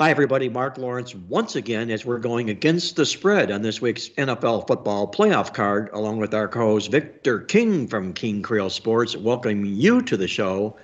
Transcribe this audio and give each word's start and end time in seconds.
Hi, 0.00 0.08
everybody. 0.08 0.48
Mark 0.48 0.78
Lawrence 0.78 1.14
once 1.14 1.56
again 1.56 1.90
as 1.90 2.06
we're 2.06 2.20
going 2.20 2.48
against 2.48 2.96
the 2.96 3.04
spread 3.04 3.50
on 3.50 3.60
this 3.60 3.82
week's 3.82 4.08
NFL 4.08 4.66
football 4.66 5.06
playoff 5.06 5.52
card, 5.52 5.90
along 5.92 6.16
with 6.16 6.32
our 6.32 6.48
co 6.48 6.60
host 6.60 6.90
Victor 6.90 7.40
King 7.40 7.86
from 7.86 8.14
King 8.14 8.40
Creole 8.40 8.70
Sports, 8.70 9.14
welcoming 9.14 9.66
you 9.66 10.00
to 10.00 10.16
the 10.16 10.26
show. 10.26 10.74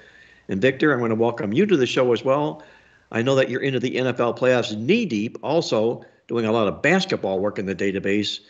And 0.51 0.61
Victor, 0.61 0.93
I'm 0.93 0.99
going 0.99 1.09
to 1.09 1.15
welcome 1.15 1.55
you 1.55 1.65
to 1.65 1.79
the 1.79 1.87
show 1.87 2.13
as 2.13 2.27
well. 2.27 2.63
I 3.11 3.23
know 3.23 3.35
that 3.37 3.49
you're 3.49 3.63
into 3.63 3.81
the 3.81 3.97
NFL 3.97 4.39
playoffs 4.39 4.77
knee 4.77 5.07
deep, 5.07 5.39
also 5.43 6.05
doing 6.29 6.45
a 6.45 6.53
lot 6.53 6.69
of 6.69 6.83
basketball 6.83 7.41
work 7.41 7.59
in 7.59 7.65
the 7.65 7.75
database. 7.75 8.41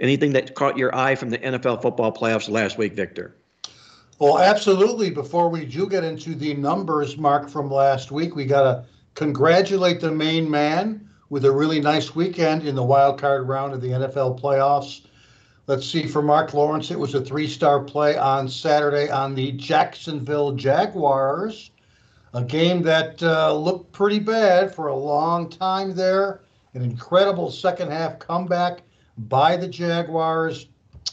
Anything 0.00 0.32
that 0.32 0.54
caught 0.54 0.78
your 0.78 0.96
eye 0.96 1.16
from 1.16 1.28
the 1.28 1.38
NFL 1.38 1.82
football 1.82 2.14
playoffs 2.14 2.48
last 2.48 2.78
week, 2.78 2.94
Victor? 2.94 3.36
Well, 4.18 4.38
absolutely. 4.38 5.10
Before 5.10 5.50
we 5.50 5.66
do 5.66 5.86
get 5.86 6.02
into 6.02 6.34
the 6.34 6.54
numbers, 6.54 7.18
Mark, 7.18 7.50
from 7.50 7.70
last 7.70 8.10
week, 8.10 8.34
we 8.34 8.46
got 8.46 8.62
to 8.62 8.84
congratulate 9.18 9.98
the 9.98 10.12
main 10.12 10.48
man 10.48 11.04
with 11.28 11.44
a 11.44 11.50
really 11.50 11.80
nice 11.80 12.14
weekend 12.14 12.62
in 12.62 12.76
the 12.76 12.82
wild 12.84 13.20
card 13.20 13.48
round 13.48 13.74
of 13.74 13.80
the 13.80 13.88
NFL 13.88 14.40
playoffs. 14.40 15.06
Let's 15.66 15.90
see, 15.90 16.06
for 16.06 16.22
Mark 16.22 16.54
Lawrence, 16.54 16.92
it 16.92 16.98
was 17.00 17.16
a 17.16 17.20
three 17.20 17.48
star 17.48 17.82
play 17.82 18.16
on 18.16 18.48
Saturday 18.48 19.10
on 19.10 19.34
the 19.34 19.50
Jacksonville 19.52 20.52
Jaguars, 20.52 21.72
a 22.32 22.44
game 22.44 22.80
that 22.84 23.20
uh, 23.20 23.52
looked 23.52 23.90
pretty 23.90 24.20
bad 24.20 24.72
for 24.72 24.86
a 24.86 24.94
long 24.94 25.50
time 25.50 25.96
there. 25.96 26.42
An 26.74 26.82
incredible 26.82 27.50
second 27.50 27.90
half 27.90 28.20
comeback 28.20 28.82
by 29.16 29.56
the 29.56 29.66
Jaguars. 29.66 30.68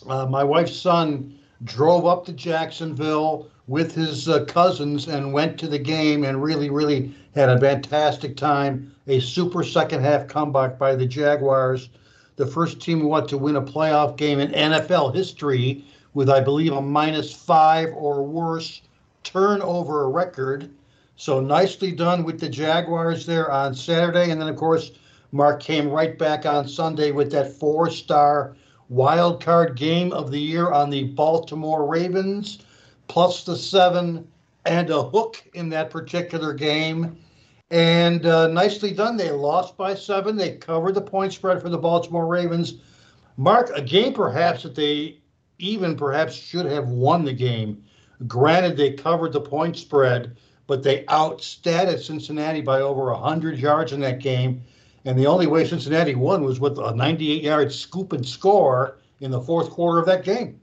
Uh, 0.08 0.28
my 0.28 0.44
wife's 0.44 0.78
son 0.80 1.40
drove 1.64 2.06
up 2.06 2.24
to 2.28 2.34
Jacksonville 2.34 3.50
with 3.68 3.96
his 3.96 4.30
uh, 4.30 4.46
cousins 4.46 5.08
and 5.08 5.34
went 5.34 5.58
to 5.60 5.68
the 5.68 5.80
game 5.80 6.24
and 6.24 6.42
really, 6.44 6.70
really 6.70 7.14
had 7.34 7.50
a 7.50 7.60
fantastic 7.60 8.38
time. 8.38 8.94
A 9.08 9.20
super 9.20 9.64
second 9.64 10.02
half 10.02 10.28
comeback 10.28 10.78
by 10.78 10.96
the 10.96 11.06
Jaguars, 11.06 11.90
the 12.36 12.46
first 12.46 12.80
team 12.80 13.04
what 13.04 13.28
to 13.30 13.38
win 13.38 13.56
a 13.56 13.62
playoff 13.62 14.18
game 14.18 14.40
in 14.40 14.52
NFL 14.52 15.16
history 15.16 15.84
with, 16.14 16.30
I 16.30 16.42
believe, 16.42 16.74
a 16.74 16.82
minus 16.82 17.34
five 17.34 17.90
or 17.94 18.24
worse 18.24 18.82
turnover 19.24 20.10
record. 20.10 20.70
So 21.18 21.40
nicely 21.40 21.92
done 21.92 22.24
with 22.24 22.40
the 22.40 22.50
Jaguars 22.50 23.26
there 23.26 23.52
on 23.52 23.74
Saturday. 23.74 24.32
And 24.32 24.40
then, 24.40 24.50
of 24.50 24.56
course, 24.56 24.92
Mark 25.32 25.62
came 25.62 25.90
right 25.90 26.18
back 26.18 26.46
on 26.46 26.68
Sunday 26.68 27.12
with 27.12 27.32
that 27.32 27.52
four 27.54 27.90
star 27.90 28.56
wild 28.90 29.44
card 29.44 29.76
game 29.76 30.12
of 30.14 30.32
the 30.32 30.40
year 30.40 30.72
on 30.72 30.90
the 30.90 31.06
Baltimore 31.06 31.86
Ravens, 31.88 32.60
plus 33.08 33.44
the 33.44 33.56
seven 33.56 34.28
and 34.66 34.90
a 34.90 35.04
hook 35.04 35.44
in 35.54 35.70
that 35.70 35.90
particular 35.90 36.54
game. 36.54 37.18
And 37.72 38.26
uh, 38.26 38.48
nicely 38.48 38.92
done. 38.92 39.18
They 39.18 39.32
lost 39.32 39.76
by 39.78 39.96
seven. 39.96 40.36
They 40.36 40.58
covered 40.58 40.94
the 40.96 41.02
point 41.02 41.34
spread 41.34 41.62
for 41.62 41.70
the 41.70 41.78
Baltimore 41.78 42.28
Ravens. 42.28 42.76
Mark, 43.38 43.72
a 43.76 43.82
game 43.82 44.14
perhaps 44.14 44.64
that 44.64 44.76
they 44.76 45.20
even 45.58 45.96
perhaps 45.96 46.34
should 46.34 46.66
have 46.66 46.90
won 46.90 47.26
the 47.26 47.34
game. 47.34 47.84
Granted, 48.28 48.78
they 48.78 48.92
covered 48.92 49.34
the 49.34 49.42
point 49.42 49.78
spread, 49.78 50.38
but 50.68 50.84
they 50.84 51.04
outstatted 51.06 52.00
Cincinnati 52.00 52.62
by 52.62 52.82
over 52.82 53.12
100 53.12 53.58
yards 53.60 53.92
in 53.92 54.00
that 54.02 54.20
game. 54.20 54.64
And 55.06 55.18
the 55.20 55.28
only 55.28 55.48
way 55.48 55.66
Cincinnati 55.66 56.16
won 56.16 56.44
was 56.44 56.60
with 56.60 56.78
a 56.80 56.94
98 56.96 57.44
yard 57.44 57.74
scoop 57.74 58.14
and 58.14 58.26
score 58.26 58.98
in 59.20 59.32
the 59.32 59.42
fourth 59.42 59.70
quarter 59.70 60.00
of 60.00 60.06
that 60.08 60.24
game. 60.24 60.60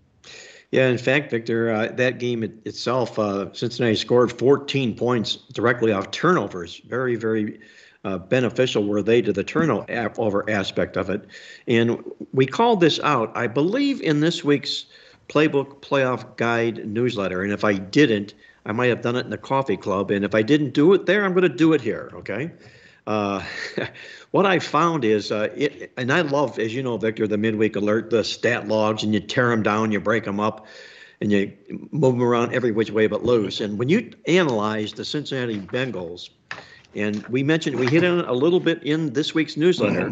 Yeah, 0.73 0.89
in 0.89 0.97
fact, 0.97 1.31
Victor, 1.31 1.71
uh, 1.71 1.89
that 1.93 2.19
game 2.19 2.43
it, 2.43 2.53
itself, 2.65 3.19
uh, 3.19 3.53
Cincinnati 3.53 3.95
scored 3.95 4.33
14 4.33 4.97
points 4.97 5.37
directly 5.53 5.93
off 5.93 6.11
turnovers. 6.11 6.81
Very, 6.87 7.15
very 7.15 7.61
uh, 8.05 8.17
beneficial 8.17 8.85
were 8.85 9.03
they 9.03 9.21
to 9.21 9.35
the 9.35 9.45
turnover 9.45 10.49
aspect 10.49 10.97
of 10.97 11.11
it. 11.11 11.27
And 11.69 12.03
we 12.33 12.47
called 12.47 12.81
this 12.81 12.99
out, 13.01 13.31
I 13.37 13.49
believe, 13.49 14.01
in 14.01 14.21
this 14.21 14.43
week's 14.43 14.87
Playbook 15.29 15.83
Playoff 15.83 16.37
Guide 16.37 16.87
newsletter. 16.89 17.43
And 17.43 17.53
if 17.53 17.65
I 17.65 17.75
didn't, 17.75 18.33
I 18.65 18.73
might 18.73 18.87
have 18.87 19.03
done 19.03 19.17
it 19.17 19.27
in 19.27 19.31
the 19.31 19.37
coffee 19.37 19.77
club. 19.77 20.11
And 20.11 20.25
if 20.25 20.35
I 20.35 20.41
didn't 20.41 20.71
do 20.71 20.95
it 20.95 21.05
there, 21.05 21.27
I'm 21.27 21.33
going 21.33 21.43
to 21.43 21.49
do 21.51 21.75
it 21.75 21.83
here. 21.83 22.11
Okay. 22.15 22.51
What 24.33 24.47
I 24.47 24.59
found 24.59 25.05
is, 25.05 25.31
uh, 25.31 25.51
it, 25.55 25.93
and 25.97 26.11
I 26.11 26.23
love, 26.23 26.59
as 26.59 26.75
you 26.75 26.83
know, 26.83 26.97
Victor, 26.97 27.29
the 27.29 27.37
midweek 27.37 27.77
alert, 27.77 28.09
the 28.09 28.25
stat 28.25 28.67
logs, 28.67 29.03
and 29.03 29.13
you 29.13 29.21
tear 29.21 29.51
them 29.51 29.63
down, 29.63 29.93
you 29.93 30.01
break 30.01 30.25
them 30.25 30.41
up, 30.41 30.67
and 31.21 31.31
you 31.31 31.53
move 31.91 32.15
them 32.15 32.23
around 32.23 32.55
every 32.55 32.73
which 32.73 32.91
way 32.91 33.07
but 33.07 33.25
loose. 33.25 33.61
And 33.61 33.79
when 33.79 33.91
you 33.91 34.11
analyze 34.27 34.95
the 34.95 35.05
Cincinnati 35.05 35.61
Bengals, 35.61 36.31
and 36.95 37.27
we 37.29 37.43
mentioned, 37.43 37.79
we 37.79 37.87
hit 37.87 38.05
on 38.05 38.21
it 38.21 38.29
a 38.29 38.33
little 38.33 38.61
bit 38.61 38.83
in 38.83 39.13
this 39.13 39.35
week's 39.35 39.59
newsletter. 39.59 40.11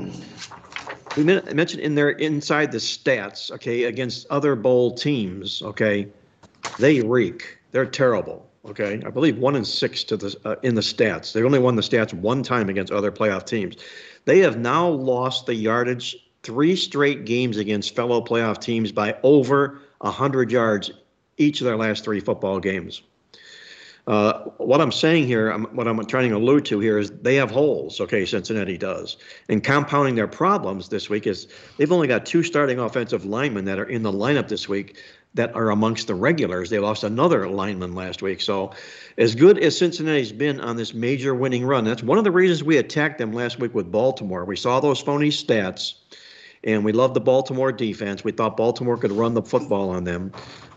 We 1.16 1.24
mentioned 1.24 1.82
in 1.82 1.94
there 1.94 2.10
inside 2.10 2.72
the 2.72 2.78
stats, 2.78 3.50
okay, 3.50 3.84
against 3.84 4.26
other 4.28 4.54
bowl 4.54 4.94
teams, 4.94 5.62
okay, 5.62 6.08
they 6.78 7.00
reek. 7.00 7.58
They're 7.72 7.86
terrible. 7.86 8.46
Okay, 8.66 9.02
I 9.06 9.10
believe 9.10 9.38
one 9.38 9.56
in 9.56 9.64
six 9.64 10.04
to 10.04 10.18
the 10.18 10.38
uh, 10.44 10.56
in 10.62 10.74
the 10.74 10.82
stats. 10.82 11.32
They 11.32 11.42
only 11.42 11.58
won 11.58 11.76
the 11.76 11.82
stats 11.82 12.12
one 12.12 12.42
time 12.42 12.68
against 12.68 12.92
other 12.92 13.10
playoff 13.10 13.46
teams. 13.46 13.76
They 14.24 14.40
have 14.40 14.58
now 14.58 14.88
lost 14.88 15.46
the 15.46 15.54
yardage 15.54 16.16
three 16.42 16.76
straight 16.76 17.24
games 17.24 17.56
against 17.56 17.94
fellow 17.94 18.20
playoff 18.22 18.60
teams 18.60 18.92
by 18.92 19.16
over 19.22 19.80
hundred 20.02 20.50
yards 20.50 20.90
each 21.36 21.60
of 21.60 21.66
their 21.66 21.76
last 21.76 22.04
three 22.04 22.20
football 22.20 22.60
games. 22.60 23.02
Uh, 24.06 24.44
what 24.56 24.80
I'm 24.80 24.90
saying 24.90 25.26
here, 25.26 25.50
I'm, 25.50 25.64
what 25.76 25.86
I'm 25.86 26.04
trying 26.06 26.30
to 26.30 26.36
allude 26.36 26.64
to 26.66 26.80
here 26.80 26.98
is 26.98 27.10
they 27.10 27.36
have 27.36 27.50
holes. 27.50 28.00
Okay, 28.00 28.24
Cincinnati 28.24 28.78
does, 28.78 29.18
and 29.48 29.62
compounding 29.62 30.14
their 30.14 30.26
problems 30.26 30.88
this 30.88 31.10
week 31.10 31.26
is 31.26 31.46
they've 31.76 31.92
only 31.92 32.08
got 32.08 32.26
two 32.26 32.42
starting 32.42 32.78
offensive 32.78 33.24
linemen 33.24 33.66
that 33.66 33.78
are 33.78 33.84
in 33.84 34.02
the 34.02 34.12
lineup 34.12 34.48
this 34.48 34.68
week 34.68 34.96
that 35.34 35.54
are 35.54 35.70
amongst 35.70 36.06
the 36.06 36.14
regulars. 36.14 36.70
They 36.70 36.78
lost 36.78 37.04
another 37.04 37.48
lineman 37.48 37.94
last 37.94 38.22
week. 38.22 38.40
So, 38.40 38.72
as 39.16 39.34
good 39.34 39.58
as 39.58 39.78
Cincinnati's 39.78 40.32
been 40.32 40.60
on 40.60 40.76
this 40.76 40.92
major 40.92 41.34
winning 41.34 41.64
run, 41.64 41.84
that's 41.84 42.02
one 42.02 42.18
of 42.18 42.24
the 42.24 42.30
reasons 42.32 42.64
we 42.64 42.78
attacked 42.78 43.18
them 43.18 43.32
last 43.32 43.58
week 43.58 43.74
with 43.74 43.90
Baltimore. 43.92 44.44
We 44.44 44.56
saw 44.56 44.80
those 44.80 45.00
phony 45.00 45.28
stats, 45.28 45.94
and 46.64 46.84
we 46.84 46.92
loved 46.92 47.14
the 47.14 47.20
Baltimore 47.20 47.70
defense. 47.70 48.24
We 48.24 48.32
thought 48.32 48.56
Baltimore 48.56 48.96
could 48.96 49.12
run 49.12 49.34
the 49.34 49.42
football 49.42 49.90
on 49.90 50.04
them. 50.04 50.32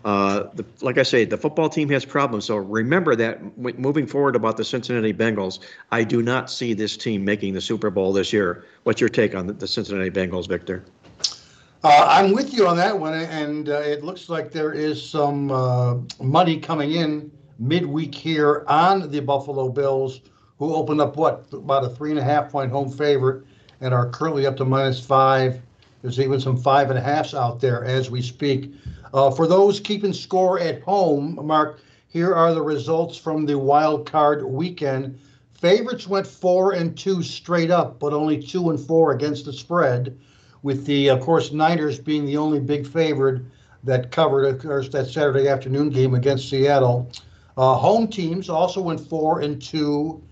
Uh, 0.06 0.50
the, 0.54 0.66
like 0.82 0.98
I 0.98 1.04
say, 1.04 1.24
the 1.24 1.38
football 1.38 1.70
team 1.70 1.90
has 1.90 2.04
problems. 2.04 2.46
So 2.46 2.58
remember 2.58 3.16
that 3.16 3.56
w- 3.56 3.78
moving 3.80 4.06
forward 4.06 4.36
about 4.36 4.58
the 4.58 4.66
Cincinnati 4.66 5.14
Bengals, 5.14 5.60
I 5.92 6.04
do 6.04 6.22
not 6.22 6.52
see 6.52 6.74
this 6.74 6.98
team 6.98 7.24
making 7.24 7.54
the 7.54 7.62
Super 7.62 7.90
Bowl 7.90 8.12
this 8.12 8.34
year. 8.34 8.66
What's 8.84 9.00
your 9.00 9.10
take 9.10 9.34
on 9.34 9.48
the, 9.48 9.54
the 9.54 9.68
Cincinnati 9.68 10.12
Bengals, 10.12 10.48
Victor? 10.48 10.84
Uh, 11.86 12.08
I'm 12.10 12.32
with 12.32 12.54
you 12.54 12.66
on 12.66 12.78
that 12.78 12.98
one, 12.98 13.14
and 13.14 13.68
uh, 13.68 13.74
it 13.74 14.06
looks 14.06 14.30
like 14.30 14.52
there 14.52 14.72
is 14.72 15.04
some 15.04 15.52
uh, 15.52 15.96
money 16.22 16.58
coming 16.58 16.94
in 16.94 17.30
midweek 17.60 18.16
here 18.16 18.64
on 18.68 19.12
the 19.12 19.20
Buffalo 19.20 19.68
Bills, 19.68 20.22
who 20.60 20.74
opened 20.74 21.02
up 21.02 21.18
what 21.18 21.46
about 21.52 21.84
a 21.84 21.90
three 21.90 22.12
and 22.12 22.20
a 22.20 22.24
half 22.24 22.50
point 22.50 22.72
home 22.72 22.90
favorite 22.90 23.44
and 23.82 23.94
are 23.94 24.10
currently 24.10 24.46
up 24.46 24.56
to 24.56 24.64
minus 24.64 25.06
five. 25.06 25.62
There's 26.02 26.22
even 26.22 26.40
some 26.40 26.56
five 26.56 26.90
and 26.90 26.98
a 26.98 27.02
halfs 27.02 27.34
out 27.34 27.60
there 27.60 27.84
as 27.84 28.10
we 28.10 28.22
speak. 28.22 28.72
Uh, 29.14 29.30
for 29.30 29.46
those 29.46 29.82
keeping 29.82 30.14
score 30.14 30.62
at 30.62 30.82
home, 30.84 31.38
Mark, 31.44 31.82
here 32.08 32.34
are 32.34 32.54
the 32.54 32.62
results 32.62 33.18
from 33.18 33.46
the 33.46 33.60
wild 33.60 34.10
card 34.10 34.42
weekend. 34.46 35.20
Favorites 35.52 36.08
went 36.08 36.28
four 36.28 36.72
and 36.72 36.98
two 36.98 37.22
straight 37.22 37.72
up, 37.72 38.00
but 38.00 38.14
only 38.14 38.42
two 38.42 38.70
and 38.70 38.80
four 38.80 39.12
against 39.12 39.44
the 39.44 39.52
spread 39.52 40.18
with 40.64 40.86
the, 40.86 41.10
of 41.10 41.20
course, 41.20 41.52
Niners 41.52 42.00
being 42.00 42.26
the 42.26 42.38
only 42.38 42.60
big 42.60 42.88
favorite 42.88 43.44
that 43.84 44.12
covered, 44.12 44.46
of 44.46 44.62
course, 44.62 44.90
that 44.90 45.08
Saturday 45.08 45.48
afternoon 45.48 45.90
game 45.90 46.16
against 46.16 46.50
Seattle. 46.50 47.12
Uh, 47.58 47.76
home 47.76 48.08
teams 48.08 48.50
also 48.50 48.82
went 48.82 49.00
four 49.00 49.42
and 49.42 49.62
two, 49.62 50.24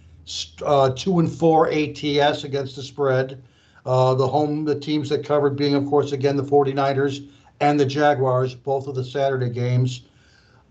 uh, 0.66 0.90
two 0.92 1.20
and 1.20 1.32
four 1.32 1.70
ATS 1.70 2.46
against 2.46 2.78
the 2.78 2.82
spread. 2.82 3.44
Uh, 3.86 4.14
the 4.14 4.28
home, 4.28 4.64
the 4.64 4.80
teams 4.80 5.10
that 5.10 5.26
covered 5.26 5.56
being, 5.56 5.76
of 5.76 5.86
course, 5.88 6.12
again, 6.12 6.38
the 6.38 6.44
49ers 6.44 7.28
and 7.60 7.80
the 7.80 7.86
Jaguars, 7.86 8.56
both 8.56 8.88
of 8.88 8.96
the 8.96 9.04
Saturday 9.04 9.50
games. 9.50 10.04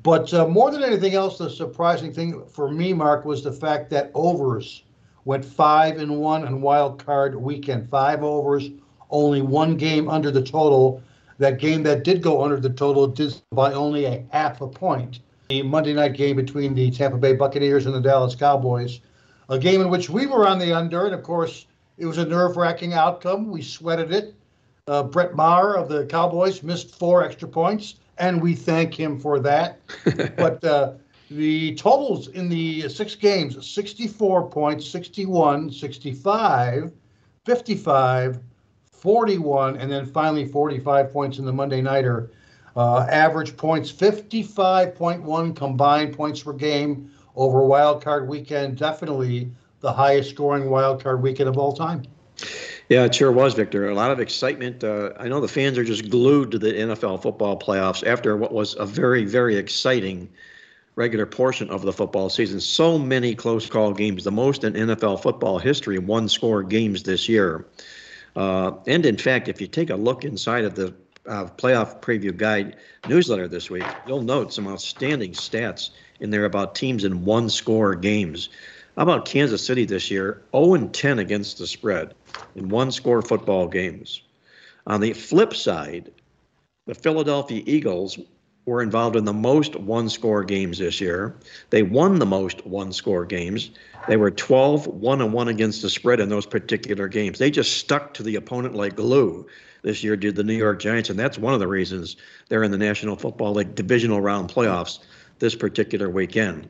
But 0.03 0.33
uh, 0.33 0.49
more 0.49 0.71
than 0.71 0.83
anything 0.83 1.15
else, 1.15 1.37
the 1.37 1.51
surprising 1.51 2.13
thing 2.13 2.45
for 2.47 2.71
me, 2.71 2.93
Mark, 2.93 3.25
was 3.25 3.45
the 3.45 3.53
fact 3.53 3.91
that 3.91 4.11
overs 4.15 4.83
went 5.25 5.45
five 5.45 5.99
and 5.99 6.19
one 6.19 6.47
on 6.47 6.63
wild 6.63 7.05
card 7.05 7.35
weekend. 7.35 7.91
Five 7.91 8.23
overs, 8.23 8.71
only 9.11 9.43
one 9.43 9.77
game 9.77 10.09
under 10.09 10.31
the 10.31 10.43
total. 10.43 11.03
That 11.39 11.59
game 11.59 11.83
that 11.85 12.05
did 12.05 12.23
go 12.23 12.43
under 12.43 12.61
the 12.61 12.71
total 12.71 13.07
did 13.07 13.41
by 13.53 13.73
only 13.73 14.05
a 14.05 14.25
half 14.31 14.61
a 14.61 14.69
point. 14.69 15.21
The 15.49 15.63
Monday 15.63 15.95
night 15.95 16.13
game 16.13 16.37
between 16.37 16.75
the 16.75 16.91
Tampa 16.91 17.17
Bay 17.17 17.35
Buccaneers 17.35 17.87
and 17.87 17.95
the 17.95 18.01
Dallas 18.01 18.35
Cowboys, 18.35 19.01
a 19.49 19.59
game 19.59 19.81
in 19.81 19.89
which 19.89 20.11
we 20.11 20.27
were 20.27 20.47
on 20.47 20.59
the 20.59 20.73
under, 20.73 21.07
and 21.07 21.15
of 21.15 21.23
course 21.23 21.67
it 21.99 22.07
was 22.07 22.19
a 22.19 22.25
nerve-wracking 22.25 22.93
outcome. 22.93 23.51
We 23.51 23.63
sweated 23.63 24.13
it. 24.13 24.35
Uh, 24.87 25.03
Brett 25.03 25.35
Maher 25.35 25.77
of 25.77 25.89
the 25.89 26.07
Cowboys 26.07 26.63
missed 26.63 26.95
four 26.95 27.25
extra 27.25 27.49
points, 27.49 27.97
and 28.19 28.41
we 28.41 28.55
thank 28.55 28.95
him 28.95 29.19
for 29.19 29.41
that. 29.41 29.81
but 30.37 30.63
uh, 30.65 30.93
the 31.31 31.75
totals 31.77 32.29
in 32.29 32.49
the 32.49 32.89
six 32.89 33.15
games 33.15 33.67
64 33.67 34.51
points, 34.51 34.89
61, 34.89 35.71
65, 35.71 36.93
55, 37.45 38.41
41, 39.01 39.77
and 39.77 39.91
then 39.91 40.07
finally 40.07 40.47
45 40.47 41.13
points 41.13 41.39
in 41.39 41.45
the 41.45 41.53
Monday 41.53 41.81
Nighter. 41.81 42.31
Uh, 42.77 43.01
average 43.11 43.57
points 43.57 43.91
55.1 43.91 45.57
combined 45.57 46.15
points 46.15 46.43
per 46.43 46.53
game 46.53 47.11
over 47.35 47.65
wild 47.65 48.03
card 48.03 48.29
weekend. 48.29 48.77
Definitely 48.77 49.51
the 49.81 49.93
highest 49.93 50.31
scoring 50.31 50.71
wild 50.71 51.03
card 51.03 51.23
weekend 51.23 51.49
of 51.49 51.59
all 51.59 51.73
time. 51.73 52.03
Yeah, 52.89 53.05
it 53.05 53.15
sure 53.15 53.31
was, 53.31 53.55
Victor. 53.55 53.89
A 53.89 53.95
lot 53.95 54.11
of 54.11 54.19
excitement. 54.19 54.83
Uh, 54.83 55.13
I 55.19 55.29
know 55.29 55.41
the 55.41 55.49
fans 55.49 55.79
are 55.79 55.85
just 55.85 56.11
glued 56.11 56.51
to 56.51 56.59
the 56.59 56.73
NFL 56.73 57.23
football 57.23 57.59
playoffs 57.59 58.05
after 58.07 58.37
what 58.37 58.53
was 58.53 58.75
a 58.79 58.87
very, 58.87 59.25
very 59.25 59.57
exciting 59.57 60.29
regular 60.97 61.25
portion 61.25 61.71
of 61.71 61.83
the 61.83 61.93
football 61.93 62.29
season. 62.29 62.61
So 62.61 62.99
many 62.99 63.35
close 63.35 63.69
call 63.69 63.93
games, 63.93 64.25
the 64.25 64.33
most 64.33 64.65
in 64.65 64.73
NFL 64.73 65.23
football 65.23 65.59
history, 65.59 65.99
one 65.99 66.29
score 66.29 66.63
games 66.63 67.05
this 67.05 67.29
year. 67.29 67.65
Uh, 68.37 68.73
and 68.87 69.05
in 69.07 69.17
fact, 69.17 69.49
if 69.49 69.61
you 69.61 69.67
take 69.67 69.91
a 69.91 69.97
look 69.97 70.25
inside 70.25 70.65
of 70.65 70.75
the 70.75 70.95
uh, 71.27 71.47
playoff 71.57 72.01
preview 72.01 72.37
guide 72.37 72.77
newsletter 73.09 73.49
this 73.49 73.71
week, 73.71 73.85
you'll 74.07 74.23
note 74.23 74.53
some 74.53 74.69
outstanding 74.69 75.33
stats 75.33 75.91
in 76.21 76.31
there 76.31 76.45
about 76.45 76.75
teams 76.75 77.05
in 77.05 77.25
one 77.25 77.49
score 77.49 77.95
games. 77.95 78.49
How 78.97 79.03
about 79.03 79.25
Kansas 79.25 79.65
City 79.65 79.85
this 79.85 80.11
year? 80.11 80.43
0 80.55 80.89
10 80.89 81.19
against 81.19 81.59
the 81.59 81.67
spread 81.67 82.15
in 82.55 82.69
one 82.69 82.91
score 82.93 83.23
football 83.23 83.69
games. 83.69 84.23
On 84.87 85.01
the 85.01 85.13
flip 85.13 85.55
side, 85.55 86.11
the 86.87 86.95
Philadelphia 86.95 87.63
Eagles 87.67 88.19
were 88.67 88.83
involved 88.83 89.17
in 89.17 89.25
the 89.25 89.33
most 89.33 89.77
one 89.77 90.09
score 90.09 90.45
games 90.45 90.79
this 90.79 91.01
year. 91.01 91.35
They 91.71 91.83
won 91.83 92.19
the 92.19 92.27
most 92.27 92.67
one 92.67 92.93
score 92.93 93.25
games. 93.25 93.71
They 94.09 94.17
were 94.17 94.31
12 94.31 94.87
1 94.87 95.21
and 95.21 95.33
1 95.33 95.49
against 95.49 95.83
the 95.83 95.91
spread 95.91 96.21
in 96.21 96.29
those 96.29 96.47
particular 96.47 97.09
games. 97.09 97.39
They 97.39 97.51
just 97.51 97.79
stuck 97.79 98.15
to 98.15 98.23
the 98.23 98.37
opponent 98.37 98.75
like 98.75 98.97
glue 98.97 99.47
this 99.83 100.05
year, 100.05 100.17
did 100.17 100.37
the 100.37 100.45
New 100.45 100.55
York 100.55 100.79
Giants. 100.79 101.11
And 101.11 101.19
that's 101.19 101.39
one 101.39 101.55
of 101.55 101.61
the 101.61 101.69
reasons 101.69 102.17
they're 102.49 102.63
in 102.63 102.71
the 102.71 102.79
National 102.79 103.17
Football 103.17 103.55
League 103.55 103.75
divisional 103.75 104.21
round 104.21 104.51
playoffs 104.51 104.99
this 105.39 105.55
particular 105.55 106.11
weekend. 106.11 106.69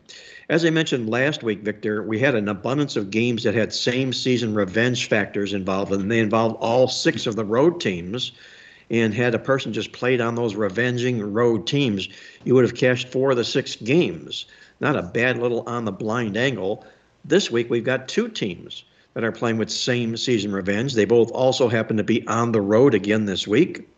As 0.48 0.64
I 0.64 0.70
mentioned 0.70 1.10
last 1.10 1.42
week, 1.42 1.62
Victor, 1.62 2.02
we 2.02 2.18
had 2.18 2.34
an 2.34 2.48
abundance 2.48 2.96
of 2.96 3.10
games 3.10 3.42
that 3.42 3.54
had 3.54 3.72
same 3.72 4.12
season 4.12 4.54
revenge 4.54 5.08
factors 5.08 5.52
involved, 5.52 5.92
and 5.92 6.10
they 6.10 6.20
involved 6.20 6.56
all 6.60 6.88
six 6.88 7.26
of 7.26 7.36
the 7.36 7.44
road 7.44 7.80
teams 7.80 8.32
and 8.90 9.14
had 9.14 9.34
a 9.34 9.38
person 9.38 9.72
just 9.72 9.92
played 9.92 10.20
on 10.20 10.34
those 10.34 10.54
revenging 10.54 11.32
road 11.32 11.66
teams, 11.66 12.08
you 12.44 12.54
would 12.54 12.64
have 12.64 12.74
cashed 12.74 13.08
four 13.08 13.30
of 13.30 13.36
the 13.36 13.44
six 13.44 13.76
games. 13.76 14.46
Not 14.80 14.96
a 14.96 15.02
bad 15.02 15.38
little 15.38 15.62
on 15.68 15.84
the 15.84 15.92
blind 15.92 16.36
angle. 16.36 16.84
This 17.24 17.50
week 17.50 17.70
we've 17.70 17.84
got 17.84 18.08
two 18.08 18.28
teams 18.28 18.84
that 19.14 19.24
are 19.24 19.32
playing 19.32 19.58
with 19.58 19.70
same 19.70 20.16
season 20.16 20.52
revenge. 20.52 20.94
They 20.94 21.04
both 21.04 21.30
also 21.32 21.68
happen 21.68 21.96
to 21.96 22.04
be 22.04 22.26
on 22.26 22.52
the 22.52 22.60
road 22.60 22.94
again 22.94 23.26
this 23.26 23.46
week. 23.46 23.88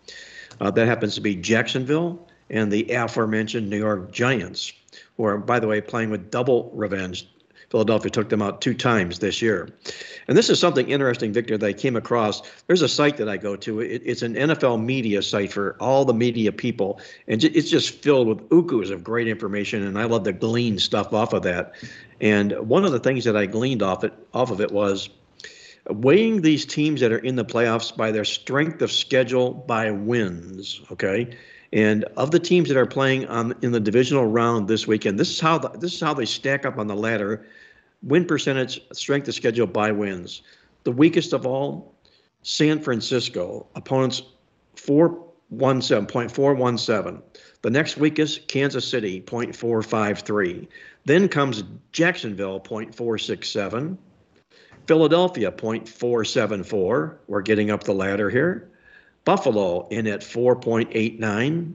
Uh, 0.60 0.70
that 0.70 0.86
happens 0.86 1.14
to 1.14 1.20
be 1.20 1.36
Jacksonville 1.36 2.28
and 2.50 2.70
the 2.70 2.90
aforementioned 2.90 3.70
New 3.70 3.78
York 3.78 4.12
Giants, 4.12 4.72
who 5.16 5.24
are, 5.24 5.38
by 5.38 5.58
the 5.58 5.66
way, 5.66 5.80
playing 5.80 6.10
with 6.10 6.30
double 6.30 6.70
revenge 6.74 7.26
Philadelphia 7.72 8.10
took 8.10 8.28
them 8.28 8.42
out 8.42 8.60
two 8.60 8.74
times 8.74 9.18
this 9.20 9.40
year. 9.40 9.66
And 10.28 10.36
this 10.36 10.50
is 10.50 10.60
something 10.60 10.90
interesting, 10.90 11.32
Victor, 11.32 11.56
that 11.56 11.66
I 11.66 11.72
came 11.72 11.96
across. 11.96 12.42
There's 12.66 12.82
a 12.82 12.88
site 12.88 13.16
that 13.16 13.30
I 13.30 13.38
go 13.38 13.56
to. 13.56 13.80
It, 13.80 14.02
it's 14.04 14.20
an 14.20 14.34
NFL 14.34 14.84
media 14.84 15.22
site 15.22 15.50
for 15.50 15.74
all 15.80 16.04
the 16.04 16.12
media 16.12 16.52
people, 16.52 17.00
and 17.28 17.42
it's 17.42 17.70
just 17.70 18.02
filled 18.02 18.28
with 18.28 18.46
ukus 18.50 18.90
of 18.90 19.02
great 19.02 19.26
information. 19.26 19.82
And 19.84 19.98
I 19.98 20.04
love 20.04 20.24
to 20.24 20.34
glean 20.34 20.78
stuff 20.78 21.14
off 21.14 21.32
of 21.32 21.44
that. 21.44 21.72
And 22.20 22.52
one 22.68 22.84
of 22.84 22.92
the 22.92 23.00
things 23.00 23.24
that 23.24 23.38
I 23.38 23.46
gleaned 23.46 23.82
off 23.82 24.04
it 24.04 24.12
off 24.34 24.50
of 24.50 24.60
it 24.60 24.70
was 24.70 25.08
weighing 25.88 26.42
these 26.42 26.66
teams 26.66 27.00
that 27.00 27.10
are 27.10 27.18
in 27.18 27.36
the 27.36 27.44
playoffs 27.44 27.96
by 27.96 28.12
their 28.12 28.26
strength 28.26 28.82
of 28.82 28.92
schedule 28.92 29.54
by 29.54 29.90
wins. 29.90 30.82
Okay. 30.92 31.34
And 31.72 32.04
of 32.18 32.32
the 32.32 32.38
teams 32.38 32.68
that 32.68 32.76
are 32.76 32.84
playing 32.84 33.26
on 33.28 33.54
in 33.62 33.72
the 33.72 33.80
divisional 33.80 34.26
round 34.26 34.68
this 34.68 34.86
weekend, 34.86 35.18
this 35.18 35.30
is 35.30 35.40
how 35.40 35.56
the, 35.56 35.70
this 35.70 35.94
is 35.94 36.00
how 36.00 36.12
they 36.12 36.26
stack 36.26 36.66
up 36.66 36.76
on 36.76 36.86
the 36.86 36.94
ladder 36.94 37.46
win 38.02 38.24
percentage, 38.24 38.80
strength 38.92 39.28
of 39.28 39.34
schedule 39.34 39.66
by 39.66 39.92
wins. 39.92 40.42
The 40.84 40.92
weakest 40.92 41.32
of 41.32 41.46
all, 41.46 41.94
San 42.42 42.80
Francisco, 42.80 43.66
opponents 43.74 44.22
417, 44.76 46.28
0.417. 46.28 47.22
The 47.62 47.70
next 47.70 47.96
weakest, 47.96 48.48
Kansas 48.48 48.86
City, 48.86 49.20
0.453. 49.20 50.66
Then 51.04 51.28
comes 51.28 51.62
Jacksonville, 51.92 52.60
0.467. 52.60 53.96
Philadelphia, 54.86 55.52
0.474. 55.52 57.16
We're 57.28 57.42
getting 57.42 57.70
up 57.70 57.84
the 57.84 57.94
ladder 57.94 58.28
here. 58.28 58.68
Buffalo 59.24 59.86
in 59.88 60.08
at 60.08 60.22
4.89. 60.22 61.74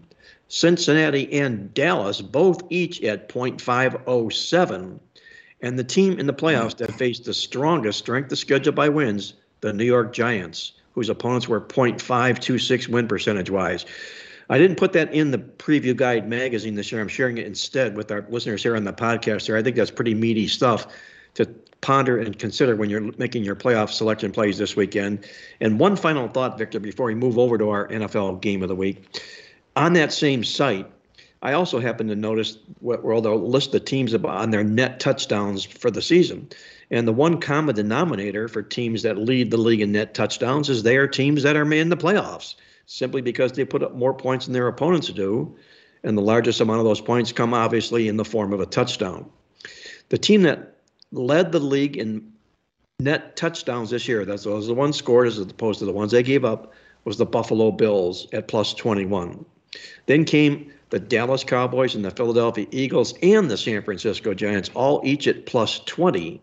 Cincinnati 0.49 1.31
and 1.33 1.73
Dallas 1.73 2.21
both 2.21 2.61
each 2.69 3.01
at 3.03 3.29
0.507. 3.29 4.99
And 5.61 5.77
the 5.77 5.83
team 5.83 6.19
in 6.19 6.27
the 6.27 6.33
playoffs 6.33 6.75
mm. 6.75 6.77
that 6.77 6.93
faced 6.93 7.25
the 7.25 7.33
strongest 7.33 7.99
strength 7.99 8.31
of 8.31 8.37
schedule 8.37 8.73
by 8.73 8.89
wins, 8.89 9.33
the 9.61 9.73
New 9.73 9.85
York 9.85 10.13
Giants, 10.13 10.73
whose 10.93 11.09
opponents 11.09 11.47
were 11.47 11.61
0.526 11.61 12.87
win 12.87 13.07
percentage 13.07 13.49
wise. 13.49 13.85
I 14.49 14.57
didn't 14.57 14.77
put 14.77 14.93
that 14.93 15.13
in 15.13 15.31
the 15.31 15.39
preview 15.39 15.95
guide 15.95 16.29
magazine 16.29 16.75
this 16.75 16.91
year. 16.91 17.01
I'm 17.01 17.07
sharing 17.07 17.37
it 17.37 17.45
instead 17.45 17.97
with 17.97 18.11
our 18.11 18.25
listeners 18.29 18.63
here 18.63 18.75
on 18.75 18.85
the 18.85 18.93
podcast 18.93 19.45
here. 19.45 19.57
I 19.57 19.63
think 19.63 19.75
that's 19.75 19.91
pretty 19.91 20.13
meaty 20.13 20.47
stuff 20.47 20.87
to 21.33 21.45
ponder 21.81 22.17
and 22.19 22.37
consider 22.39 22.75
when 22.75 22.89
you're 22.89 23.11
making 23.17 23.43
your 23.43 23.55
playoff 23.55 23.89
selection 23.89 24.31
plays 24.31 24.57
this 24.57 24.75
weekend. 24.75 25.27
And 25.59 25.79
one 25.79 25.95
final 25.95 26.27
thought, 26.29 26.57
Victor, 26.57 26.79
before 26.79 27.07
we 27.07 27.15
move 27.15 27.37
over 27.37 27.57
to 27.57 27.69
our 27.69 27.87
NFL 27.89 28.41
game 28.41 28.63
of 28.63 28.69
the 28.69 28.75
week. 28.75 29.21
On 29.75 29.93
that 29.93 30.11
same 30.11 30.43
site, 30.43 30.89
I 31.41 31.53
also 31.53 31.79
happen 31.79 32.07
to 32.07 32.15
notice 32.15 32.57
where 32.79 33.21
they'll 33.21 33.39
list 33.39 33.71
the 33.71 33.79
teams 33.79 34.13
on 34.13 34.49
their 34.51 34.63
net 34.63 34.99
touchdowns 34.99 35.63
for 35.63 35.91
the 35.91 36.01
season. 36.01 36.49
And 36.89 37.07
the 37.07 37.13
one 37.13 37.39
common 37.39 37.75
denominator 37.75 38.47
for 38.47 38.61
teams 38.61 39.03
that 39.03 39.17
lead 39.17 39.51
the 39.51 39.57
league 39.57 39.81
in 39.81 39.91
net 39.91 40.13
touchdowns 40.13 40.69
is 40.69 40.83
they 40.83 40.97
are 40.97 41.07
teams 41.07 41.43
that 41.43 41.55
are 41.55 41.73
in 41.73 41.89
the 41.89 41.97
playoffs, 41.97 42.55
simply 42.85 43.21
because 43.21 43.51
they 43.51 43.65
put 43.65 43.83
up 43.83 43.93
more 43.93 44.13
points 44.13 44.45
than 44.45 44.53
their 44.53 44.67
opponents 44.67 45.09
do. 45.09 45.55
And 46.03 46.17
the 46.17 46.21
largest 46.21 46.61
amount 46.61 46.79
of 46.79 46.85
those 46.85 47.01
points 47.01 47.31
come 47.31 47.53
obviously 47.53 48.07
in 48.07 48.17
the 48.17 48.25
form 48.25 48.53
of 48.53 48.61
a 48.61 48.65
touchdown. 48.65 49.29
The 50.09 50.17
team 50.17 50.43
that 50.43 50.75
led 51.11 51.51
the 51.51 51.59
league 51.59 51.97
in 51.97 52.31
net 52.99 53.35
touchdowns 53.35 53.89
this 53.89 54.07
year, 54.07 54.25
that's 54.25 54.43
those 54.43 54.67
the 54.67 54.73
ones 54.73 54.95
scored 54.95 55.27
as 55.27 55.37
opposed 55.37 55.79
to 55.79 55.85
the 55.85 55.91
ones 55.91 56.11
they 56.11 56.23
gave 56.23 56.45
up, 56.45 56.73
was 57.03 57.17
the 57.17 57.25
Buffalo 57.25 57.71
Bills 57.71 58.27
at 58.33 58.47
plus 58.47 58.73
21. 58.73 59.45
Then 60.05 60.25
came 60.25 60.71
the 60.89 60.99
Dallas 60.99 61.43
Cowboys 61.43 61.95
and 61.95 62.05
the 62.05 62.11
Philadelphia 62.11 62.65
Eagles 62.71 63.13
and 63.21 63.49
the 63.49 63.57
San 63.57 63.81
Francisco 63.81 64.33
Giants, 64.33 64.69
all 64.73 65.01
each 65.03 65.27
at 65.27 65.45
plus 65.45 65.79
20, 65.79 66.41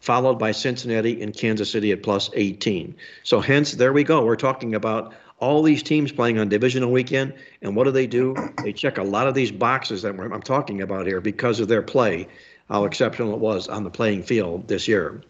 followed 0.00 0.38
by 0.38 0.52
Cincinnati 0.52 1.20
and 1.20 1.36
Kansas 1.36 1.70
City 1.70 1.92
at 1.92 2.02
plus 2.02 2.30
18. 2.34 2.94
So, 3.24 3.40
hence, 3.40 3.72
there 3.72 3.92
we 3.92 4.04
go. 4.04 4.24
We're 4.24 4.36
talking 4.36 4.74
about 4.74 5.14
all 5.38 5.62
these 5.62 5.82
teams 5.82 6.12
playing 6.12 6.38
on 6.38 6.48
divisional 6.48 6.90
weekend. 6.90 7.34
And 7.62 7.76
what 7.76 7.84
do 7.84 7.90
they 7.90 8.06
do? 8.06 8.34
They 8.62 8.72
check 8.72 8.98
a 8.98 9.02
lot 9.02 9.26
of 9.26 9.34
these 9.34 9.52
boxes 9.52 10.02
that 10.02 10.18
I'm 10.18 10.42
talking 10.42 10.80
about 10.80 11.06
here 11.06 11.20
because 11.20 11.60
of 11.60 11.68
their 11.68 11.82
play, 11.82 12.28
how 12.70 12.84
exceptional 12.84 13.34
it 13.34 13.40
was 13.40 13.68
on 13.68 13.84
the 13.84 13.90
playing 13.90 14.22
field 14.22 14.68
this 14.68 14.88
year. 14.88 15.22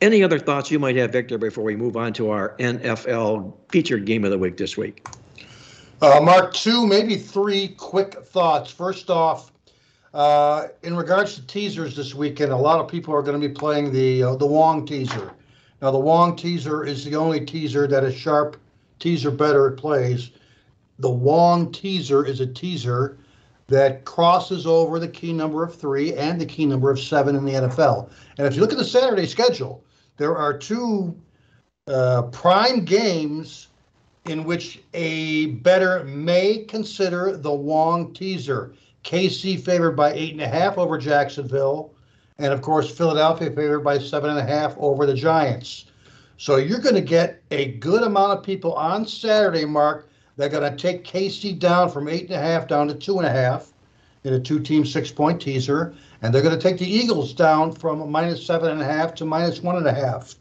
Any 0.00 0.22
other 0.22 0.38
thoughts 0.38 0.70
you 0.70 0.78
might 0.78 0.96
have, 0.96 1.10
Victor, 1.10 1.38
before 1.38 1.64
we 1.64 1.74
move 1.74 1.96
on 1.96 2.12
to 2.14 2.30
our 2.30 2.54
NFL 2.58 3.52
featured 3.68 4.04
game 4.04 4.24
of 4.24 4.30
the 4.30 4.38
week 4.38 4.56
this 4.56 4.76
week? 4.76 5.04
Uh, 6.00 6.20
Mark, 6.20 6.54
two, 6.54 6.86
maybe 6.86 7.16
three 7.16 7.68
quick 7.68 8.14
thoughts. 8.14 8.70
First 8.70 9.10
off, 9.10 9.50
uh, 10.14 10.68
in 10.84 10.94
regards 10.96 11.34
to 11.34 11.46
teasers 11.48 11.96
this 11.96 12.14
weekend, 12.14 12.52
a 12.52 12.56
lot 12.56 12.78
of 12.78 12.86
people 12.86 13.12
are 13.12 13.22
going 13.22 13.40
to 13.40 13.48
be 13.48 13.52
playing 13.52 13.92
the 13.92 14.22
uh, 14.22 14.36
the 14.36 14.46
Wong 14.46 14.86
teaser. 14.86 15.32
Now, 15.82 15.90
the 15.90 15.98
Wong 15.98 16.36
teaser 16.36 16.84
is 16.84 17.04
the 17.04 17.16
only 17.16 17.44
teaser 17.44 17.88
that 17.88 18.04
a 18.04 18.12
sharp 18.12 18.60
teaser 19.00 19.32
better 19.32 19.72
plays. 19.72 20.30
The 21.00 21.10
Wong 21.10 21.72
teaser 21.72 22.24
is 22.24 22.38
a 22.38 22.46
teaser 22.46 23.18
that 23.66 24.04
crosses 24.04 24.66
over 24.66 25.00
the 25.00 25.08
key 25.08 25.32
number 25.32 25.64
of 25.64 25.74
three 25.74 26.14
and 26.14 26.40
the 26.40 26.46
key 26.46 26.64
number 26.64 26.92
of 26.92 27.00
seven 27.00 27.34
in 27.34 27.44
the 27.44 27.52
NFL. 27.52 28.10
And 28.38 28.46
if 28.46 28.54
you 28.54 28.60
look 28.60 28.72
at 28.72 28.78
the 28.78 28.84
Saturday 28.84 29.26
schedule, 29.26 29.82
there 30.16 30.36
are 30.36 30.56
two 30.56 31.16
uh, 31.88 32.22
prime 32.22 32.84
games 32.84 33.67
in 34.28 34.44
which 34.44 34.80
a 34.94 35.46
better 35.46 36.04
may 36.04 36.58
consider 36.64 37.36
the 37.36 37.52
Wong 37.52 38.12
teaser. 38.12 38.74
KC 39.04 39.60
favored 39.60 39.96
by 39.96 40.12
eight 40.12 40.32
and 40.32 40.42
a 40.42 40.48
half 40.48 40.76
over 40.76 40.98
Jacksonville, 40.98 41.94
and 42.38 42.52
of 42.52 42.60
course 42.60 42.90
Philadelphia 42.90 43.50
favored 43.50 43.80
by 43.80 43.98
seven 43.98 44.30
and 44.30 44.38
a 44.38 44.44
half 44.44 44.76
over 44.78 45.06
the 45.06 45.14
Giants. 45.14 45.86
So 46.36 46.56
you're 46.56 46.78
going 46.78 46.94
to 46.94 47.00
get 47.00 47.42
a 47.50 47.72
good 47.72 48.02
amount 48.02 48.38
of 48.38 48.44
people 48.44 48.74
on 48.74 49.06
Saturday, 49.06 49.64
Mark. 49.64 50.08
They're 50.36 50.48
going 50.48 50.70
to 50.70 50.76
take 50.76 51.04
KC 51.04 51.58
down 51.58 51.90
from 51.90 52.08
eight 52.08 52.24
and 52.24 52.34
a 52.34 52.38
half 52.38 52.68
down 52.68 52.86
to 52.88 52.94
two 52.94 53.18
and 53.18 53.26
a 53.26 53.30
half 53.30 53.72
in 54.24 54.34
a 54.34 54.40
two-team 54.40 54.84
six-point 54.84 55.40
teaser, 55.40 55.94
and 56.22 56.34
they're 56.34 56.42
going 56.42 56.56
to 56.56 56.60
take 56.60 56.78
the 56.78 56.88
Eagles 56.88 57.32
down 57.32 57.72
from 57.72 58.10
minus 58.10 58.44
seven 58.44 58.70
and 58.70 58.82
a 58.82 58.84
half 58.84 59.14
to 59.14 59.24
minus 59.24 59.62
one 59.62 59.76
and 59.76 59.86
a 59.86 59.92
half. 59.92 60.34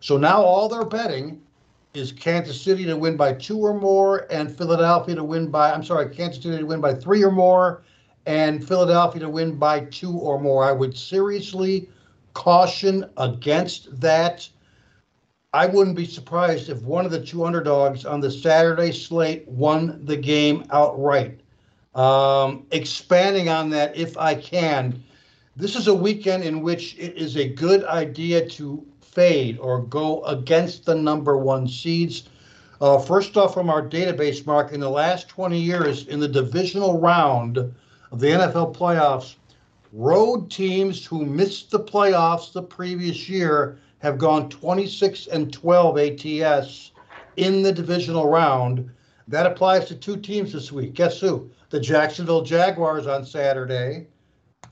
So 0.00 0.16
now 0.16 0.42
all 0.42 0.68
they're 0.68 0.84
betting 0.84 1.42
is 1.94 2.10
Kansas 2.12 2.60
City 2.60 2.84
to 2.86 2.96
win 2.96 3.16
by 3.16 3.34
two 3.34 3.58
or 3.58 3.74
more, 3.74 4.26
and 4.30 4.54
Philadelphia 4.54 5.14
to 5.14 5.24
win 5.24 5.50
by 5.50 5.72
I'm 5.72 5.84
sorry, 5.84 6.14
Kansas 6.14 6.42
City 6.42 6.58
to 6.58 6.66
win 6.66 6.80
by 6.80 6.94
three 6.94 7.22
or 7.22 7.30
more, 7.30 7.82
and 8.26 8.66
Philadelphia 8.66 9.20
to 9.20 9.28
win 9.28 9.56
by 9.56 9.80
two 9.80 10.16
or 10.18 10.40
more. 10.40 10.64
I 10.64 10.72
would 10.72 10.96
seriously 10.96 11.88
caution 12.34 13.10
against 13.18 14.00
that. 14.00 14.48
I 15.52 15.66
wouldn't 15.66 15.96
be 15.96 16.06
surprised 16.06 16.70
if 16.70 16.80
one 16.82 17.04
of 17.04 17.10
the 17.10 17.22
two 17.22 17.44
underdogs 17.44 18.06
on 18.06 18.20
the 18.20 18.30
Saturday 18.30 18.90
slate 18.90 19.46
won 19.46 20.00
the 20.06 20.16
game 20.16 20.64
outright. 20.70 21.40
Um, 21.94 22.66
expanding 22.70 23.50
on 23.50 23.68
that, 23.70 23.94
if 23.94 24.16
I 24.16 24.34
can, 24.34 25.02
this 25.54 25.76
is 25.76 25.88
a 25.88 25.94
weekend 25.94 26.42
in 26.42 26.62
which 26.62 26.96
it 26.96 27.18
is 27.18 27.36
a 27.36 27.46
good 27.46 27.84
idea 27.84 28.48
to 28.48 28.86
fade 29.12 29.58
or 29.58 29.82
go 29.82 30.24
against 30.24 30.84
the 30.84 30.94
number 30.94 31.36
one 31.36 31.68
seeds. 31.68 32.28
Uh, 32.80 32.98
first 32.98 33.36
off, 33.36 33.54
from 33.54 33.70
our 33.70 33.86
database, 33.86 34.44
Mark, 34.44 34.72
in 34.72 34.80
the 34.80 34.90
last 34.90 35.28
20 35.28 35.58
years 35.58 36.08
in 36.08 36.18
the 36.18 36.28
divisional 36.28 36.98
round 36.98 37.58
of 37.58 38.18
the 38.18 38.26
NFL 38.26 38.74
playoffs, 38.74 39.36
road 39.92 40.50
teams 40.50 41.04
who 41.04 41.24
missed 41.24 41.70
the 41.70 41.78
playoffs 41.78 42.52
the 42.52 42.62
previous 42.62 43.28
year 43.28 43.78
have 43.98 44.18
gone 44.18 44.48
26 44.48 45.28
and 45.28 45.52
12 45.52 45.98
ATS 45.98 46.90
in 47.36 47.62
the 47.62 47.72
divisional 47.72 48.28
round. 48.28 48.90
That 49.28 49.46
applies 49.46 49.86
to 49.86 49.94
two 49.94 50.16
teams 50.16 50.52
this 50.52 50.72
week. 50.72 50.94
Guess 50.94 51.20
who? 51.20 51.50
The 51.70 51.78
Jacksonville 51.78 52.42
Jaguars 52.42 53.06
on 53.06 53.24
Saturday, 53.24 54.08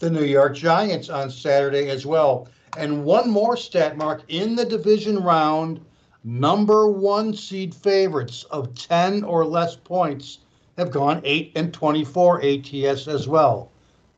the 0.01 0.11
New 0.11 0.25
York 0.25 0.57
Giants 0.57 1.09
on 1.09 1.31
Saturday 1.31 1.89
as 1.89 2.05
well. 2.05 2.49
And 2.77 3.05
one 3.05 3.31
more 3.31 3.57
stat 3.57 3.97
mark 3.97 4.23
in 4.29 4.55
the 4.55 4.65
division 4.65 5.23
round, 5.23 5.81
number 6.25 6.87
one 6.87 7.35
seed 7.35 7.75
favorites 7.75 8.45
of 8.51 8.75
10 8.75 9.25
or 9.25 9.45
less 9.45 9.77
points 9.77 10.39
have 10.79 10.91
gone 10.91 11.21
8 11.25 11.53
and 11.57 11.75
24 11.75 12.43
ATS 12.43 13.09
as 13.09 13.27
well. 13.27 13.71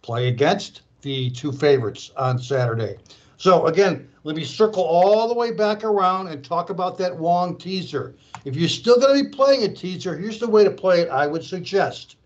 Play 0.03 0.29
against 0.29 0.83
the 1.01 1.31
two 1.31 1.53
favorites 1.53 2.11
on 2.17 2.39
Saturday. 2.39 2.97
So 3.37 3.67
again, 3.67 4.09
let 4.25 4.37
me 4.37 4.45
circle 4.45 4.85
all 4.85 5.27
the 5.27 5.35
way 5.35 5.51
back 5.51 5.83
around 5.83 6.29
and 6.29 6.45
talk 6.45 6.71
about 6.71 6.97
that 6.99 7.17
Wong 7.17 7.57
teaser. 7.57 8.15
If 8.45 8.55
you're 8.55 8.69
still 8.69 9.01
going 9.01 9.19
to 9.19 9.25
be 9.25 9.37
playing 9.37 9.65
a 9.65 9.69
teaser, 9.69 10.17
here's 10.17 10.39
the 10.39 10.49
way 10.49 10.63
to 10.63 10.71
play 10.71 11.01
it. 11.01 11.09
I 11.09 11.27
would 11.27 11.45
suggest 11.45 12.17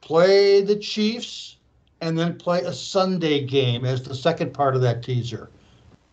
play 0.00 0.62
the 0.62 0.76
Chiefs 0.76 1.58
and 2.02 2.18
then 2.18 2.36
play 2.36 2.60
a 2.62 2.72
Sunday 2.72 3.46
game 3.46 3.84
as 3.84 4.02
the 4.02 4.14
second 4.14 4.52
part 4.52 4.74
of 4.74 4.82
that 4.82 5.04
teaser. 5.04 5.48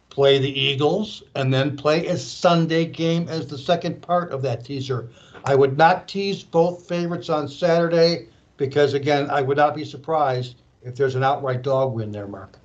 Play 0.10 0.38
the 0.38 0.60
Eagles 0.60 1.24
and 1.36 1.52
then 1.52 1.76
play 1.76 2.06
a 2.06 2.18
Sunday 2.18 2.86
game 2.86 3.28
as 3.28 3.48
the 3.48 3.58
second 3.58 4.02
part 4.02 4.32
of 4.32 4.44
that 4.44 4.64
teaser. 4.64 5.10
I 5.46 5.56
would 5.56 5.78
not 5.78 6.08
tease 6.08 6.44
both 6.44 6.88
favorites 6.88 7.30
on 7.30 7.48
Saturday 7.48 8.28
because, 8.56 8.94
again, 8.94 9.30
I 9.32 9.42
would 9.42 9.58
not 9.58 9.76
be 9.76 9.84
surprised 9.84 10.62
if 10.84 10.96
there's 10.96 11.16
an 11.16 11.24
outright 11.24 11.64
dog 11.64 11.94
win 11.94 12.12
there, 12.12 12.28
Mark. 12.28 12.60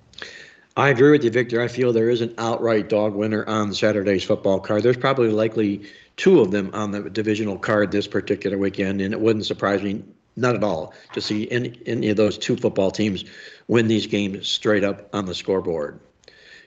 I 0.77 0.91
agree 0.91 1.13
with 1.13 1.25
you, 1.25 1.31
Victor. 1.31 1.63
I 1.63 1.69
feel 1.69 1.93
there 1.93 2.11
is 2.11 2.21
an 2.21 2.35
outright 2.37 2.89
dog 2.89 3.15
winner 3.15 3.47
on 3.49 3.73
Saturday's 3.73 4.25
football 4.25 4.61
card. 4.61 4.83
There's 4.83 4.97
probably 4.97 5.31
likely 5.31 5.83
two 6.17 6.41
of 6.41 6.51
them 6.51 6.71
on 6.75 6.91
the 6.91 7.09
divisional 7.09 7.59
card 7.59 7.91
this 7.91 8.07
particular 8.07 8.59
weekend, 8.59 9.01
and 9.01 9.15
it 9.15 9.21
wouldn't 9.21 9.47
surprise 9.47 9.83
me 9.83 10.03
not 10.37 10.55
at 10.55 10.65
all 10.65 10.95
to 11.13 11.21
see 11.21 11.51
any, 11.51 11.81
any 11.87 12.09
of 12.09 12.17
those 12.17 12.39
two 12.39 12.57
football 12.57 12.91
teams 12.91 13.25
win 13.69 13.89
these 13.89 14.07
games 14.07 14.49
straight 14.49 14.85
up 14.85 15.09
on 15.15 15.27
the 15.27 15.35
scoreboard. 15.35 16.01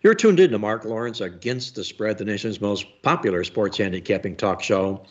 You're 0.03 0.13
tuned 0.13 0.39
in 0.39 0.51
to 0.51 0.59
Mark 0.59 0.85
Lawrence 0.85 1.21
Against 1.21 1.75
the 1.75 1.83
Spread, 1.83 2.17
the 2.17 2.25
nation's 2.25 2.61
most 2.61 2.85
popular 3.01 3.43
sports 3.43 3.77
handicapping 3.77 4.35
talk 4.35 4.61
show. 4.61 5.03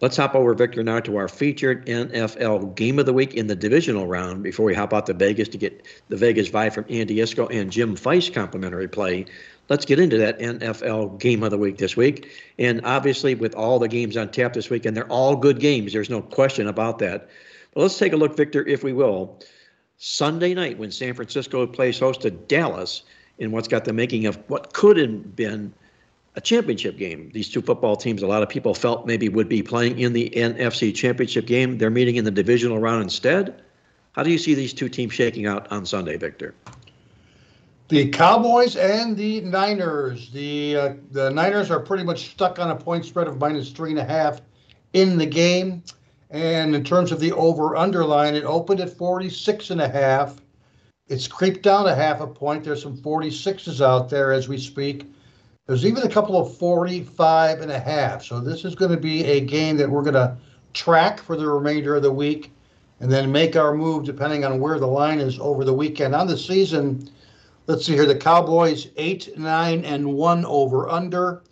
Let's 0.00 0.16
hop 0.16 0.36
over, 0.36 0.54
Victor, 0.54 0.84
now 0.84 1.00
to 1.00 1.16
our 1.16 1.26
featured 1.26 1.86
NFL 1.86 2.76
game 2.76 3.00
of 3.00 3.06
the 3.06 3.12
week 3.12 3.34
in 3.34 3.48
the 3.48 3.56
divisional 3.56 4.06
round 4.06 4.44
before 4.44 4.64
we 4.66 4.74
hop 4.74 4.92
out 4.92 5.06
to 5.06 5.14
Vegas 5.14 5.48
to 5.48 5.58
get 5.58 5.84
the 6.08 6.16
Vegas 6.16 6.48
vibe 6.48 6.74
from 6.74 6.84
Andy 6.88 7.16
Iskoe 7.16 7.52
and 7.52 7.72
Jim 7.72 7.96
Feist 7.96 8.32
complimentary 8.32 8.86
play. 8.86 9.26
Let's 9.68 9.84
get 9.84 9.98
into 9.98 10.16
that 10.18 10.38
NFL 10.38 11.18
game 11.18 11.42
of 11.42 11.50
the 11.50 11.58
week 11.58 11.78
this 11.78 11.96
week. 11.96 12.30
And 12.56 12.82
obviously, 12.84 13.34
with 13.34 13.56
all 13.56 13.80
the 13.80 13.88
games 13.88 14.16
on 14.16 14.30
tap 14.30 14.52
this 14.52 14.70
week, 14.70 14.86
and 14.86 14.96
they're 14.96 15.10
all 15.10 15.34
good 15.34 15.58
games, 15.58 15.92
there's 15.92 16.10
no 16.10 16.22
question 16.22 16.68
about 16.68 16.98
that. 17.00 17.28
But 17.74 17.82
let's 17.82 17.98
take 17.98 18.12
a 18.12 18.16
look, 18.16 18.36
Victor, 18.36 18.66
if 18.66 18.82
we 18.84 18.92
will. 18.92 19.40
Sunday 19.96 20.54
night, 20.54 20.78
when 20.78 20.90
San 20.90 21.14
Francisco 21.14 21.66
plays 21.66 21.98
host 21.98 22.22
to 22.22 22.30
Dallas, 22.30 23.02
in 23.38 23.50
what's 23.50 23.68
got 23.68 23.84
the 23.84 23.92
making 23.92 24.26
of 24.26 24.38
what 24.48 24.72
could 24.72 24.96
have 24.96 25.34
been 25.36 25.72
a 26.36 26.40
championship 26.40 26.96
game. 26.96 27.30
These 27.32 27.48
two 27.48 27.62
football 27.62 27.96
teams, 27.96 28.22
a 28.22 28.26
lot 28.26 28.42
of 28.42 28.48
people 28.48 28.74
felt 28.74 29.06
maybe 29.06 29.28
would 29.28 29.48
be 29.48 29.62
playing 29.62 29.98
in 29.98 30.12
the 30.12 30.30
NFC 30.30 30.94
championship 30.94 31.46
game. 31.46 31.78
They're 31.78 31.90
meeting 31.90 32.16
in 32.16 32.24
the 32.24 32.30
divisional 32.30 32.78
round 32.78 33.02
instead. 33.02 33.62
How 34.12 34.22
do 34.22 34.30
you 34.30 34.38
see 34.38 34.54
these 34.54 34.72
two 34.72 34.88
teams 34.88 35.12
shaking 35.12 35.46
out 35.46 35.70
on 35.70 35.86
Sunday, 35.86 36.16
Victor? 36.16 36.54
The 37.88 38.08
Cowboys 38.08 38.76
and 38.76 39.16
the 39.16 39.42
Niners. 39.42 40.30
The 40.30 40.76
uh, 40.76 40.94
the 41.10 41.30
Niners 41.30 41.70
are 41.70 41.80
pretty 41.80 42.02
much 42.02 42.30
stuck 42.30 42.58
on 42.58 42.70
a 42.70 42.76
point 42.76 43.04
spread 43.04 43.28
of 43.28 43.38
minus 43.38 43.70
three 43.70 43.90
and 43.90 43.98
a 43.98 44.04
half 44.04 44.40
in 44.94 45.18
the 45.18 45.26
game. 45.26 45.82
And 46.30 46.74
in 46.74 46.84
terms 46.84 47.12
of 47.12 47.20
the 47.20 47.32
over 47.32 47.76
underline, 47.76 48.34
it 48.34 48.44
opened 48.44 48.80
at 48.80 48.90
46 48.90 49.70
and 49.70 49.80
a 49.80 49.88
half. 49.88 50.40
It's 51.06 51.28
creeped 51.28 51.62
down 51.62 51.86
a 51.86 51.94
half 51.94 52.20
a 52.20 52.26
point. 52.26 52.64
There's 52.64 52.82
some 52.82 52.96
46s 52.96 53.84
out 53.84 54.08
there 54.08 54.32
as 54.32 54.48
we 54.48 54.58
speak. 54.58 55.06
There's 55.66 55.86
even 55.86 56.02
a 56.02 56.10
couple 56.10 56.36
of 56.36 56.56
45 56.56 57.60
and 57.60 57.70
a 57.70 57.78
half. 57.78 58.24
So 58.24 58.40
this 58.40 58.64
is 58.64 58.74
going 58.74 58.90
to 58.90 58.96
be 58.96 59.24
a 59.24 59.40
game 59.40 59.76
that 59.76 59.90
we're 59.90 60.02
going 60.02 60.14
to 60.14 60.36
track 60.72 61.20
for 61.20 61.36
the 61.36 61.46
remainder 61.46 61.96
of 61.96 62.02
the 62.02 62.12
week 62.12 62.52
and 63.00 63.10
then 63.10 63.30
make 63.30 63.56
our 63.56 63.74
move 63.74 64.04
depending 64.04 64.44
on 64.44 64.60
where 64.60 64.78
the 64.78 64.86
line 64.86 65.20
is 65.20 65.38
over 65.38 65.64
the 65.64 65.72
weekend. 65.72 66.14
On 66.14 66.26
the 66.26 66.36
season, 66.36 67.08
let's 67.66 67.86
see 67.86 67.92
here 67.92 68.06
the 68.06 68.14
Cowboys 68.14 68.88
8, 68.96 69.38
9, 69.38 69.84
and 69.84 70.14
1 70.14 70.44
over 70.44 70.88
under, 70.88 71.42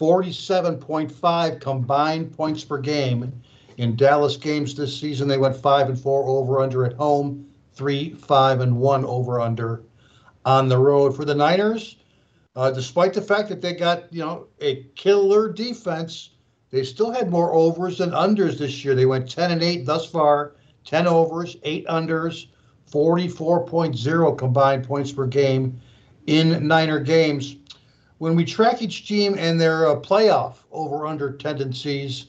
47.5 0.00 1.60
combined 1.60 2.36
points 2.36 2.64
per 2.64 2.78
game. 2.78 3.32
In 3.82 3.96
Dallas 3.96 4.36
games 4.36 4.76
this 4.76 4.96
season, 4.96 5.26
they 5.26 5.38
went 5.38 5.56
5 5.56 5.88
and 5.88 5.98
4 5.98 6.24
over 6.28 6.60
under 6.60 6.84
at 6.84 6.92
home, 6.92 7.48
3, 7.74 8.10
5, 8.10 8.60
and 8.60 8.76
1 8.76 9.04
over 9.04 9.40
under 9.40 9.82
on 10.44 10.68
the 10.68 10.78
road. 10.78 11.16
For 11.16 11.24
the 11.24 11.34
Niners, 11.34 11.96
uh, 12.54 12.70
despite 12.70 13.12
the 13.12 13.20
fact 13.20 13.48
that 13.48 13.60
they 13.60 13.72
got 13.72 14.04
you 14.12 14.20
know 14.20 14.46
a 14.60 14.84
killer 14.94 15.52
defense, 15.52 16.30
they 16.70 16.84
still 16.84 17.10
had 17.10 17.28
more 17.28 17.52
overs 17.54 17.98
than 17.98 18.12
unders 18.12 18.56
this 18.56 18.84
year. 18.84 18.94
They 18.94 19.04
went 19.04 19.28
10 19.28 19.50
and 19.50 19.64
8 19.64 19.84
thus 19.84 20.06
far, 20.06 20.52
10 20.84 21.08
overs, 21.08 21.56
8 21.64 21.84
unders, 21.88 22.46
44.0 22.88 24.38
combined 24.38 24.86
points 24.86 25.10
per 25.10 25.26
game 25.26 25.80
in 26.28 26.68
Niner 26.68 27.00
games. 27.00 27.56
When 28.18 28.36
we 28.36 28.44
track 28.44 28.80
each 28.80 29.08
team 29.08 29.34
and 29.36 29.60
their 29.60 29.88
uh, 29.88 29.96
playoff 29.96 30.58
over 30.70 31.04
under 31.04 31.32
tendencies, 31.32 32.26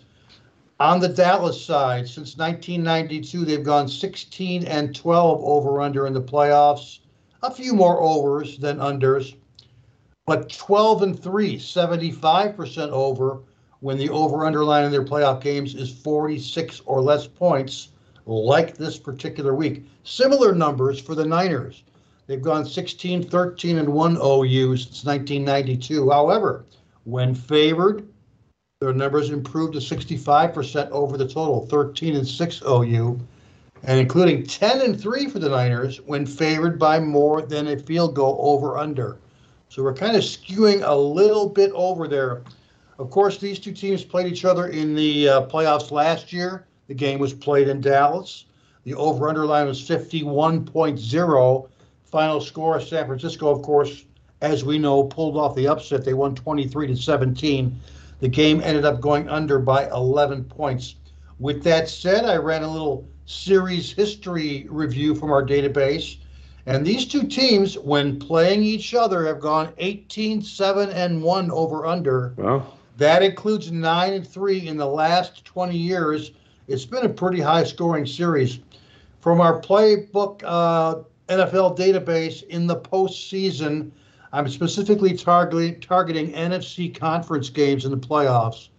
on 0.83 0.99
the 0.99 1.07
Dallas 1.07 1.63
side, 1.63 2.07
since 2.07 2.37
1992, 2.37 3.45
they've 3.45 3.63
gone 3.63 3.87
16 3.87 4.65
and 4.65 4.95
12 4.95 5.41
over 5.43 5.81
under 5.81 6.07
in 6.07 6.13
the 6.13 6.21
playoffs, 6.21 6.99
a 7.41 7.51
few 7.51 7.73
more 7.73 8.01
overs 8.01 8.57
than 8.57 8.77
unders 8.77 9.35
but 10.25 10.49
12 10.49 11.03
and 11.03 11.19
3, 11.21 11.57
75% 11.57 12.89
over 12.91 13.39
when 13.81 13.97
the 13.97 14.09
over 14.09 14.45
underline 14.45 14.85
in 14.85 14.91
their 14.91 15.03
playoff 15.03 15.41
games 15.41 15.75
is 15.75 15.91
46 15.91 16.81
or 16.85 17.01
less 17.01 17.27
points, 17.27 17.89
like 18.25 18.77
this 18.77 18.97
particular 18.97 19.53
week. 19.53 19.85
Similar 20.03 20.55
numbers 20.55 20.99
for 20.99 21.13
the 21.13 21.25
Niners. 21.25 21.83
They've 22.27 22.41
gone 22.41 22.65
16, 22.65 23.23
13, 23.23 23.77
and 23.79 23.89
1 23.89 24.17
OU 24.23 24.77
since 24.77 25.03
1992. 25.03 26.09
However, 26.09 26.63
when 27.03 27.35
favored, 27.35 28.07
their 28.83 28.93
numbers 28.93 29.29
improved 29.29 29.73
to 29.73 29.79
65% 29.79 30.89
over 30.91 31.17
the 31.17 31.25
total, 31.25 31.65
13 31.67 32.17
and 32.17 32.27
6 32.27 32.61
OU. 32.67 33.17
and 33.85 33.99
including 33.99 34.45
10 34.45 34.81
and 34.81 34.99
3 34.99 35.27
for 35.27 35.39
the 35.39 35.49
Niners 35.49 36.01
when 36.01 36.25
favored 36.25 36.77
by 36.77 36.99
more 36.99 37.41
than 37.41 37.67
a 37.67 37.77
field 37.77 38.13
goal 38.13 38.37
over 38.41 38.77
under. 38.77 39.17
So 39.69 39.83
we're 39.83 39.93
kind 39.93 40.15
of 40.15 40.23
skewing 40.23 40.81
a 40.85 40.95
little 40.95 41.49
bit 41.49 41.71
over 41.73 42.07
there. 42.07 42.43
Of 42.99 43.09
course, 43.09 43.37
these 43.37 43.59
two 43.59 43.73
teams 43.73 44.03
played 44.03 44.31
each 44.31 44.45
other 44.45 44.67
in 44.67 44.95
the 44.95 45.29
uh, 45.29 45.41
playoffs 45.47 45.91
last 45.91 46.31
year. 46.31 46.65
The 46.87 46.93
game 46.93 47.19
was 47.19 47.33
played 47.33 47.67
in 47.67 47.81
Dallas. 47.81 48.45
The 48.83 48.93
over 48.95 49.29
under 49.29 49.45
line 49.45 49.67
was 49.67 49.81
51.0. 49.81 51.69
Final 52.03 52.41
score 52.41 52.81
San 52.81 53.05
Francisco, 53.05 53.49
of 53.49 53.61
course, 53.61 54.05
as 54.41 54.63
we 54.63 54.77
know, 54.77 55.03
pulled 55.03 55.37
off 55.37 55.55
the 55.55 55.67
upset. 55.67 56.05
They 56.05 56.13
won 56.13 56.35
23 56.35 56.87
to 56.87 56.95
17. 56.95 57.79
The 58.24 58.30
game 58.30 58.62
ended 58.63 58.86
up 58.86 59.01
going 59.01 59.27
under 59.27 59.60
by 59.60 59.89
11 59.89 60.46
points. 60.46 60.96
With 61.39 61.62
that 61.63 61.89
said, 61.89 62.24
I 62.24 62.38
ran 62.38 62.63
a 62.63 62.72
little 62.72 63.06
series 63.25 63.92
history 63.92 64.65
review 64.70 65.13
from 65.13 65.30
our 65.30 65.46
database. 65.46 66.20
And 66.65 66.86
these 66.86 67.06
two 67.06 67.24
teams, 67.24 67.77
when 67.77 68.18
playing 68.20 68.63
each 68.63 68.94
other, 68.94 69.27
have 69.27 69.42
gone 69.42 69.74
18 69.77 70.42
7 70.42 70.89
and 70.92 71.22
1 71.22 71.51
over 71.51 71.86
under. 71.86 72.34
Wow. 72.38 72.65
That 72.96 73.24
includes 73.24 73.74
9 73.74 74.13
and 74.13 74.25
3 74.25 74.70
in 74.70 74.77
the 74.77 74.88
last 74.88 75.44
20 75.44 75.75
years. 75.75 76.32
It's 76.70 76.86
been 76.86 77.06
a 77.06 77.10
pretty 77.10 77.42
high 77.42 77.65
scoring 77.65 78.06
series. 78.06 78.60
From 79.20 79.42
our 79.42 79.60
playbook 79.60 80.44
uh, 80.46 81.01
NFL 81.27 81.77
database 81.77 82.42
in 82.44 82.68
the 82.68 82.77
postseason, 82.77 83.92
I'm 84.33 84.49
specifically 84.49 85.15
targeting, 85.15 85.79
targeting 85.79 86.33
NFC 86.33 86.93
conference 86.93 87.49
games 87.49 87.85
in 87.85 87.91
the 87.91 87.97
playoffs. 87.97 88.69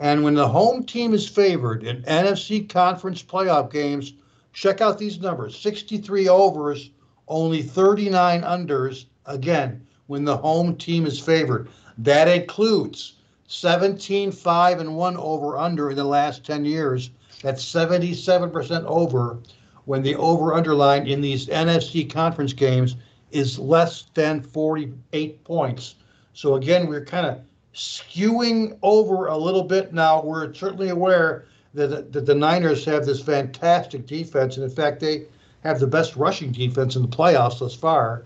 And 0.00 0.24
when 0.24 0.34
the 0.34 0.48
home 0.48 0.84
team 0.84 1.14
is 1.14 1.28
favored 1.28 1.84
in 1.84 2.02
NFC 2.02 2.68
conference 2.68 3.22
playoff 3.22 3.70
games, 3.72 4.14
check 4.52 4.80
out 4.80 4.98
these 4.98 5.20
numbers 5.20 5.56
63 5.56 6.28
overs, 6.28 6.90
only 7.28 7.62
39 7.62 8.42
unders. 8.42 9.06
Again, 9.26 9.86
when 10.08 10.24
the 10.24 10.36
home 10.36 10.74
team 10.74 11.06
is 11.06 11.20
favored. 11.20 11.68
That 11.98 12.26
includes 12.26 13.14
17 13.46 14.32
5 14.32 14.80
and 14.80 14.96
1 14.96 15.16
over 15.16 15.56
under 15.58 15.90
in 15.90 15.96
the 15.96 16.04
last 16.04 16.44
10 16.44 16.64
years. 16.64 17.10
That's 17.42 17.64
77% 17.64 18.84
over 18.84 19.38
when 19.84 20.02
the 20.02 20.16
over 20.16 20.54
underline 20.54 21.06
in 21.06 21.20
these 21.20 21.46
NFC 21.46 22.10
conference 22.10 22.52
games 22.52 22.96
is 23.30 23.58
less 23.58 24.04
than 24.14 24.42
48 24.42 25.44
points. 25.44 25.96
So 26.32 26.54
again, 26.54 26.86
we're 26.86 27.04
kind 27.04 27.26
of 27.26 27.40
skewing 27.74 28.78
over 28.82 29.26
a 29.26 29.36
little 29.36 29.62
bit 29.62 29.92
now. 29.92 30.22
We're 30.22 30.52
certainly 30.54 30.88
aware 30.88 31.46
that, 31.74 32.12
that 32.12 32.26
the 32.26 32.34
Niners 32.34 32.84
have 32.84 33.06
this 33.06 33.20
fantastic 33.22 34.06
defense, 34.06 34.56
and 34.56 34.64
in 34.64 34.70
fact, 34.70 35.00
they 35.00 35.26
have 35.64 35.80
the 35.80 35.86
best 35.86 36.16
rushing 36.16 36.52
defense 36.52 36.96
in 36.96 37.02
the 37.02 37.08
playoffs 37.08 37.58
thus 37.58 37.74
far, 37.74 38.24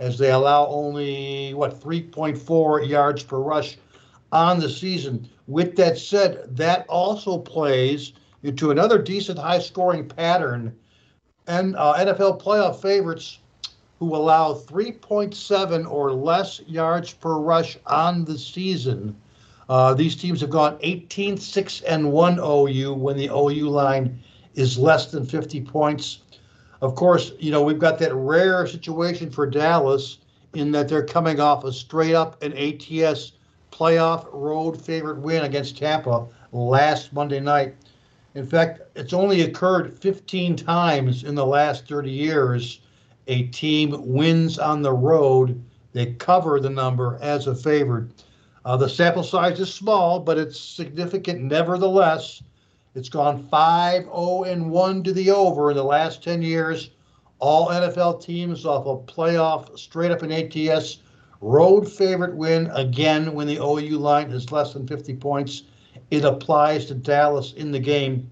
as 0.00 0.18
they 0.18 0.30
allow 0.30 0.66
only 0.66 1.54
what 1.54 1.80
3.4 1.80 2.88
yards 2.88 3.22
per 3.22 3.38
rush 3.38 3.78
on 4.32 4.60
the 4.60 4.68
season. 4.68 5.28
With 5.46 5.76
that 5.76 5.98
said, 5.98 6.56
that 6.56 6.86
also 6.88 7.38
plays 7.38 8.12
into 8.42 8.70
another 8.70 8.98
decent 8.98 9.38
high-scoring 9.38 10.08
pattern, 10.08 10.74
and 11.46 11.76
uh, 11.76 11.94
NFL 11.94 12.42
playoff 12.42 12.80
favorites 12.80 13.38
who 13.98 14.14
allow 14.14 14.54
3.7 14.54 15.90
or 15.90 16.12
less 16.12 16.60
yards 16.66 17.12
per 17.12 17.38
rush 17.38 17.78
on 17.86 18.24
the 18.24 18.38
season. 18.38 19.16
Uh, 19.68 19.94
these 19.94 20.16
teams 20.16 20.40
have 20.40 20.50
gone 20.50 20.76
18 20.80 21.36
6 21.36 21.80
and 21.82 22.12
1 22.12 22.38
OU 22.38 22.94
when 22.94 23.16
the 23.16 23.28
OU 23.28 23.68
line 23.70 24.18
is 24.54 24.78
less 24.78 25.10
than 25.10 25.24
50 25.24 25.62
points. 25.62 26.18
Of 26.82 26.94
course, 26.94 27.32
you 27.38 27.50
know, 27.50 27.62
we've 27.62 27.78
got 27.78 27.98
that 28.00 28.14
rare 28.14 28.66
situation 28.66 29.30
for 29.30 29.46
Dallas 29.46 30.18
in 30.54 30.70
that 30.72 30.88
they're 30.88 31.06
coming 31.06 31.40
off 31.40 31.64
a 31.64 31.72
straight 31.72 32.14
up 32.14 32.42
an 32.42 32.52
ATS 32.52 33.32
playoff 33.72 34.26
road 34.32 34.80
favorite 34.80 35.18
win 35.18 35.44
against 35.44 35.78
Tampa 35.78 36.26
last 36.52 37.12
Monday 37.12 37.40
night. 37.40 37.74
In 38.34 38.46
fact, 38.46 38.80
it's 38.94 39.12
only 39.12 39.42
occurred 39.42 39.98
15 39.98 40.56
times 40.56 41.24
in 41.24 41.34
the 41.34 41.46
last 41.46 41.88
30 41.88 42.10
years 42.10 42.80
a 43.26 43.44
team 43.44 43.94
wins 44.06 44.58
on 44.58 44.82
the 44.82 44.92
road, 44.92 45.62
they 45.92 46.12
cover 46.14 46.60
the 46.60 46.70
number 46.70 47.18
as 47.22 47.46
a 47.46 47.54
favorite. 47.54 48.24
Uh, 48.64 48.76
the 48.76 48.88
sample 48.88 49.22
size 49.22 49.60
is 49.60 49.72
small, 49.72 50.18
but 50.18 50.38
it's 50.38 50.58
significant 50.58 51.42
nevertheless. 51.42 52.42
It's 52.94 53.08
gone 53.08 53.46
5 53.48 54.02
0 54.04 54.44
and 54.44 54.70
1 54.70 55.02
to 55.04 55.12
the 55.12 55.30
over 55.30 55.70
in 55.70 55.76
the 55.76 55.84
last 55.84 56.22
10 56.22 56.42
years. 56.42 56.90
All 57.40 57.68
NFL 57.68 58.22
teams 58.22 58.64
off 58.64 58.86
a 58.86 59.12
playoff 59.12 59.78
straight 59.78 60.10
up 60.10 60.22
in 60.22 60.32
ATS 60.32 60.98
road 61.40 61.90
favorite 61.90 62.34
win 62.36 62.70
again 62.72 63.34
when 63.34 63.46
the 63.46 63.58
OU 63.58 63.98
line 63.98 64.30
is 64.30 64.50
less 64.50 64.72
than 64.72 64.86
50 64.86 65.14
points. 65.16 65.64
It 66.10 66.24
applies 66.24 66.86
to 66.86 66.94
Dallas 66.94 67.52
in 67.52 67.70
the 67.70 67.78
game. 67.78 68.30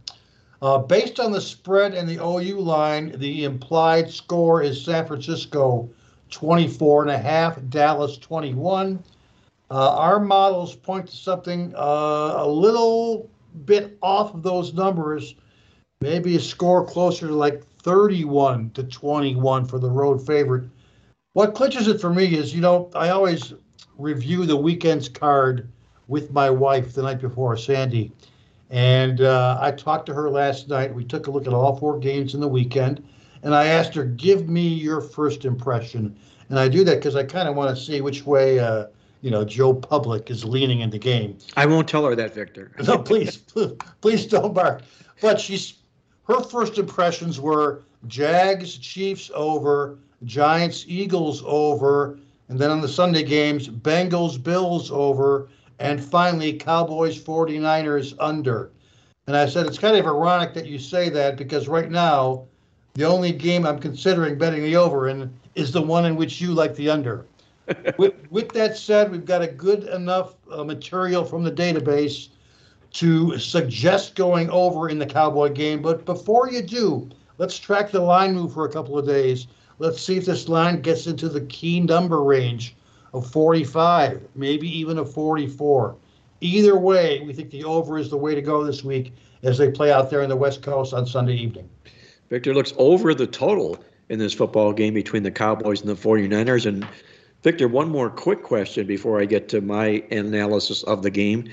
Uh, 0.62 0.78
based 0.78 1.18
on 1.18 1.32
the 1.32 1.40
spread 1.40 1.92
and 1.92 2.08
the 2.08 2.24
OU 2.24 2.60
line, 2.60 3.12
the 3.18 3.42
implied 3.42 4.08
score 4.08 4.62
is 4.62 4.80
San 4.80 5.04
Francisco 5.04 5.90
24 6.30 7.02
and 7.02 7.10
a 7.10 7.18
half, 7.18 7.58
Dallas 7.68 8.16
21. 8.16 9.02
Uh, 9.72 9.96
our 9.96 10.20
models 10.20 10.76
point 10.76 11.08
to 11.08 11.16
something 11.16 11.74
uh, 11.76 12.34
a 12.36 12.46
little 12.46 13.28
bit 13.64 13.98
off 14.02 14.34
of 14.34 14.44
those 14.44 14.72
numbers, 14.72 15.34
maybe 16.00 16.36
a 16.36 16.40
score 16.40 16.86
closer 16.86 17.26
to 17.26 17.34
like 17.34 17.64
31 17.78 18.70
to 18.70 18.84
21 18.84 19.64
for 19.64 19.80
the 19.80 19.90
road 19.90 20.24
favorite. 20.24 20.62
What 21.32 21.54
clinches 21.54 21.88
it 21.88 22.00
for 22.00 22.14
me 22.14 22.36
is, 22.36 22.54
you 22.54 22.60
know, 22.60 22.88
I 22.94 23.08
always 23.08 23.52
review 23.98 24.46
the 24.46 24.56
weekend's 24.56 25.08
card 25.08 25.68
with 26.06 26.30
my 26.30 26.50
wife 26.50 26.92
the 26.92 27.02
night 27.02 27.20
before, 27.20 27.56
Sandy. 27.56 28.12
And 28.72 29.20
uh, 29.20 29.58
I 29.60 29.70
talked 29.70 30.06
to 30.06 30.14
her 30.14 30.30
last 30.30 30.68
night. 30.68 30.92
We 30.92 31.04
took 31.04 31.26
a 31.26 31.30
look 31.30 31.46
at 31.46 31.52
all 31.52 31.76
four 31.76 31.98
games 31.98 32.32
in 32.32 32.40
the 32.40 32.48
weekend, 32.48 33.06
and 33.42 33.54
I 33.54 33.66
asked 33.66 33.94
her, 33.94 34.04
"Give 34.04 34.48
me 34.48 34.66
your 34.66 35.02
first 35.02 35.44
impression." 35.44 36.16
And 36.48 36.58
I 36.58 36.68
do 36.68 36.82
that 36.84 36.96
because 36.96 37.14
I 37.14 37.22
kind 37.22 37.48
of 37.48 37.54
want 37.54 37.76
to 37.76 37.82
see 37.82 38.00
which 38.00 38.24
way, 38.24 38.58
uh, 38.58 38.86
you 39.20 39.30
know, 39.30 39.44
Joe 39.44 39.74
Public 39.74 40.30
is 40.30 40.42
leaning 40.44 40.80
in 40.80 40.88
the 40.88 40.98
game. 40.98 41.36
I 41.54 41.66
won't 41.66 41.86
tell 41.86 42.04
her 42.06 42.16
that, 42.16 42.34
Victor. 42.34 42.72
no, 42.86 42.98
please, 42.98 43.36
please 44.00 44.24
don't 44.24 44.54
bark. 44.54 44.82
But 45.20 45.38
she's 45.38 45.74
her 46.24 46.42
first 46.42 46.78
impressions 46.78 47.38
were 47.38 47.82
Jags 48.06 48.78
Chiefs 48.78 49.30
over, 49.34 49.98
Giants 50.24 50.86
Eagles 50.88 51.42
over, 51.44 52.18
and 52.48 52.58
then 52.58 52.70
on 52.70 52.80
the 52.80 52.88
Sunday 52.88 53.22
games, 53.22 53.68
Bengals 53.68 54.42
Bills 54.42 54.90
over, 54.90 55.48
and 55.82 56.02
finally 56.02 56.52
Cowboys 56.52 57.20
49ers 57.20 58.14
under. 58.20 58.70
And 59.26 59.36
I 59.36 59.46
said, 59.46 59.66
it's 59.66 59.78
kind 59.78 59.96
of 59.96 60.06
ironic 60.06 60.54
that 60.54 60.66
you 60.66 60.78
say 60.78 61.08
that 61.08 61.36
because 61.36 61.66
right 61.66 61.90
now, 61.90 62.44
the 62.94 63.04
only 63.04 63.32
game 63.32 63.66
I'm 63.66 63.80
considering 63.80 64.38
betting 64.38 64.62
the 64.62 64.76
over 64.76 65.08
in 65.08 65.32
is 65.56 65.72
the 65.72 65.82
one 65.82 66.06
in 66.06 66.14
which 66.14 66.40
you 66.40 66.52
like 66.52 66.76
the 66.76 66.88
under. 66.88 67.26
with, 67.98 68.14
with, 68.30 68.50
that 68.50 68.76
said, 68.76 69.10
we've 69.10 69.24
got 69.24 69.42
a 69.42 69.48
good 69.48 69.84
enough 69.84 70.34
uh, 70.52 70.62
material 70.62 71.24
from 71.24 71.42
the 71.42 71.50
database 71.50 72.28
to 72.92 73.36
suggest 73.38 74.14
going 74.14 74.50
over 74.50 74.88
in 74.88 75.00
the 75.00 75.06
Cowboy 75.06 75.52
game. 75.52 75.82
But 75.82 76.04
before 76.04 76.48
you 76.48 76.62
do, 76.62 77.08
let's 77.38 77.58
track 77.58 77.90
the 77.90 78.00
line 78.00 78.34
move 78.34 78.52
for 78.52 78.66
a 78.66 78.72
couple 78.72 78.96
of 78.98 79.06
days. 79.06 79.48
Let's 79.80 80.00
see 80.00 80.16
if 80.16 80.26
this 80.26 80.48
line 80.48 80.80
gets 80.80 81.08
into 81.08 81.28
the 81.28 81.40
key 81.42 81.80
number 81.80 82.22
range 82.22 82.76
of 83.12 83.30
45, 83.30 84.22
maybe 84.34 84.68
even 84.68 84.98
a 84.98 85.04
44. 85.04 85.96
Either 86.40 86.76
way, 86.76 87.22
we 87.24 87.32
think 87.32 87.50
the 87.50 87.64
over 87.64 87.98
is 87.98 88.10
the 88.10 88.16
way 88.16 88.34
to 88.34 88.42
go 88.42 88.64
this 88.64 88.82
week 88.82 89.12
as 89.42 89.58
they 89.58 89.70
play 89.70 89.92
out 89.92 90.10
there 90.10 90.22
in 90.22 90.28
the 90.28 90.36
West 90.36 90.62
Coast 90.62 90.92
on 90.92 91.06
Sunday 91.06 91.34
evening. 91.34 91.68
Victor 92.30 92.54
looks 92.54 92.72
over 92.78 93.14
the 93.14 93.26
total 93.26 93.82
in 94.08 94.18
this 94.18 94.34
football 94.34 94.72
game 94.72 94.94
between 94.94 95.22
the 95.22 95.30
Cowboys 95.30 95.80
and 95.80 95.90
the 95.90 95.94
49ers. 95.94 96.66
And 96.66 96.86
Victor, 97.42 97.68
one 97.68 97.88
more 97.88 98.10
quick 98.10 98.42
question 98.42 98.86
before 98.86 99.20
I 99.20 99.24
get 99.24 99.48
to 99.50 99.60
my 99.60 100.02
analysis 100.10 100.82
of 100.84 101.02
the 101.02 101.10
game. 101.10 101.50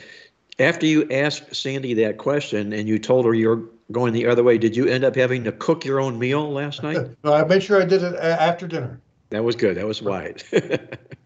After 0.57 0.85
you 0.85 1.07
asked 1.09 1.55
Sandy 1.55 1.93
that 1.95 2.17
question 2.17 2.73
and 2.73 2.87
you 2.87 2.99
told 2.99 3.25
her 3.25 3.33
you're 3.33 3.63
going 3.91 4.13
the 4.13 4.25
other 4.25 4.43
way, 4.43 4.57
did 4.57 4.75
you 4.75 4.87
end 4.87 5.03
up 5.03 5.15
having 5.15 5.43
to 5.45 5.51
cook 5.51 5.85
your 5.85 5.99
own 5.99 6.19
meal 6.19 6.51
last 6.51 6.83
night? 6.83 7.09
no, 7.23 7.33
I 7.33 7.43
made 7.45 7.63
sure 7.63 7.81
I 7.81 7.85
did 7.85 8.03
it 8.03 8.15
after 8.15 8.67
dinner. 8.67 8.99
That 9.29 9.43
was 9.43 9.55
good. 9.55 9.77
That 9.77 9.87
was 9.87 10.01
wise. 10.01 10.43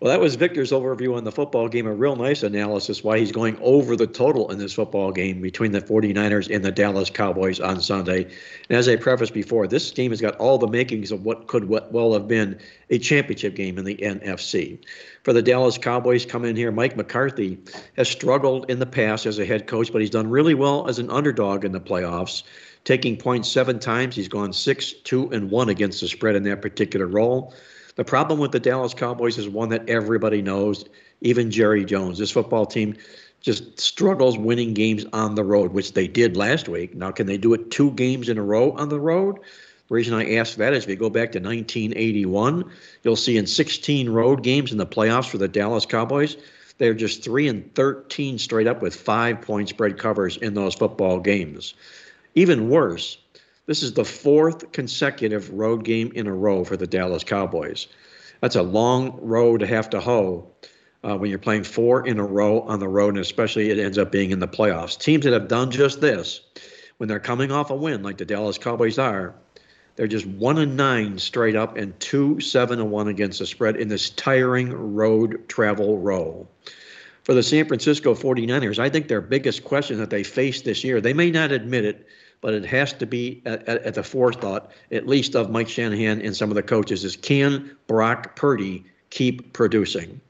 Well, 0.00 0.10
that 0.10 0.20
was 0.20 0.34
Victor's 0.34 0.72
overview 0.72 1.16
on 1.16 1.24
the 1.24 1.32
football 1.32 1.68
game. 1.68 1.86
A 1.86 1.94
real 1.94 2.16
nice 2.16 2.42
analysis 2.42 3.04
why 3.04 3.18
he's 3.18 3.32
going 3.32 3.56
over 3.62 3.96
the 3.96 4.06
total 4.06 4.50
in 4.50 4.58
this 4.58 4.72
football 4.72 5.12
game 5.12 5.40
between 5.40 5.72
the 5.72 5.80
49ers 5.80 6.54
and 6.54 6.64
the 6.64 6.72
Dallas 6.72 7.10
Cowboys 7.10 7.60
on 7.60 7.80
Sunday. 7.80 8.24
And 8.68 8.78
as 8.78 8.88
I 8.88 8.96
prefaced 8.96 9.32
before, 9.32 9.66
this 9.66 9.90
game 9.92 10.10
has 10.10 10.20
got 10.20 10.36
all 10.36 10.58
the 10.58 10.66
makings 10.66 11.12
of 11.12 11.24
what 11.24 11.46
could 11.46 11.68
well 11.68 12.12
have 12.12 12.26
been 12.26 12.58
a 12.90 12.98
championship 12.98 13.54
game 13.54 13.78
in 13.78 13.84
the 13.84 13.96
NFC. 13.96 14.78
For 15.22 15.32
the 15.32 15.42
Dallas 15.42 15.78
Cowboys 15.78 16.26
come 16.26 16.44
in 16.44 16.56
here, 16.56 16.72
Mike 16.72 16.96
McCarthy 16.96 17.58
has 17.96 18.08
struggled 18.08 18.68
in 18.70 18.80
the 18.80 18.86
past 18.86 19.26
as 19.26 19.38
a 19.38 19.46
head 19.46 19.66
coach, 19.66 19.92
but 19.92 20.00
he's 20.00 20.10
done 20.10 20.28
really 20.28 20.54
well 20.54 20.88
as 20.88 20.98
an 20.98 21.10
underdog 21.10 21.64
in 21.64 21.72
the 21.72 21.80
playoffs. 21.80 22.42
taking 22.84 23.16
points 23.16 23.50
seven 23.50 23.78
times. 23.78 24.14
He's 24.14 24.28
gone 24.28 24.52
six, 24.52 24.92
two, 24.92 25.30
and 25.30 25.50
one 25.50 25.70
against 25.70 26.00
the 26.00 26.08
spread 26.08 26.36
in 26.36 26.42
that 26.42 26.60
particular 26.60 27.06
role. 27.06 27.54
The 27.96 28.04
problem 28.04 28.40
with 28.40 28.52
the 28.52 28.60
Dallas 28.60 28.92
Cowboys 28.92 29.38
is 29.38 29.48
one 29.48 29.68
that 29.68 29.88
everybody 29.88 30.42
knows, 30.42 30.84
even 31.20 31.50
Jerry 31.50 31.84
Jones. 31.84 32.18
This 32.18 32.30
football 32.30 32.66
team 32.66 32.96
just 33.40 33.78
struggles 33.78 34.36
winning 34.36 34.74
games 34.74 35.04
on 35.12 35.34
the 35.34 35.44
road, 35.44 35.72
which 35.72 35.92
they 35.92 36.08
did 36.08 36.36
last 36.36 36.68
week. 36.68 36.94
Now, 36.94 37.12
can 37.12 37.26
they 37.26 37.36
do 37.36 37.54
it 37.54 37.70
two 37.70 37.92
games 37.92 38.28
in 38.28 38.38
a 38.38 38.42
row 38.42 38.72
on 38.72 38.88
the 38.88 38.98
road? 38.98 39.38
The 39.88 39.94
reason 39.94 40.14
I 40.14 40.36
ask 40.36 40.56
that 40.56 40.72
is 40.72 40.84
if 40.84 40.90
you 40.90 40.96
go 40.96 41.10
back 41.10 41.30
to 41.32 41.38
1981, 41.38 42.68
you'll 43.02 43.16
see 43.16 43.36
in 43.36 43.46
16 43.46 44.08
road 44.08 44.42
games 44.42 44.72
in 44.72 44.78
the 44.78 44.86
playoffs 44.86 45.28
for 45.28 45.38
the 45.38 45.46
Dallas 45.46 45.84
Cowboys, 45.86 46.36
they're 46.78 46.94
just 46.94 47.22
3 47.22 47.48
and 47.48 47.74
13 47.74 48.38
straight 48.38 48.66
up 48.66 48.82
with 48.82 48.96
five 48.96 49.42
point 49.42 49.68
spread 49.68 49.98
covers 49.98 50.36
in 50.38 50.54
those 50.54 50.74
football 50.74 51.20
games. 51.20 51.74
Even 52.34 52.70
worse, 52.70 53.18
this 53.66 53.82
is 53.82 53.92
the 53.94 54.04
fourth 54.04 54.72
consecutive 54.72 55.50
road 55.50 55.84
game 55.84 56.12
in 56.14 56.26
a 56.26 56.34
row 56.34 56.64
for 56.64 56.76
the 56.76 56.86
Dallas 56.86 57.24
Cowboys. 57.24 57.86
That's 58.40 58.56
a 58.56 58.62
long 58.62 59.18
road 59.22 59.60
to 59.60 59.66
have 59.66 59.88
to 59.90 60.00
hoe 60.00 60.50
uh, 61.02 61.16
when 61.16 61.30
you're 61.30 61.38
playing 61.38 61.64
four 61.64 62.06
in 62.06 62.18
a 62.18 62.24
row 62.24 62.60
on 62.60 62.78
the 62.78 62.88
road, 62.88 63.10
and 63.10 63.18
especially 63.18 63.70
it 63.70 63.78
ends 63.78 63.98
up 63.98 64.12
being 64.12 64.30
in 64.30 64.38
the 64.38 64.48
playoffs. 64.48 64.98
Teams 64.98 65.24
that 65.24 65.32
have 65.32 65.48
done 65.48 65.70
just 65.70 66.00
this, 66.00 66.40
when 66.98 67.08
they're 67.08 67.20
coming 67.20 67.52
off 67.52 67.70
a 67.70 67.74
win 67.74 68.02
like 68.02 68.18
the 68.18 68.24
Dallas 68.24 68.58
Cowboys 68.58 68.98
are, 68.98 69.34
they're 69.96 70.06
just 70.06 70.26
one 70.26 70.58
and 70.58 70.76
nine 70.76 71.18
straight 71.18 71.56
up 71.56 71.76
and 71.76 71.98
two, 72.00 72.40
seven 72.40 72.80
and 72.80 72.90
one 72.90 73.08
against 73.08 73.38
the 73.38 73.46
spread 73.46 73.76
in 73.76 73.88
this 73.88 74.10
tiring 74.10 74.72
road 74.72 75.48
travel 75.48 75.98
role. 75.98 76.50
For 77.22 77.32
the 77.32 77.42
San 77.42 77.66
Francisco 77.66 78.14
49ers, 78.14 78.78
I 78.78 78.90
think 78.90 79.08
their 79.08 79.20
biggest 79.20 79.64
question 79.64 79.98
that 79.98 80.10
they 80.10 80.24
face 80.24 80.62
this 80.62 80.84
year, 80.84 81.00
they 81.00 81.14
may 81.14 81.30
not 81.30 81.52
admit 81.52 81.84
it, 81.84 82.06
but 82.40 82.54
it 82.54 82.64
has 82.64 82.92
to 82.94 83.06
be 83.06 83.42
at, 83.44 83.66
at, 83.68 83.82
at 83.82 83.94
the 83.94 84.02
forethought, 84.02 84.70
at 84.90 85.06
least 85.06 85.34
of 85.34 85.50
Mike 85.50 85.68
Shanahan 85.68 86.20
and 86.20 86.36
some 86.36 86.50
of 86.50 86.54
the 86.54 86.62
coaches, 86.62 87.04
is 87.04 87.16
can 87.16 87.76
Brock 87.86 88.36
Purdy 88.36 88.84
keep 89.10 89.52
producing? 89.52 90.20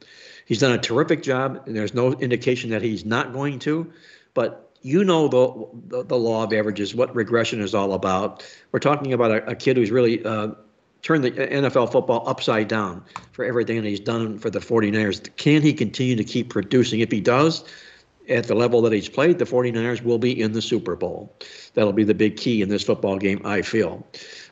He's 0.47 0.59
done 0.59 0.73
a 0.73 0.79
terrific 0.79 1.23
job, 1.23 1.63
and 1.67 1.75
there's 1.75 1.95
no 1.95 2.13
indication 2.13 2.71
that 2.71 2.83
he's 2.83 3.05
not 3.05 3.33
going 3.33 3.59
to. 3.61 3.91
But 4.35 4.71
you 4.83 5.03
know 5.03 5.29
the, 5.29 5.69
the, 5.89 6.05
the 6.05 6.17
law 6.17 6.45
of 6.45 6.53
averages, 6.53 6.95
what 6.95 7.15
regression 7.17 7.61
is 7.61 7.75
all 7.75 7.95
about. 7.95 8.45
We're 8.71 8.81
talking 8.81 9.13
about 9.13 9.31
a, 9.31 9.51
a 9.51 9.55
kid 9.55 9.79
who's 9.79 9.91
really 9.91 10.23
uh, 10.25 10.49
turned 11.01 11.25
the 11.25 11.31
NFL 11.31 11.91
football 11.91 12.29
upside 12.29 12.69
down 12.69 13.03
for 13.33 13.45
everything 13.45 13.77
that 13.77 13.89
he's 13.89 14.01
done 14.01 14.39
for 14.39 14.51
the 14.51 14.59
49ers. 14.59 15.35
Can 15.37 15.63
he 15.63 15.73
continue 15.73 16.17
to 16.17 16.25
keep 16.25 16.51
producing? 16.51 17.01
If 17.01 17.11
he 17.11 17.21
does, 17.21 17.65
at 18.29 18.47
the 18.47 18.55
level 18.55 18.81
that 18.83 18.93
he's 18.93 19.09
played, 19.09 19.39
the 19.39 19.45
49ers 19.45 20.03
will 20.03 20.19
be 20.19 20.41
in 20.41 20.53
the 20.53 20.63
Super 20.63 20.97
Bowl. 20.97 21.35
That'll 21.75 21.93
be 21.93 22.05
the 22.05 22.15
big 22.15 22.37
key 22.37 22.63
in 22.63 22.69
this 22.69 22.83
football 22.83 23.19
game, 23.19 23.41
I 23.45 23.63
feel. 23.63 24.07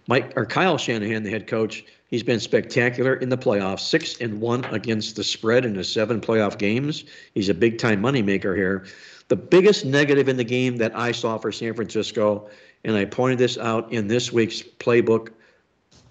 Mike 0.09 0.33
or 0.37 0.45
Kyle 0.45 0.79
Shanahan, 0.79 1.23
the 1.23 1.31
head 1.31 1.47
coach, 1.47 1.85
he's 2.09 2.23
been 2.23 2.41
spectacular 2.41 3.15
in 3.15 3.29
the 3.29 3.39
playoffs, 3.39 3.81
six 3.81 4.21
and 4.21 4.41
one 4.41 4.65
against 4.67 5.17
the 5.17 5.25
spread 5.25 5.65
in 5.65 5.75
his 5.75 5.91
seven 5.91 6.21
playoff 6.21 6.59
games. 6.59 7.05
He's 7.35 7.49
a 7.49 7.55
big 7.55 7.79
time 7.79 8.03
moneymaker 8.03 8.57
here. 8.57 8.87
The 9.29 9.37
biggest 9.37 9.85
negative 9.85 10.29
in 10.29 10.37
the 10.37 10.45
game 10.45 10.77
that 10.77 10.97
I 10.97 11.13
saw 11.13 11.39
for 11.39 11.53
San 11.53 11.75
Francisco, 11.75 12.51
and 12.85 12.97
I 12.97 13.05
pointed 13.05 13.39
this 13.39 13.57
out 13.57 13.93
in 13.93 14.09
this 14.09 14.33
week's 14.33 14.61
playbook 14.63 15.31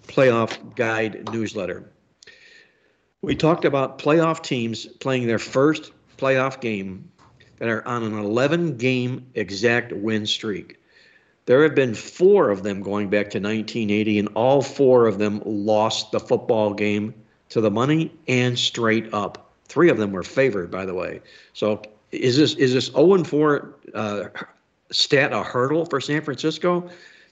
playoff 0.08 0.74
guide 0.74 1.28
newsletter. 1.32 1.90
We 3.20 3.36
talked 3.36 3.64
about 3.64 3.98
playoff 3.98 4.42
teams 4.42 4.86
playing 4.86 5.26
their 5.28 5.38
first 5.38 5.92
playoff 6.18 6.60
game 6.60 7.08
are 7.68 7.86
on 7.86 8.02
an 8.02 8.18
11 8.18 8.76
game 8.76 9.26
exact 9.34 9.92
win 9.92 10.26
streak. 10.26 10.78
There 11.46 11.62
have 11.62 11.74
been 11.74 11.94
four 11.94 12.50
of 12.50 12.62
them 12.62 12.82
going 12.82 13.08
back 13.08 13.30
to 13.30 13.38
1980, 13.38 14.18
and 14.20 14.28
all 14.34 14.62
four 14.62 15.06
of 15.06 15.18
them 15.18 15.42
lost 15.44 16.12
the 16.12 16.20
football 16.20 16.72
game 16.72 17.14
to 17.48 17.60
the 17.60 17.70
money 17.70 18.12
and 18.28 18.58
straight 18.58 19.12
up. 19.12 19.50
Three 19.66 19.90
of 19.90 19.98
them 19.98 20.12
were 20.12 20.22
favored, 20.22 20.70
by 20.70 20.86
the 20.86 20.94
way. 20.94 21.20
So 21.52 21.82
is 22.12 22.36
this 22.36 22.54
is 22.54 22.74
this 22.74 22.86
0 22.86 23.24
4 23.24 23.74
uh, 23.94 24.24
stat 24.90 25.32
a 25.32 25.42
hurdle 25.42 25.84
for 25.86 26.00
San 26.00 26.22
Francisco? 26.22 26.88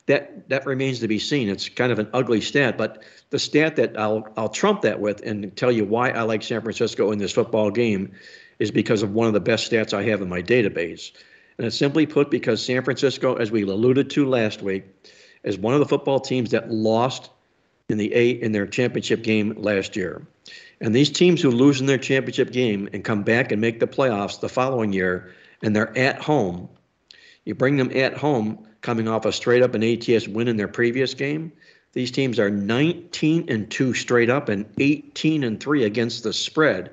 That 0.07 0.49
that 0.49 0.67
remains 0.67 0.99
to 1.01 1.09
be 1.09 1.19
seen. 1.19 1.49
It's 1.49 1.69
kind 1.69 1.93
of 1.93 1.99
an 1.99 2.09
ugly 2.13 2.41
stat, 2.41 2.77
but 2.77 3.05
the 3.31 3.39
stat 3.39 3.77
that 3.77 3.99
I'll 3.99 4.27
I'll 4.37 4.49
trump 4.49 4.83
that 4.83 4.99
with 5.01 5.23
and 5.23 5.55
tell 5.57 5.71
you 5.71 5.85
why 5.85 6.11
I 6.11 6.23
like 6.23 6.43
San 6.43 6.63
Francisco 6.63 7.13
in 7.13 7.19
this 7.19 7.33
football 7.33 7.71
game 7.71 8.13
is 8.61 8.71
because 8.71 9.03
of 9.03 9.13
one 9.13 9.27
of 9.27 9.33
the 9.33 9.41
best 9.41 9.71
stats 9.71 9.93
I 9.93 10.05
have 10.05 10.21
in 10.21 10.29
my 10.29 10.43
database. 10.43 11.11
And 11.59 11.67
it's 11.67 11.77
simply 11.77 12.07
put 12.07 12.31
because 12.31 12.65
San 12.65 12.85
Francisco, 12.85 13.35
as 13.35 13.51
we 13.51 13.63
alluded 13.63 14.11
to 14.11 14.29
last 14.29 14.63
week, 14.63 14.85
is 15.43 15.59
one 15.59 15.75
of 15.75 15.81
the 15.81 15.87
football 15.87 16.21
teams 16.21 16.51
that 16.53 16.71
lost 16.71 17.31
in 17.89 17.99
the 17.99 18.15
A 18.15 18.31
in 18.31 18.53
their 18.53 18.67
championship 18.67 19.23
game 19.23 19.55
last 19.57 19.97
year. 19.97 20.27
And 20.81 20.95
these 20.95 21.11
teams 21.11 21.43
who 21.43 21.51
lose 21.51 21.81
in 21.81 21.87
their 21.87 21.99
championship 21.99 22.53
game 22.53 22.89
and 22.93 23.05
come 23.05 23.23
back 23.23 23.51
and 23.51 23.61
make 23.61 23.81
the 23.81 23.87
playoffs 23.87 24.41
the 24.41 24.49
following 24.49 24.93
year, 24.93 25.35
and 25.63 25.75
they're 25.75 25.97
at 25.99 26.23
home, 26.23 26.69
you 27.45 27.55
bring 27.55 27.77
them 27.77 27.91
at 27.95 28.17
home 28.17 28.67
coming 28.81 29.09
off 29.09 29.25
a 29.25 29.33
straight 29.33 29.63
up 29.63 29.75
and 29.75 29.85
ATS 29.85 30.29
win 30.29 30.49
in 30.49 30.57
their 30.57 30.69
previous 30.69 31.15
game. 31.15 31.53
These 31.93 32.11
teams 32.11 32.39
are 32.39 32.51
19 32.51 33.47
and 33.49 33.71
2 33.71 33.95
straight 33.95 34.31
up 34.31 34.49
and 34.49 34.65
18 34.79 35.45
and 35.45 35.61
3 35.61 35.85
against 35.85 36.23
the 36.23 36.33
spread 36.33 36.91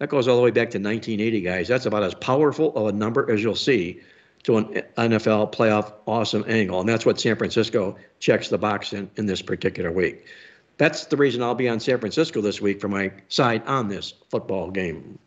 that 0.00 0.08
goes 0.08 0.26
all 0.26 0.36
the 0.36 0.42
way 0.42 0.50
back 0.50 0.70
to 0.70 0.78
1980, 0.78 1.40
guys. 1.42 1.68
That's 1.68 1.84
about 1.84 2.02
as 2.02 2.14
powerful 2.14 2.74
of 2.74 2.86
a 2.86 2.92
number 2.92 3.30
as 3.30 3.42
you'll 3.42 3.54
see 3.54 4.00
to 4.44 4.56
an 4.56 4.64
NFL 4.96 5.52
playoff 5.52 5.92
awesome 6.06 6.42
angle. 6.48 6.80
And 6.80 6.88
that's 6.88 7.04
what 7.04 7.20
San 7.20 7.36
Francisco 7.36 7.96
checks 8.18 8.48
the 8.48 8.56
box 8.56 8.94
in 8.94 9.10
in 9.16 9.26
this 9.26 9.42
particular 9.42 9.92
week. 9.92 10.26
That's 10.78 11.04
the 11.04 11.18
reason 11.18 11.42
I'll 11.42 11.54
be 11.54 11.68
on 11.68 11.78
San 11.78 11.98
Francisco 11.98 12.40
this 12.40 12.62
week 12.62 12.80
for 12.80 12.88
my 12.88 13.12
side 13.28 13.62
on 13.66 13.88
this 13.88 14.14
football 14.30 14.70
game. 14.70 15.18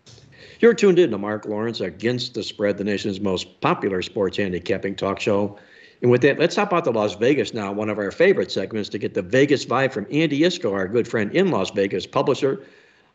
You're 0.60 0.74
tuned 0.74 0.98
in 0.98 1.12
to 1.12 1.20
Mark 1.20 1.46
Lawrence 1.46 1.80
against 1.80 2.34
the 2.34 2.42
spread, 2.42 2.80
the 2.80 2.84
nation's 2.84 3.20
most 3.20 3.62
popular 3.62 4.02
sports 4.02 4.38
handicapping 4.38 4.96
talk 4.96 5.20
show. 5.20 5.60
And 6.02 6.10
with 6.10 6.22
that, 6.24 6.40
let's 6.40 6.56
hop 6.56 6.74
out 6.74 6.86
to 6.86 6.92
Las 6.92 7.14
Vegas 7.14 7.54
now, 7.54 7.72
one 7.72 7.90
of 7.90 8.00
our 8.00 8.10
favorite 8.10 8.52
segments, 8.52 8.90
to 8.90 8.98
get 8.98 9.14
the 9.14 9.22
Vegas 9.22 9.66
vibe 9.66 9.94
from 9.94 10.08
Andy 10.10 10.40
Iskoe, 10.40 10.74
our 10.74 10.88
good 10.88 11.08
friend 11.08 11.32
in 11.36 11.52
Las 11.52 11.70
Vegas, 11.70 12.08
publisher 12.08 12.66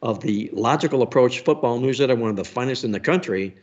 of 0.03 0.21
the 0.21 0.51
Logical 0.53 1.03
Approach 1.03 1.41
Football 1.41 1.81
Newsletter, 1.81 2.15
one 2.15 2.31
of 2.31 2.37
the 2.37 2.45
finest 2.45 2.85
in 2.85 2.93
the 2.93 3.01
country. 3.01 3.55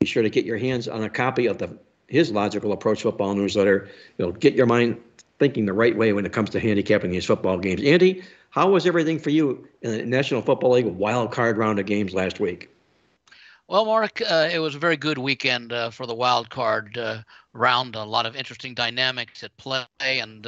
Be 0.00 0.06
sure 0.06 0.22
to 0.22 0.30
get 0.30 0.44
your 0.44 0.58
hands 0.58 0.86
on 0.86 1.02
a 1.02 1.08
copy 1.08 1.46
of 1.46 1.58
the 1.58 1.76
his 2.08 2.30
Logical 2.30 2.72
Approach 2.72 3.02
Football 3.02 3.34
Newsletter. 3.34 3.88
It'll 4.16 4.32
get 4.32 4.54
your 4.54 4.66
mind 4.66 5.00
thinking 5.38 5.66
the 5.66 5.72
right 5.72 5.96
way 5.96 6.12
when 6.12 6.26
it 6.26 6.32
comes 6.32 6.50
to 6.50 6.60
handicapping 6.60 7.10
these 7.10 7.24
football 7.24 7.58
games. 7.58 7.82
Andy, 7.82 8.22
how 8.50 8.70
was 8.70 8.86
everything 8.86 9.18
for 9.18 9.30
you 9.30 9.68
in 9.82 9.92
the 9.92 10.04
National 10.04 10.42
Football 10.42 10.72
League 10.72 10.86
wild 10.86 11.32
card 11.32 11.58
round 11.58 11.78
of 11.78 11.86
games 11.86 12.14
last 12.14 12.40
week? 12.40 12.70
Well, 13.68 13.84
Mark, 13.84 14.22
uh, 14.22 14.48
it 14.50 14.60
was 14.60 14.74
a 14.74 14.78
very 14.78 14.96
good 14.96 15.18
weekend 15.18 15.74
uh, 15.74 15.90
for 15.90 16.06
the 16.06 16.14
wild 16.14 16.48
card 16.48 16.96
uh, 16.96 17.18
round. 17.52 17.96
A 17.96 18.04
lot 18.04 18.24
of 18.24 18.34
interesting 18.34 18.72
dynamics 18.72 19.44
at 19.44 19.54
play, 19.58 19.84
and 20.00 20.46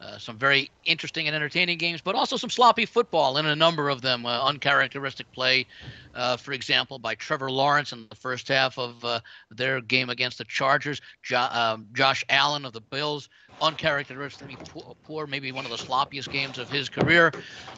uh, 0.00 0.18
some 0.18 0.38
very 0.38 0.70
interesting 0.84 1.26
and 1.26 1.34
entertaining 1.34 1.78
games, 1.78 2.00
but 2.00 2.14
also 2.14 2.36
some 2.36 2.50
sloppy 2.50 2.86
football 2.86 3.36
in 3.38 3.46
a 3.46 3.56
number 3.56 3.88
of 3.88 4.00
them. 4.00 4.24
Uh, 4.24 4.44
uncharacteristic 4.44 5.30
play, 5.32 5.66
uh, 6.14 6.36
for 6.36 6.52
example, 6.52 6.98
by 6.98 7.14
Trevor 7.16 7.50
Lawrence 7.50 7.92
in 7.92 8.06
the 8.08 8.16
first 8.16 8.48
half 8.48 8.78
of 8.78 9.04
uh, 9.04 9.20
their 9.50 9.80
game 9.80 10.08
against 10.08 10.38
the 10.38 10.44
Chargers. 10.44 11.00
Jo- 11.22 11.48
um, 11.50 11.88
Josh 11.92 12.24
Allen 12.28 12.64
of 12.64 12.72
the 12.72 12.80
Bills, 12.80 13.28
uncharacteristically 13.60 14.60
poor, 15.02 15.26
maybe 15.26 15.50
one 15.50 15.64
of 15.64 15.70
the 15.70 15.76
sloppiest 15.76 16.30
games 16.30 16.58
of 16.58 16.68
his 16.68 16.88
career. 16.88 17.34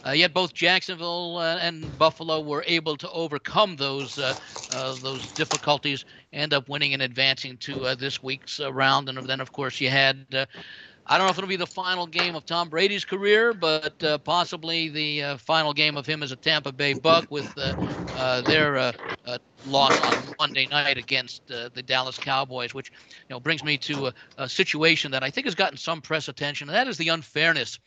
Uh, 0.06 0.10
yet 0.10 0.34
both 0.34 0.52
Jacksonville 0.52 1.40
and 1.40 1.96
Buffalo 1.96 2.40
were 2.40 2.64
able 2.66 2.96
to 2.98 3.10
overcome 3.10 3.76
those 3.76 4.18
those 4.68 5.28
difficulties, 5.28 6.04
end 6.32 6.52
up 6.52 6.68
winning 6.68 6.92
and 6.92 7.02
advancing 7.02 7.56
to 7.58 7.94
this 7.96 8.22
week's 8.22 8.60
round. 8.60 9.08
And 9.08 9.26
then, 9.26 9.40
of 9.40 9.52
course, 9.52 9.80
you 9.80 9.88
had 9.88 10.26
I 11.10 11.18
don't 11.18 11.26
know 11.26 11.32
if 11.32 11.38
it'll 11.38 11.48
be 11.48 11.56
the 11.56 11.66
final 11.66 12.06
game 12.06 12.36
of 12.36 12.46
Tom 12.46 12.68
Brady's 12.68 13.04
career, 13.04 13.52
but 13.52 14.00
uh, 14.04 14.18
possibly 14.18 14.88
the 14.88 15.24
uh, 15.24 15.36
final 15.38 15.72
game 15.72 15.96
of 15.96 16.06
him 16.06 16.22
as 16.22 16.30
a 16.30 16.36
Tampa 16.36 16.70
Bay 16.70 16.92
Buck 16.92 17.28
with 17.32 17.52
uh, 17.58 17.74
uh 18.14 18.42
their 18.42 18.78
uh, 18.78 18.92
uh, 19.26 19.38
loss 19.66 20.00
on 20.02 20.34
Monday 20.38 20.68
night 20.68 20.98
against 20.98 21.44
the 21.48 21.82
Dallas 21.84 22.16
Cowboys, 22.16 22.74
which 22.74 22.92
you 22.92 23.26
know 23.28 23.40
brings 23.40 23.64
me 23.64 23.76
to 23.78 24.06
a, 24.06 24.14
a, 24.38 24.48
situation 24.48 25.10
that 25.10 25.24
I 25.24 25.30
think 25.30 25.48
has 25.48 25.56
gotten 25.56 25.76
some 25.76 26.00
press 26.00 26.28
attention, 26.28 26.68
and 26.68 26.76
that 26.76 26.86
is 26.86 26.96
the 26.96 27.08
unfairness 27.08 27.80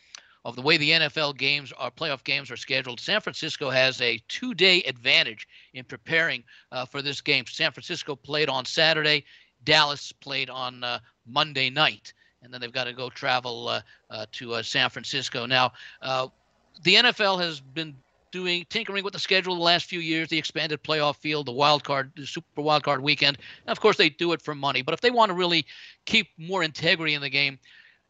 of 0.44 0.58
the 0.58 0.62
way 0.62 0.76
the 0.76 0.92
NFL 0.92 1.38
games, 1.38 1.72
our 1.78 1.92
playoff 1.92 2.26
games, 2.26 2.52
are 2.52 2.58
scheduled. 2.58 3.00
San 3.00 3.22
Francisco 3.22 3.70
has 3.70 4.02
a 4.02 4.22
two-day 4.28 4.84
advantage 4.84 5.48
in 5.74 5.86
preparing 5.86 6.44
for 6.90 7.02
this 7.02 7.22
game. 7.22 7.46
San 7.48 7.72
Francisco 7.72 8.18
played 8.18 8.50
on 8.50 8.66
Saturday. 8.66 9.24
Dallas 9.64 10.12
played 10.12 10.50
on 10.50 10.84
Monday 11.26 11.70
night 11.70 12.12
and 12.44 12.54
then 12.54 12.62
they've 12.62 12.74
got 12.74 12.86
to 12.86 12.94
go 12.94 13.10
travel 13.10 13.68
uh, 13.68 13.82
uh, 14.10 14.26
to 14.34 14.54
uh, 14.54 14.64
San 14.64 14.90
Francisco. 14.90 15.46
Now, 15.46 15.74
the 16.84 16.96
NFL 16.96 17.40
has 17.40 17.60
been 17.60 17.96
doing 18.32 18.66
tinkering 18.70 19.04
with 19.04 19.14
the 19.14 19.20
schedule 19.20 19.56
the 19.56 19.62
last 19.62 19.86
few 19.86 20.00
years, 20.00 20.28
the 20.28 20.38
expanded 20.38 20.84
playoff 20.84 21.18
field, 21.18 21.46
the 21.46 21.52
wild 21.52 21.84
card, 21.84 22.12
the 22.16 22.26
super 22.26 22.62
wild 22.62 22.84
card 22.84 23.02
weekend. 23.02 23.38
And 23.68 23.72
of 23.72 23.80
course, 23.80 23.96
they 23.96 24.10
do 24.10 24.34
it 24.34 24.42
for 24.42 24.56
money. 24.56 24.82
But 24.82 24.94
if 24.96 25.02
they 25.02 25.12
want 25.12 25.30
to 25.30 25.36
really 25.36 25.66
keep 26.06 26.30
more 26.38 26.64
integrity 26.64 27.14
in 27.14 27.22
the 27.22 27.30
game, 27.30 27.60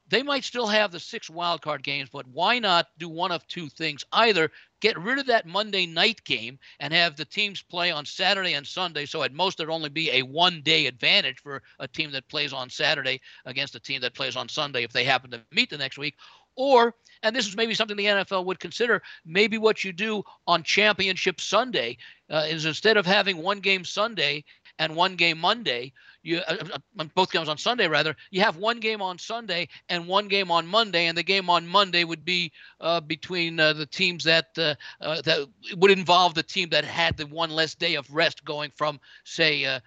they 0.08 0.24
might 0.24 0.44
still 0.44 0.68
have 0.68 0.92
the 0.92 1.00
six 1.00 1.30
wild 1.30 1.62
card 1.62 1.84
games, 1.84 2.10
but 2.12 2.28
why 2.28 2.60
not 2.60 2.88
do 2.98 3.08
one 3.08 3.32
of 3.32 3.48
two 3.48 3.70
things? 3.70 4.04
Either 4.12 4.52
get 4.82 4.98
rid 5.00 5.18
of 5.18 5.28
that 5.28 5.48
Monday 5.48 5.86
night 5.86 6.24
game 6.26 6.60
and 6.80 6.94
have 6.94 7.16
the 7.16 7.26
teams 7.26 7.62
play 7.62 7.92
on 7.92 8.06
Saturday 8.06 8.54
and 8.54 8.68
Sunday, 8.68 9.06
so 9.06 9.24
at 9.24 9.34
most 9.34 9.58
there'd 9.58 9.70
only 9.70 9.90
be 9.90 10.12
a 10.12 10.22
one 10.22 10.62
day 10.62 10.88
advantage 10.88 11.40
for 11.40 11.64
a 11.80 11.88
team 11.88 12.12
that 12.12 12.28
plays 12.28 12.54
on 12.54 12.70
Saturday 12.70 13.22
against 13.46 13.76
a 13.76 13.80
team 13.80 14.02
that 14.02 14.14
plays 14.14 14.36
on 14.36 14.50
Sunday 14.50 14.84
if 14.84 14.92
they 14.92 15.04
happen 15.04 15.32
to 15.32 15.42
meet 15.52 15.70
the 15.70 15.78
next 15.78 15.98
week. 15.98 16.16
Or, 16.56 16.94
and 17.24 17.36
this 17.36 17.48
is 17.48 17.56
maybe 17.56 17.74
something 17.74 17.98
the 17.98 18.06
NFL 18.06 18.46
would 18.46 18.60
consider, 18.60 19.02
maybe 19.26 19.58
what 19.58 19.84
you 19.84 19.92
do 19.92 20.24
on 20.46 20.62
Championship 20.64 21.42
Sunday 21.42 21.98
uh, 22.30 22.46
is 22.48 22.66
instead 22.66 22.98
of 22.98 23.06
having 23.06 23.38
one 23.38 23.60
game 23.60 23.86
Sunday 23.86 24.44
and 24.80 24.96
one 24.96 25.16
game 25.16 25.38
Monday, 25.38 25.94
you 26.24 26.40
uh, 26.48 26.58
uh 26.98 27.04
both 27.16 27.32
games 27.32 27.50
on 27.50 27.58
Sunday 27.58 27.88
rather. 27.88 28.16
You 28.32 28.42
have 28.42 28.58
one 28.58 28.80
game 28.80 29.02
on 29.02 29.18
Sunday 29.18 29.68
and 29.90 30.08
one 30.08 30.28
game 30.28 30.52
on 30.52 30.66
Monday, 30.68 31.08
and 31.08 31.18
the 31.18 31.24
game 31.24 31.50
on 31.50 31.68
Monday 31.68 32.04
would 32.04 32.26
be 32.26 32.52
uh, 32.80 33.02
between 33.02 33.60
uh, 33.60 33.74
the 33.74 33.86
teams 33.86 34.24
that 34.24 34.48
uh, 34.58 34.76
uh 35.02 35.22
that 35.22 35.48
would 35.78 35.92
involve 35.92 36.34
the 36.34 36.44
team 36.44 36.70
that 36.70 36.86
had 36.86 37.18
the 37.18 37.28
one 37.28 37.50
less 37.50 37.76
day 37.76 37.96
of 37.96 38.10
rest, 38.14 38.44
going 38.46 38.72
from 38.76 39.00
say. 39.24 39.80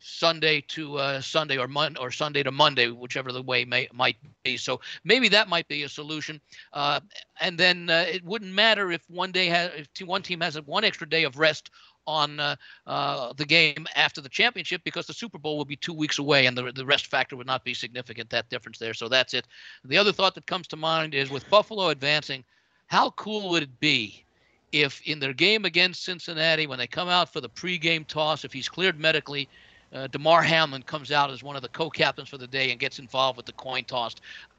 Sunday 0.00 0.62
to 0.68 1.20
Sunday 1.20 1.58
or 1.58 1.68
Mon- 1.68 1.98
or 1.98 2.10
Sunday 2.10 2.42
to 2.42 2.50
Monday, 2.50 2.88
whichever 2.88 3.32
the 3.32 3.42
way 3.42 3.66
may 3.66 3.86
might 3.92 4.16
be. 4.44 4.56
So 4.56 4.80
maybe 5.04 5.28
that 5.28 5.46
might 5.46 5.68
be 5.68 5.82
a 5.82 5.90
solution. 5.90 6.40
and 6.72 7.58
then 7.58 7.90
it 7.90 8.24
wouldn't 8.24 8.54
matter 8.54 8.90
if 8.90 9.02
one 9.10 9.30
day 9.30 9.48
has 9.48 9.70
if 9.76 10.08
one 10.08 10.22
team 10.22 10.40
has 10.40 10.56
one 10.62 10.84
extra 10.84 11.06
day 11.06 11.24
of 11.24 11.36
rest 11.36 11.70
on 12.06 12.40
uh, 12.40 12.56
uh, 12.86 13.32
the 13.34 13.44
game 13.44 13.86
after 13.96 14.20
the 14.20 14.28
championship 14.28 14.82
because 14.84 15.06
the 15.06 15.14
Super 15.14 15.38
Bowl 15.38 15.56
will 15.56 15.64
be 15.64 15.76
two 15.76 15.94
weeks 15.94 16.18
away 16.18 16.46
and 16.46 16.56
the, 16.56 16.72
the 16.72 16.86
rest 16.86 17.06
factor 17.06 17.36
would 17.36 17.46
not 17.46 17.64
be 17.64 17.74
significant, 17.74 18.30
that 18.30 18.48
difference 18.48 18.78
there. 18.78 18.94
So 18.94 19.08
that's 19.08 19.34
it. 19.34 19.46
The 19.84 19.98
other 19.98 20.12
thought 20.12 20.34
that 20.34 20.46
comes 20.46 20.66
to 20.68 20.76
mind 20.76 21.14
is 21.14 21.30
with 21.30 21.48
Buffalo 21.50 21.88
advancing, 21.88 22.44
how 22.86 23.10
cool 23.10 23.50
would 23.50 23.62
it 23.62 23.80
be 23.80 24.24
if 24.72 25.02
in 25.06 25.20
their 25.20 25.34
game 25.34 25.64
against 25.64 26.04
Cincinnati, 26.04 26.66
when 26.66 26.78
they 26.78 26.86
come 26.86 27.08
out 27.08 27.32
for 27.32 27.40
the 27.40 27.48
pregame 27.48 28.06
toss, 28.06 28.44
if 28.44 28.52
he's 28.52 28.68
cleared 28.68 28.98
medically, 28.98 29.48
uh, 29.92 30.06
Damar 30.08 30.42
Hamlin 30.42 30.82
comes 30.82 31.12
out 31.12 31.30
as 31.30 31.42
one 31.42 31.56
of 31.56 31.62
the 31.62 31.68
co-captains 31.68 32.28
for 32.28 32.38
the 32.38 32.46
day 32.46 32.70
and 32.70 32.80
gets 32.80 32.98
involved 32.98 33.36
with 33.36 33.46
the 33.46 33.52
coin 33.52 33.84
toss. 33.84 34.14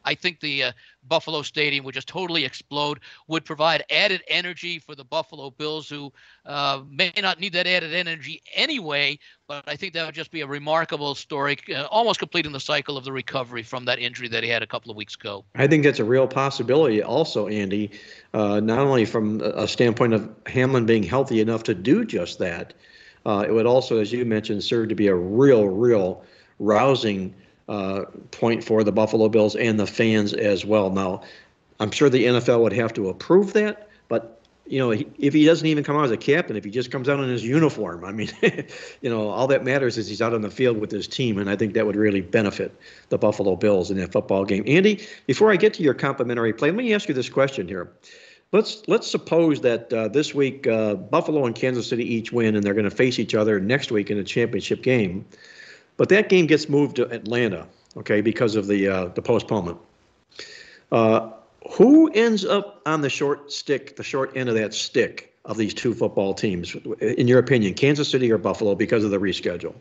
I 0.05 0.15
think 0.15 0.39
the 0.39 0.63
uh, 0.63 0.71
Buffalo 1.07 1.41
Stadium 1.41 1.85
would 1.85 1.95
just 1.95 2.07
totally 2.07 2.43
explode. 2.45 2.99
Would 3.27 3.45
provide 3.45 3.83
added 3.89 4.21
energy 4.27 4.79
for 4.79 4.95
the 4.95 5.03
Buffalo 5.03 5.49
Bills, 5.49 5.89
who 5.89 6.11
uh, 6.45 6.81
may 6.89 7.11
not 7.21 7.39
need 7.39 7.53
that 7.53 7.67
added 7.67 7.93
energy 7.93 8.41
anyway. 8.53 9.17
But 9.47 9.63
I 9.67 9.75
think 9.75 9.93
that 9.93 10.05
would 10.05 10.15
just 10.15 10.31
be 10.31 10.41
a 10.41 10.47
remarkable 10.47 11.15
story, 11.15 11.57
uh, 11.73 11.83
almost 11.85 12.19
completing 12.19 12.51
the 12.51 12.59
cycle 12.59 12.97
of 12.97 13.05
the 13.05 13.11
recovery 13.11 13.63
from 13.63 13.85
that 13.85 13.99
injury 13.99 14.27
that 14.29 14.43
he 14.43 14.49
had 14.49 14.61
a 14.61 14.67
couple 14.67 14.91
of 14.91 14.97
weeks 14.97 15.15
ago. 15.15 15.45
I 15.55 15.67
think 15.67 15.83
that's 15.83 15.99
a 15.99 16.05
real 16.05 16.27
possibility, 16.27 17.01
also, 17.01 17.47
Andy. 17.47 17.91
Uh, 18.33 18.59
not 18.59 18.79
only 18.79 19.05
from 19.05 19.41
a 19.41 19.67
standpoint 19.67 20.13
of 20.13 20.29
Hamlin 20.47 20.85
being 20.85 21.03
healthy 21.03 21.39
enough 21.39 21.63
to 21.63 21.73
do 21.73 22.03
just 22.03 22.39
that 22.39 22.73
uh, 23.25 23.45
it 23.47 23.51
would 23.51 23.65
also, 23.65 23.99
as 23.99 24.11
you 24.11 24.25
mentioned, 24.25 24.63
serve 24.63 24.89
to 24.89 24.95
be 24.95 25.07
a 25.07 25.15
real, 25.15 25.67
real 25.67 26.23
rousing 26.59 27.33
uh, 27.69 28.03
point 28.31 28.63
for 28.63 28.83
the 28.83 28.91
Buffalo 28.91 29.29
Bills 29.29 29.55
and 29.55 29.79
the 29.79 29.87
fans 29.87 30.33
as 30.33 30.65
well. 30.65 30.89
Now, 30.89 31.21
I'm 31.79 31.91
sure 31.91 32.09
the 32.09 32.25
NFL 32.25 32.61
would 32.61 32.73
have 32.73 32.93
to 32.93 33.09
approve 33.09 33.53
that, 33.53 33.89
but 34.07 34.39
you 34.65 34.79
know, 34.79 34.91
if 34.91 35.33
he 35.33 35.43
doesn't 35.43 35.67
even 35.67 35.83
come 35.83 35.97
out 35.97 36.05
as 36.05 36.11
a 36.11 36.17
captain, 36.17 36.55
if 36.55 36.63
he 36.63 36.71
just 36.71 36.89
comes 36.89 37.09
out 37.09 37.19
in 37.19 37.29
his 37.29 37.43
uniform, 37.43 38.05
I 38.05 38.13
mean, 38.13 38.29
you 39.01 39.09
know, 39.09 39.27
all 39.27 39.45
that 39.47 39.65
matters 39.65 39.97
is 39.97 40.07
he's 40.07 40.21
out 40.21 40.33
on 40.33 40.41
the 40.41 40.49
field 40.49 40.77
with 40.77 40.89
his 40.89 41.05
team, 41.05 41.37
and 41.37 41.49
I 41.49 41.57
think 41.57 41.73
that 41.73 41.85
would 41.85 41.97
really 41.97 42.21
benefit 42.21 42.73
the 43.09 43.17
Buffalo 43.17 43.57
Bills 43.57 43.91
in 43.91 43.97
that 43.97 44.13
football 44.13 44.45
game. 44.45 44.63
Andy, 44.65 45.05
before 45.27 45.51
I 45.51 45.57
get 45.57 45.73
to 45.75 45.83
your 45.83 45.93
complimentary 45.93 46.53
play, 46.53 46.69
let 46.69 46.77
me 46.77 46.93
ask 46.93 47.09
you 47.09 47.13
this 47.13 47.29
question 47.29 47.67
here 47.67 47.91
let's 48.53 48.87
let's 48.87 49.11
suppose 49.11 49.59
that 49.61 49.91
uh, 49.91 50.07
this 50.07 50.33
week 50.33 50.65
uh, 50.65 50.93
Buffalo 50.95 51.45
and 51.45 51.53
Kansas 51.53 51.87
City 51.87 52.05
each 52.15 52.31
win, 52.31 52.55
and 52.55 52.63
they're 52.63 52.73
going 52.73 52.89
to 52.89 52.95
face 52.95 53.19
each 53.19 53.35
other 53.35 53.59
next 53.59 53.91
week 53.91 54.09
in 54.09 54.17
a 54.17 54.23
championship 54.23 54.81
game. 54.81 55.25
But 55.97 56.09
that 56.09 56.29
game 56.29 56.47
gets 56.47 56.69
moved 56.69 56.95
to 56.95 57.09
Atlanta, 57.09 57.67
okay, 57.97 58.21
because 58.21 58.55
of 58.55 58.67
the 58.67 58.87
uh, 58.87 59.05
the 59.07 59.21
postponement. 59.21 59.79
Uh, 60.91 61.31
who 61.71 62.11
ends 62.13 62.45
up 62.45 62.81
on 62.85 63.01
the 63.01 63.09
short 63.09 63.51
stick, 63.51 63.95
the 63.95 64.03
short 64.03 64.35
end 64.37 64.49
of 64.49 64.55
that 64.55 64.73
stick 64.73 65.33
of 65.45 65.57
these 65.57 65.73
two 65.73 65.93
football 65.93 66.33
teams, 66.33 66.75
in 67.01 67.27
your 67.27 67.39
opinion, 67.39 67.73
Kansas 67.73 68.09
City 68.09 68.31
or 68.31 68.37
Buffalo, 68.37 68.75
because 68.75 69.03
of 69.03 69.11
the 69.11 69.19
reschedule? 69.19 69.73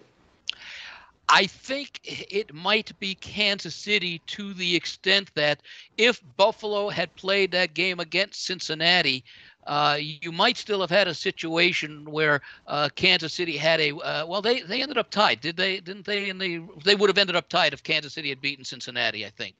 I 1.35 1.47
think 1.47 1.99
it 2.05 2.53
might 2.53 2.93
be 3.01 3.15
Kansas 3.15 3.75
City 3.75 4.21
to 4.27 4.53
the 4.53 4.77
extent 4.77 5.31
that 5.35 5.63
if 5.97 6.21
Buffalo 6.37 6.91
had 6.91 7.15
played 7.17 7.53
that 7.53 7.73
game 7.73 8.01
against 8.01 8.45
Cincinnati, 8.45 9.25
uh, 9.67 9.97
you 9.99 10.31
might 10.31 10.59
still 10.59 10.83
have 10.83 10.91
had 10.91 11.09
a 11.09 11.15
situation 11.15 12.05
where 12.05 12.43
uh, 12.67 12.91
Kansas 12.95 13.33
City 13.33 13.57
had 13.57 13.81
a 13.81 13.95
uh, 13.97 14.27
well, 14.27 14.43
they 14.43 14.61
they 14.61 14.83
ended 14.83 14.99
up 14.99 15.09
tied, 15.09 15.41
did 15.41 15.57
they? 15.57 15.81
Didn't 15.81 16.05
they? 16.05 16.29
And 16.29 16.39
they 16.39 16.61
they 16.85 16.97
would 16.97 17.09
have 17.09 17.17
ended 17.17 17.37
up 17.37 17.49
tied 17.49 17.73
if 17.73 17.83
Kansas 17.83 18.13
City 18.13 18.29
had 18.29 18.43
beaten 18.43 18.63
Cincinnati. 18.63 19.25
I 19.25 19.31
think. 19.31 19.55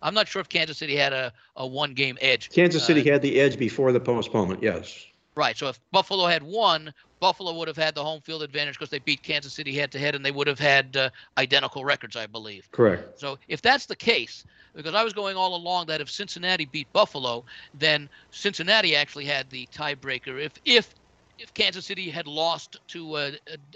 I'm 0.00 0.14
not 0.14 0.26
sure 0.26 0.40
if 0.40 0.48
Kansas 0.48 0.78
City 0.78 0.96
had 0.96 1.12
a, 1.12 1.34
a 1.56 1.66
one 1.66 1.92
game 1.92 2.16
edge. 2.22 2.48
Kansas 2.48 2.82
City 2.82 3.02
uh, 3.02 3.12
had 3.12 3.20
the 3.20 3.38
edge 3.38 3.58
before 3.58 3.92
the 3.92 4.00
postponement. 4.00 4.62
Yes. 4.62 5.06
Right. 5.34 5.56
So 5.56 5.68
if 5.68 5.78
Buffalo 5.92 6.26
had 6.26 6.42
won, 6.42 6.94
Buffalo 7.20 7.52
would 7.54 7.68
have 7.68 7.76
had 7.76 7.94
the 7.94 8.02
home 8.02 8.20
field 8.22 8.42
advantage 8.42 8.78
because 8.78 8.90
they 8.90 8.98
beat 8.98 9.22
Kansas 9.22 9.52
City 9.52 9.74
head 9.74 9.92
to 9.92 9.98
head, 9.98 10.14
and 10.14 10.24
they 10.24 10.30
would 10.30 10.46
have 10.46 10.58
had 10.58 10.96
uh, 10.96 11.10
identical 11.38 11.84
records, 11.84 12.16
I 12.16 12.26
believe. 12.26 12.68
Correct. 12.72 13.18
So 13.18 13.38
if 13.46 13.60
that's 13.62 13.86
the 13.86 13.96
case, 13.96 14.44
because 14.74 14.94
I 14.94 15.04
was 15.04 15.12
going 15.12 15.36
all 15.36 15.54
along 15.54 15.86
that 15.86 16.00
if 16.00 16.10
Cincinnati 16.10 16.64
beat 16.64 16.90
Buffalo, 16.92 17.44
then 17.74 18.08
Cincinnati 18.30 18.96
actually 18.96 19.26
had 19.26 19.50
the 19.50 19.66
tiebreaker. 19.72 20.42
If 20.42 20.54
if 20.64 20.94
if 21.40 21.54
Kansas 21.54 21.86
City 21.86 22.10
had 22.10 22.26
lost 22.26 22.76
to, 22.88 23.14
uh, 23.14 23.30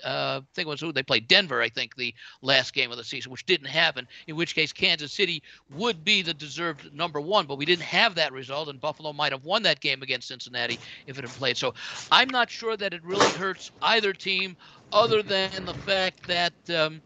uh, 0.05 0.41
I 0.41 0.43
think 0.55 0.67
it 0.67 0.69
was 0.69 0.81
who 0.81 0.93
they 0.93 1.03
played 1.03 1.27
Denver, 1.27 1.63
I 1.63 1.69
think 1.69 1.97
the 1.97 2.15
last 2.43 2.75
game 2.75 2.91
of 2.91 2.99
the 2.99 3.05
season, 3.05 3.33
which 3.33 3.47
didn't 3.47 3.69
happen. 3.69 4.07
In 4.27 4.37
which 4.37 4.55
case, 4.55 4.73
Kansas 4.73 5.13
City 5.13 5.43
would 5.71 6.05
be 6.05 6.23
the 6.23 6.35
deserved 6.35 6.95
number 6.95 7.21
one, 7.21 7.47
but 7.47 7.59
we 7.59 7.65
didn't 7.65 7.83
have 7.83 8.15
that 8.17 8.33
result, 8.33 8.69
and 8.69 8.81
Buffalo 8.81 9.13
might 9.13 9.33
have 9.33 9.45
won 9.45 9.63
that 9.63 9.81
game 9.81 10.03
against 10.03 10.29
Cincinnati 10.29 10.79
if 11.07 11.19
it 11.19 11.23
had 11.25 11.35
played. 11.35 11.57
So, 11.57 11.75
I'm 12.13 12.29
not 12.29 12.51
sure 12.51 12.77
that 12.77 12.93
it 12.93 13.03
really 13.05 13.31
hurts 13.39 13.71
either 13.83 14.13
team, 14.13 14.57
other 14.93 15.23
than 15.23 15.65
the 15.65 15.75
fact 15.75 16.27
that. 16.27 16.53
Um, 16.71 17.01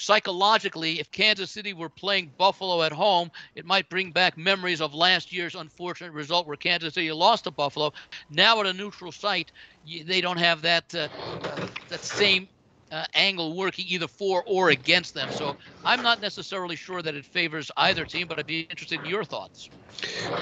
psychologically, 0.00 0.98
if 0.98 1.10
Kansas 1.10 1.50
City 1.50 1.74
were 1.74 1.90
playing 1.90 2.32
Buffalo 2.38 2.82
at 2.82 2.92
home, 2.92 3.30
it 3.54 3.66
might 3.66 3.90
bring 3.90 4.12
back 4.12 4.38
memories 4.38 4.80
of 4.80 4.94
last 4.94 5.30
year's 5.32 5.54
unfortunate 5.54 6.12
result 6.12 6.46
where 6.46 6.56
Kansas 6.56 6.94
City 6.94 7.12
lost 7.12 7.44
to 7.44 7.50
Buffalo. 7.50 7.92
Now 8.30 8.60
at 8.60 8.66
a 8.66 8.72
neutral 8.72 9.12
site, 9.12 9.52
they 9.84 10.20
don't 10.22 10.38
have 10.38 10.62
that 10.62 10.94
uh, 10.94 11.08
uh, 11.44 11.66
that 11.88 12.02
same 12.02 12.48
uh, 12.90 13.04
angle 13.14 13.56
working 13.56 13.84
either 13.88 14.08
for 14.08 14.42
or 14.46 14.70
against 14.70 15.14
them. 15.14 15.30
So 15.30 15.56
I'm 15.84 16.02
not 16.02 16.20
necessarily 16.20 16.76
sure 16.76 17.02
that 17.02 17.14
it 17.14 17.24
favors 17.24 17.70
either 17.76 18.04
team, 18.04 18.28
but 18.28 18.38
I'd 18.38 18.46
be 18.46 18.60
interested 18.62 19.00
in 19.00 19.06
your 19.06 19.24
thoughts. 19.24 19.70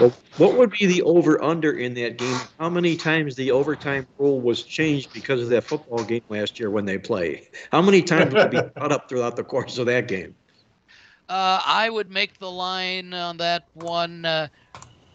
Well, 0.00 0.12
what 0.36 0.54
would 0.56 0.70
be 0.70 0.86
the 0.86 1.02
over 1.02 1.42
under 1.42 1.72
in 1.72 1.94
that 1.94 2.16
game? 2.18 2.38
How 2.58 2.70
many 2.70 2.96
times 2.96 3.34
the 3.34 3.50
overtime 3.50 4.06
rule 4.18 4.40
was 4.40 4.62
changed 4.62 5.12
because 5.12 5.42
of 5.42 5.48
that 5.48 5.64
football 5.64 6.04
game 6.04 6.22
last 6.28 6.60
year 6.60 6.70
when 6.70 6.84
they 6.84 6.98
play? 6.98 7.48
How 7.72 7.82
many 7.82 8.02
times 8.02 8.32
would 8.32 8.42
it 8.42 8.50
be 8.50 8.60
cut 8.80 8.92
up 8.92 9.08
throughout 9.08 9.36
the 9.36 9.44
course 9.44 9.78
of 9.78 9.86
that 9.86 10.06
game? 10.06 10.34
Uh, 11.28 11.60
I 11.66 11.90
would 11.90 12.10
make 12.10 12.38
the 12.38 12.50
line 12.50 13.12
on 13.12 13.36
that 13.38 13.64
one. 13.74 14.24
Uh, 14.24 14.48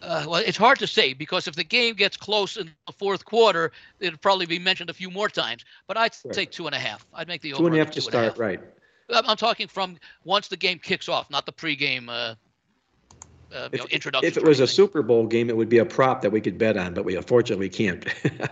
uh, 0.06 0.24
well, 0.28 0.42
it's 0.44 0.56
hard 0.56 0.78
to 0.78 0.86
say 0.86 1.12
because 1.12 1.48
if 1.48 1.54
the 1.54 1.64
game 1.64 1.94
gets 1.94 2.16
close 2.16 2.56
in 2.56 2.70
the 2.86 2.92
fourth 2.92 3.24
quarter, 3.24 3.72
it'll 4.00 4.18
probably 4.18 4.46
be 4.46 4.58
mentioned 4.58 4.90
a 4.90 4.94
few 4.94 5.10
more 5.10 5.28
times. 5.28 5.64
But 5.86 5.96
I'd 5.96 6.12
right. 6.24 6.34
say 6.34 6.44
two 6.44 6.66
and 6.66 6.74
a 6.74 6.78
half. 6.78 7.06
I'd 7.14 7.28
make 7.28 7.42
the 7.42 7.54
over 7.54 7.62
two 7.62 7.66
and 7.66 7.74
a 7.76 7.78
half 7.78 7.90
to 7.92 8.00
start, 8.00 8.38
right? 8.38 8.60
I'm 9.10 9.36
talking 9.36 9.68
from 9.68 9.98
once 10.24 10.48
the 10.48 10.56
game 10.56 10.78
kicks 10.78 11.08
off, 11.08 11.30
not 11.30 11.44
the 11.44 11.52
pregame 11.52 12.08
uh, 12.08 12.34
uh, 13.54 13.68
if, 13.72 13.80
know, 13.80 13.86
introduction. 13.90 14.28
If 14.28 14.36
it 14.36 14.44
was 14.44 14.60
a 14.60 14.66
Super 14.66 15.02
Bowl 15.02 15.26
game, 15.26 15.48
it 15.48 15.56
would 15.56 15.68
be 15.68 15.78
a 15.78 15.84
prop 15.84 16.22
that 16.22 16.30
we 16.30 16.40
could 16.40 16.58
bet 16.58 16.76
on, 16.76 16.94
but 16.94 17.04
we 17.04 17.16
unfortunately 17.16 17.68
can't. 17.68 18.04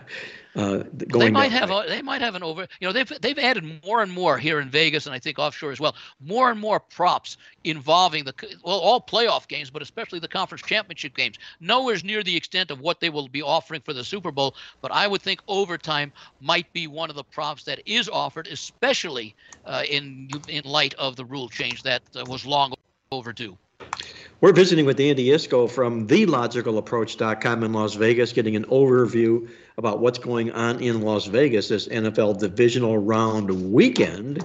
uh, 0.54 0.82
they 0.92 1.30
might 1.30 1.50
have 1.50 1.70
a, 1.70 1.84
they 1.88 2.02
might 2.02 2.20
have 2.20 2.34
an 2.34 2.42
over. 2.42 2.66
You 2.80 2.88
know, 2.88 2.92
they've 2.92 3.12
they've 3.20 3.38
added 3.38 3.82
more 3.84 4.02
and 4.02 4.12
more 4.12 4.36
here 4.36 4.60
in 4.60 4.68
Vegas, 4.68 5.06
and 5.06 5.14
I 5.14 5.18
think 5.18 5.38
offshore 5.38 5.72
as 5.72 5.80
well. 5.80 5.96
More 6.20 6.50
and 6.50 6.60
more 6.60 6.78
props 6.78 7.38
involving 7.64 8.24
the 8.24 8.34
well, 8.62 8.78
all 8.78 9.00
playoff 9.00 9.48
games, 9.48 9.70
but 9.70 9.80
especially 9.80 10.18
the 10.18 10.28
conference 10.28 10.62
championship 10.62 11.16
games. 11.16 11.38
Nowhere's 11.60 12.04
near 12.04 12.22
the 12.22 12.36
extent 12.36 12.70
of 12.70 12.80
what 12.80 13.00
they 13.00 13.08
will 13.08 13.28
be 13.28 13.42
offering 13.42 13.80
for 13.80 13.94
the 13.94 14.04
Super 14.04 14.30
Bowl, 14.30 14.54
but 14.82 14.92
I 14.92 15.06
would 15.06 15.22
think 15.22 15.40
overtime 15.48 16.12
might 16.40 16.70
be 16.74 16.86
one 16.86 17.08
of 17.08 17.16
the 17.16 17.24
props 17.24 17.64
that 17.64 17.80
is 17.86 18.08
offered, 18.10 18.46
especially 18.46 19.34
uh, 19.64 19.84
in 19.88 20.28
in 20.48 20.64
light 20.64 20.92
of 20.94 21.16
the 21.16 21.24
rule 21.24 21.48
change 21.48 21.82
that 21.84 22.02
uh, 22.14 22.26
was 22.26 22.44
long 22.44 22.74
overdue. 23.10 23.56
We're 24.42 24.52
visiting 24.52 24.86
with 24.86 24.98
Andy 24.98 25.26
Iskoe 25.26 25.70
from 25.70 26.08
TheLogicalApproach.com 26.08 27.62
in 27.62 27.72
Las 27.72 27.94
Vegas, 27.94 28.32
getting 28.32 28.56
an 28.56 28.64
overview 28.64 29.48
about 29.78 30.00
what's 30.00 30.18
going 30.18 30.50
on 30.50 30.80
in 30.80 31.02
Las 31.02 31.26
Vegas 31.26 31.68
this 31.68 31.86
NFL 31.86 32.40
divisional 32.40 32.98
round 32.98 33.72
weekend. 33.72 34.44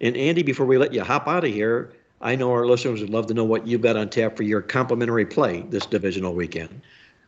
And 0.00 0.16
Andy, 0.16 0.42
before 0.42 0.64
we 0.64 0.78
let 0.78 0.94
you 0.94 1.04
hop 1.04 1.28
out 1.28 1.44
of 1.44 1.52
here, 1.52 1.92
I 2.22 2.34
know 2.34 2.50
our 2.50 2.66
listeners 2.66 3.02
would 3.02 3.10
love 3.10 3.26
to 3.26 3.34
know 3.34 3.44
what 3.44 3.66
you've 3.66 3.82
got 3.82 3.98
on 3.98 4.08
tap 4.08 4.38
for 4.38 4.42
your 4.42 4.62
complimentary 4.62 5.26
play 5.26 5.66
this 5.68 5.84
divisional 5.84 6.34
weekend. 6.34 6.80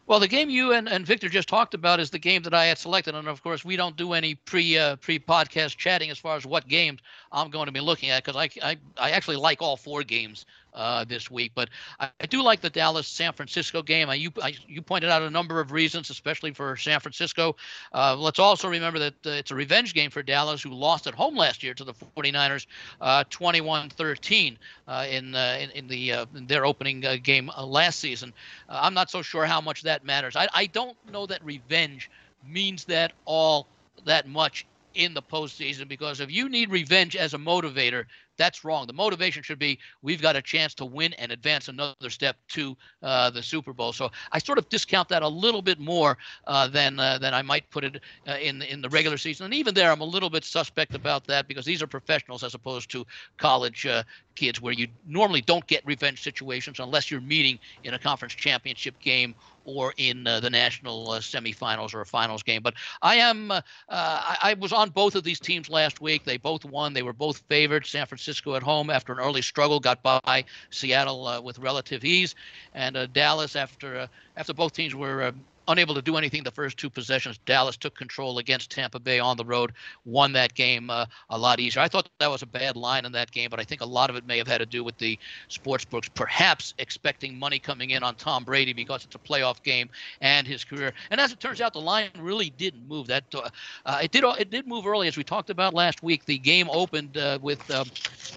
Well, 0.07 0.19
the 0.19 0.29
game 0.29 0.49
you 0.49 0.73
and, 0.73 0.89
and 0.89 1.05
Victor 1.05 1.29
just 1.29 1.51
talked 1.51 1.75
about 1.75 2.01
is 2.01 2.09
the 2.09 2.19
game 2.19 2.41
that 2.45 2.55
I 2.55 2.65
had 2.65 2.79
selected, 2.79 3.15
and 3.15 3.29
of 3.29 3.43
course, 3.43 3.67
we 3.67 3.77
don't 3.77 3.95
do 3.99 4.15
any 4.15 4.37
pre 4.37 4.79
uh, 4.79 4.97
pre 4.97 5.19
podcast 5.19 5.77
chatting 5.77 6.09
as 6.09 6.17
far 6.17 6.39
as 6.39 6.47
what 6.47 6.67
games 6.67 7.01
I'm 7.33 7.51
going 7.51 7.67
to 7.67 7.73
be 7.73 7.81
looking 7.81 8.11
at 8.11 8.25
because 8.25 8.37
I, 8.37 8.49
I 8.63 8.77
I 8.97 9.11
actually 9.11 9.37
like 9.37 9.63
all 9.63 9.77
four 9.77 10.03
games 10.03 10.47
uh, 10.75 11.05
this 11.05 11.31
week. 11.31 11.53
But 11.55 11.71
I, 12.01 12.11
I, 12.21 12.27
do 12.27 12.43
like 12.43 12.61
the 12.61 12.71
Dallas 12.71 13.07
San 13.07 13.33
Francisco 13.33 13.83
game. 13.83 14.09
I, 14.09 14.15
you 14.15 14.31
I, 14.43 14.55
you 14.67 14.81
pointed 14.81 15.11
out 15.11 15.23
a 15.23 15.31
number 15.31 15.61
of 15.61 15.73
reasons, 15.73 16.11
especially 16.11 16.53
for 16.53 16.77
San 16.77 17.01
Francisco. 17.01 17.57
Uh, 17.93 18.17
let's 18.17 18.39
also 18.39 18.69
remember 18.69 18.99
that 18.99 19.15
uh, 19.27 19.31
it's 19.31 19.51
a 19.51 19.55
revenge 19.55 19.95
game 19.95 20.11
for 20.11 20.23
Dallas, 20.23 20.63
who 20.63 20.71
lost 20.71 21.07
at 21.07 21.15
home 21.15 21.37
last 21.37 21.63
year 21.63 21.75
to 21.75 21.85
the 21.85 21.95
49ers, 21.95 22.67
21-13 23.01 24.57
uh, 24.87 24.91
uh, 24.91 25.07
in, 25.11 25.35
uh, 25.35 25.59
in, 25.61 25.71
in 25.71 25.89
the 25.89 26.11
in 26.35 26.47
their 26.47 26.65
opening 26.65 27.05
game 27.23 27.51
last 27.63 27.99
season. 27.99 28.33
I'm 28.69 28.95
not 28.95 29.11
so 29.11 29.23
sure 29.23 29.47
how 29.47 29.61
much 29.61 29.83
that 29.83 30.05
matters. 30.05 30.37
I, 30.37 30.49
I 30.55 30.67
don't 30.67 30.97
know 31.11 31.27
that 31.27 31.45
revenge 31.45 32.11
means 32.47 32.85
that 32.85 33.13
all 33.25 33.67
that 34.05 34.29
much 34.29 34.65
in 34.95 35.15
the 35.15 35.23
postseason 35.23 35.89
because 35.89 36.21
if 36.21 36.31
you 36.31 36.49
need 36.49 36.71
revenge 36.71 37.17
as 37.17 37.35
a 37.35 37.39
motivator, 37.39 38.05
that's 38.39 38.65
wrong. 38.65 38.87
The 38.87 38.93
motivation 38.93 39.43
should 39.43 39.59
be 39.59 39.79
we've 40.01 40.23
got 40.23 40.37
a 40.37 40.43
chance 40.43 40.73
to 40.75 40.85
win 40.85 41.13
and 41.15 41.33
advance 41.33 41.69
another 41.69 42.09
step 42.09 42.37
to 42.49 42.77
uh, 43.03 43.31
the 43.31 43.43
Super 43.43 43.73
Bowl. 43.73 43.93
So 43.93 44.11
I 44.33 44.39
sort 44.39 44.59
of 44.59 44.69
discount 44.69 45.09
that 45.09 45.23
a 45.23 45.29
little 45.29 45.61
bit 45.61 45.79
more 45.79 46.17
uh, 46.47 46.69
than 46.69 46.99
uh, 46.99 47.19
than 47.19 47.35
I 47.35 47.43
might 47.43 47.69
put 47.71 47.85
it 47.85 48.01
uh, 48.27 48.37
in 48.41 48.63
in 48.63 48.81
the 48.81 48.89
regular 48.89 49.19
season. 49.19 49.45
And 49.45 49.55
even 49.55 49.75
there, 49.75 49.91
I'm 49.91 50.01
a 50.01 50.05
little 50.05 50.31
bit 50.31 50.45
suspect 50.45 50.95
about 50.95 51.27
that 51.27 51.49
because 51.49 51.65
these 51.65 51.83
are 51.83 51.87
professionals 51.87 52.45
as 52.45 52.55
opposed 52.55 52.91
to 52.93 53.05
college 53.37 53.87
uh, 53.87 54.05
kids, 54.39 54.61
where 54.61 54.73
you 54.73 54.87
normally 55.07 55.41
don't 55.41 55.67
get 55.67 55.85
revenge 55.85 56.23
situations 56.23 56.79
unless 56.79 57.11
you're 57.11 57.21
meeting 57.21 57.59
in 57.83 57.95
a 57.95 57.99
conference 57.99 58.35
championship 58.35 58.99
game 59.01 59.35
or 59.65 59.93
in 59.97 60.27
uh, 60.27 60.41
the 60.41 60.49
national 60.49 61.11
uh, 61.11 61.19
semifinals 61.19 61.93
or 61.93 62.01
a 62.01 62.07
finals 62.07 62.43
game. 62.43 62.63
But 62.63 62.75
I 63.03 63.17
am 63.17 63.51
uh, 63.51 63.61
I, 63.89 64.37
I, 64.43 64.55
was 64.55 64.73
on 64.73 64.91
both 64.91 65.15
of 65.15 65.25
these 65.25 65.41
teams 65.41 65.69
last 65.69 66.01
week. 66.01 66.25
They 66.25 66.39
both 66.39 66.65
won. 66.65 66.95
They 66.95 67.03
were 67.03 67.13
both 67.13 67.43
favored. 67.49 67.85
San 67.85 68.07
Francisco 68.07 68.55
at 68.55 68.63
home 68.63 68.89
after 68.89 69.13
an 69.13 69.19
early 69.19 69.43
struggle 69.43 69.81
got 69.81 70.03
by 70.03 70.45
Seattle 70.71 71.27
uh, 71.27 71.41
with 71.41 71.59
relative 71.59 72.05
ease, 72.05 72.35
and 72.75 72.97
uh, 72.97 73.07
Dallas 73.07 73.57
after 73.57 73.99
uh, 73.99 74.07
after 74.37 74.55
both 74.55 74.73
teams 74.73 74.95
were 74.95 75.35
unable 75.69 75.95
to 75.95 76.03
do 76.03 76.17
anything 76.17 76.43
the 76.43 76.51
first 76.51 76.77
two 76.77 76.91
possessions. 76.91 77.39
Dallas 77.47 77.77
took 77.77 77.95
control 77.95 78.39
against 78.39 78.71
Tampa 78.71 78.99
Bay 78.99 79.21
on 79.21 79.37
the 79.37 79.45
road, 79.45 79.73
won 80.05 80.33
that 80.33 80.55
game 80.55 80.91
uh, 80.91 81.07
a 81.31 81.39
lot 81.39 81.61
easier. 81.61 81.83
I 81.83 81.89
thought 81.89 82.09
that 82.19 82.31
was 82.31 82.43
a 82.43 82.47
bad 82.47 82.77
line 82.77 83.05
in 83.05 83.13
that 83.13 83.31
game, 83.31 83.51
but 83.51 83.61
I 83.61 83.65
think 83.65 83.81
a 83.81 83.87
lot 83.87 84.11
of 84.11 84.17
it 84.17 84.27
may 84.27 84.39
have 84.39 84.49
had 84.49 84.59
to 84.59 84.67
do 84.67 84.83
with 84.83 84.99
the 84.99 85.19
sports 85.49 85.85
books 85.85 86.09
perhaps 86.15 86.75
expecting 86.79 87.39
money 87.39 87.59
coming 87.59 87.91
in 87.91 88.03
on 88.03 88.15
Tom 88.17 88.45
Brady 88.45 88.73
because 88.73 89.05
it's 89.05 89.15
a 89.15 89.19
playoff 89.19 89.63
game 89.63 89.89
and 90.21 90.47
his 90.47 90.65
career. 90.65 90.93
And 91.11 91.21
as 91.21 91.33
it 91.33 91.41
turns 91.41 91.61
out, 91.61 91.73
the 91.73 91.81
line 91.81 92.11
really 92.19 92.51
didn't 92.51 92.89
move. 92.89 93.07
That 93.07 93.25
uh, 93.35 93.49
uh, 93.87 94.01
it 94.03 94.11
did 94.11 94.25
it 94.39 94.51
did 94.51 94.67
move 94.67 94.87
early, 94.87 95.09
as 95.09 95.17
we 95.17 95.25
talked 95.25 95.51
about 95.51 95.75
last 95.75 96.03
week. 96.03 96.25
The 96.25 96.39
game 96.39 96.69
opened 96.71 97.17
uh, 97.17 97.39
with 97.43 97.71
um, 97.71 97.89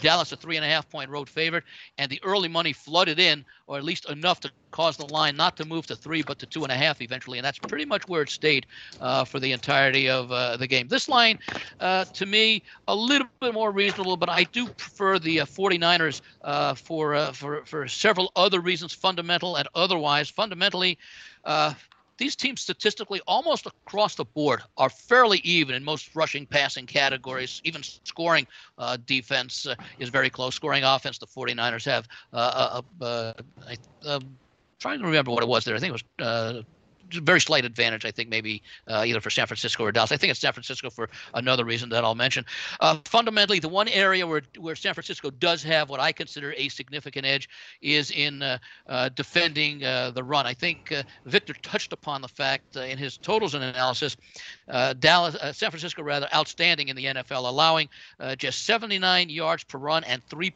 Dallas 0.01 0.31
a 0.31 0.35
three 0.35 0.57
and 0.57 0.65
a 0.65 0.67
half 0.67 0.89
point 0.89 1.09
road 1.09 1.29
favorite, 1.29 1.63
and 1.97 2.11
the 2.11 2.19
early 2.23 2.49
money 2.49 2.73
flooded 2.73 3.19
in, 3.19 3.45
or 3.67 3.77
at 3.77 3.83
least 3.83 4.09
enough 4.09 4.39
to 4.41 4.51
cause 4.71 4.97
the 4.97 5.05
line 5.05 5.36
not 5.36 5.57
to 5.57 5.65
move 5.65 5.86
to 5.88 5.95
three, 5.95 6.21
but 6.21 6.39
to 6.39 6.45
two 6.45 6.63
and 6.63 6.71
a 6.71 6.75
half 6.75 7.01
eventually. 7.01 7.38
And 7.38 7.45
that's 7.45 7.60
pretty 7.60 7.86
much 7.86 8.07
where 8.07 8.21
it 8.23 8.29
stayed 8.29 8.65
uh, 8.99 9.25
for 9.25 9.39
the 9.39 9.51
entirety 9.51 10.10
of 10.10 10.31
uh, 10.31 10.57
the 10.57 10.67
game. 10.67 10.88
This 10.88 11.10
line, 11.10 11.39
uh, 11.79 12.05
to 12.13 12.25
me, 12.25 12.63
a 12.88 12.95
little 12.95 13.27
bit 13.27 13.53
more 13.53 13.71
reasonable, 13.71 14.17
but 14.17 14.29
I 14.29 14.29
do 14.31 14.51
prefer 14.53 15.19
the 15.19 15.41
uh, 15.41 15.45
49ers 15.45 16.21
uh, 16.43 16.73
for, 16.75 17.15
uh, 17.15 17.31
for, 17.31 17.65
for 17.65 17.88
several 17.88 18.31
other 18.36 18.60
reasons, 18.60 18.93
fundamental 18.93 19.57
and 19.57 19.67
otherwise. 19.75 20.29
Fundamentally, 20.29 20.97
these 22.21 22.36
teams 22.36 22.62
statistically 22.62 23.19
almost 23.25 23.65
across 23.65 24.13
the 24.13 24.25
board 24.25 24.62
are 24.77 24.89
fairly 24.89 25.39
even 25.39 25.73
in 25.73 25.84
most 25.84 26.15
rushing 26.15 26.45
passing 26.45 26.86
categories 26.86 27.60
even 27.63 27.81
scoring 27.81 28.45
uh, 28.77 28.95
defense 29.05 29.65
uh, 29.65 29.73
is 29.97 30.10
very 30.10 30.29
close 30.29 30.53
scoring 30.53 30.84
offense 30.84 31.17
the 31.17 31.25
49ers 31.25 31.84
have 31.84 32.07
uh, 32.31 32.81
trying 34.81 34.99
to 34.99 35.05
remember 35.05 35.31
what 35.31 35.43
it 35.43 35.49
was 35.49 35.63
there. 35.63 35.75
I 35.75 35.79
think 35.79 35.95
it 35.95 36.01
was 36.19 36.27
uh, 36.27 36.61
very 37.13 37.41
slight 37.41 37.65
advantage, 37.65 38.06
I 38.06 38.12
think, 38.12 38.30
maybe 38.30 38.62
uh, 38.88 39.04
either 39.06 39.21
for 39.21 39.30
San 39.30 39.47
Francisco 39.47 39.84
or 39.84 39.91
Dallas. 39.91 40.12
I 40.12 40.17
think 40.17 40.32
it's 40.32 40.39
San 40.39 40.54
Francisco 40.54 40.89
for 40.89 41.10
another 41.34 41.65
reason 41.65 41.89
that 41.89 42.04
I'll 42.04 42.15
mention. 42.15 42.45
Uh, 42.80 43.00
fundamentally, 43.06 43.60
the 43.60 43.69
one 43.69 43.88
area 43.88 44.26
where, 44.26 44.41
where 44.58 44.76
San 44.76 44.93
Francisco 44.93 45.30
does 45.30 45.63
have 45.63 45.89
what 45.89 46.00
I 46.00 46.12
consider 46.12 46.54
a 46.58 46.69
significant 46.69 47.26
edge 47.26 47.50
is 47.82 48.12
in 48.12 48.41
uh, 48.41 48.58
uh 48.88 49.10
defending 49.10 49.84
uh, 49.84 50.12
the 50.12 50.24
run. 50.24 50.45
I 50.45 50.54
think 50.54 50.91
uh, 50.91 51.04
Victor 51.26 51.54
touched 51.62 51.93
upon 51.93 52.21
the 52.21 52.28
fact 52.28 52.76
in 52.76 52.97
his 52.97 53.17
totals 53.17 53.54
and 53.56 53.63
analysis, 53.63 54.15
Dallas, 55.00 55.36
San 55.58 55.71
Francisco, 55.71 56.04
rather 56.04 56.28
outstanding 56.34 56.88
in 56.88 56.95
the 56.95 57.06
NFL, 57.06 57.47
allowing 57.47 57.89
just 58.38 58.65
79 58.65 59.30
yards 59.30 59.63
per 59.63 59.78
run 59.78 60.04
and 60.06 60.24
3. 60.30 60.54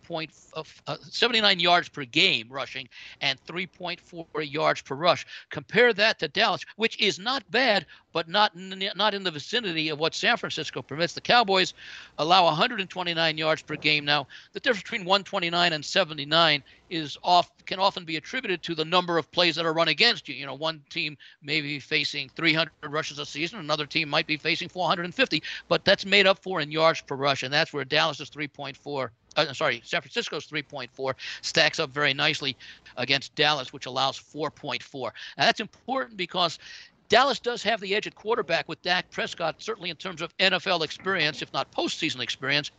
79 1.09 1.59
yards 1.59 1.89
per 1.89 2.05
game 2.05 2.47
rushing 2.49 2.87
and 3.21 3.39
3.4 3.45 4.25
yards 4.51 4.81
per 4.81 4.95
rush. 4.95 5.25
Compare 5.49 5.93
that 5.93 6.19
to 6.19 6.27
Dallas 6.27 6.44
Dallas, 6.45 6.61
which 6.75 6.99
is 7.01 7.17
not 7.17 7.49
bad, 7.49 7.87
but 8.13 8.29
not 8.29 8.55
not 8.55 9.15
in 9.15 9.23
the 9.23 9.31
vicinity 9.31 9.89
of 9.89 9.97
what 9.97 10.13
San 10.13 10.37
Francisco 10.37 10.83
permits. 10.83 11.13
The 11.13 11.21
Cowboys 11.21 11.73
allow 12.19 12.43
129 12.45 13.37
yards 13.37 13.63
per 13.63 13.75
game. 13.75 14.05
Now, 14.05 14.27
the 14.53 14.59
difference 14.59 14.83
between 14.83 15.05
129 15.05 15.73
and 15.73 15.83
79 15.83 16.63
is 16.91 17.17
off 17.23 17.49
can 17.65 17.79
often 17.79 18.05
be 18.05 18.17
attributed 18.17 18.61
to 18.61 18.75
the 18.75 18.85
number 18.85 19.17
of 19.17 19.31
plays 19.31 19.55
that 19.55 19.65
are 19.65 19.73
run 19.73 19.87
against 19.87 20.29
you. 20.29 20.35
You 20.35 20.45
know, 20.45 20.53
one 20.53 20.83
team 20.91 21.17
may 21.41 21.61
be 21.61 21.79
facing 21.79 22.29
300 22.35 22.71
rushes 22.89 23.17
a 23.17 23.25
season, 23.25 23.57
another 23.57 23.87
team 23.87 24.07
might 24.07 24.27
be 24.27 24.37
facing 24.37 24.69
450, 24.69 25.41
but 25.67 25.83
that's 25.83 26.05
made 26.05 26.27
up 26.27 26.37
for 26.43 26.61
in 26.61 26.71
yards 26.71 27.01
per 27.01 27.15
rush, 27.15 27.41
and 27.41 27.51
that's 27.51 27.73
where 27.73 27.85
Dallas 27.85 28.19
is 28.19 28.29
3.4 28.29 29.09
uh, 29.35 29.53
sorry, 29.53 29.81
San 29.83 30.01
Francisco's 30.01 30.47
3.4 30.47 31.13
stacks 31.41 31.79
up 31.79 31.91
very 31.91 32.13
nicely 32.13 32.55
against 32.97 33.35
Dallas, 33.35 33.73
which 33.73 33.85
allows 33.85 34.19
4.4. 34.19 35.03
Now 35.37 35.45
that's 35.45 35.59
important 35.59 36.17
because 36.17 36.59
Dallas 37.07 37.39
does 37.39 37.61
have 37.63 37.79
the 37.81 37.95
edge 37.95 38.07
at 38.07 38.15
quarterback 38.15 38.67
with 38.67 38.81
Dak 38.81 39.09
Prescott, 39.11 39.55
certainly 39.59 39.89
in 39.89 39.95
terms 39.95 40.21
of 40.21 40.35
NFL 40.37 40.83
experience, 40.83 41.41
if 41.41 41.53
not 41.53 41.71
postseason 41.71 42.19
experience. 42.19 42.71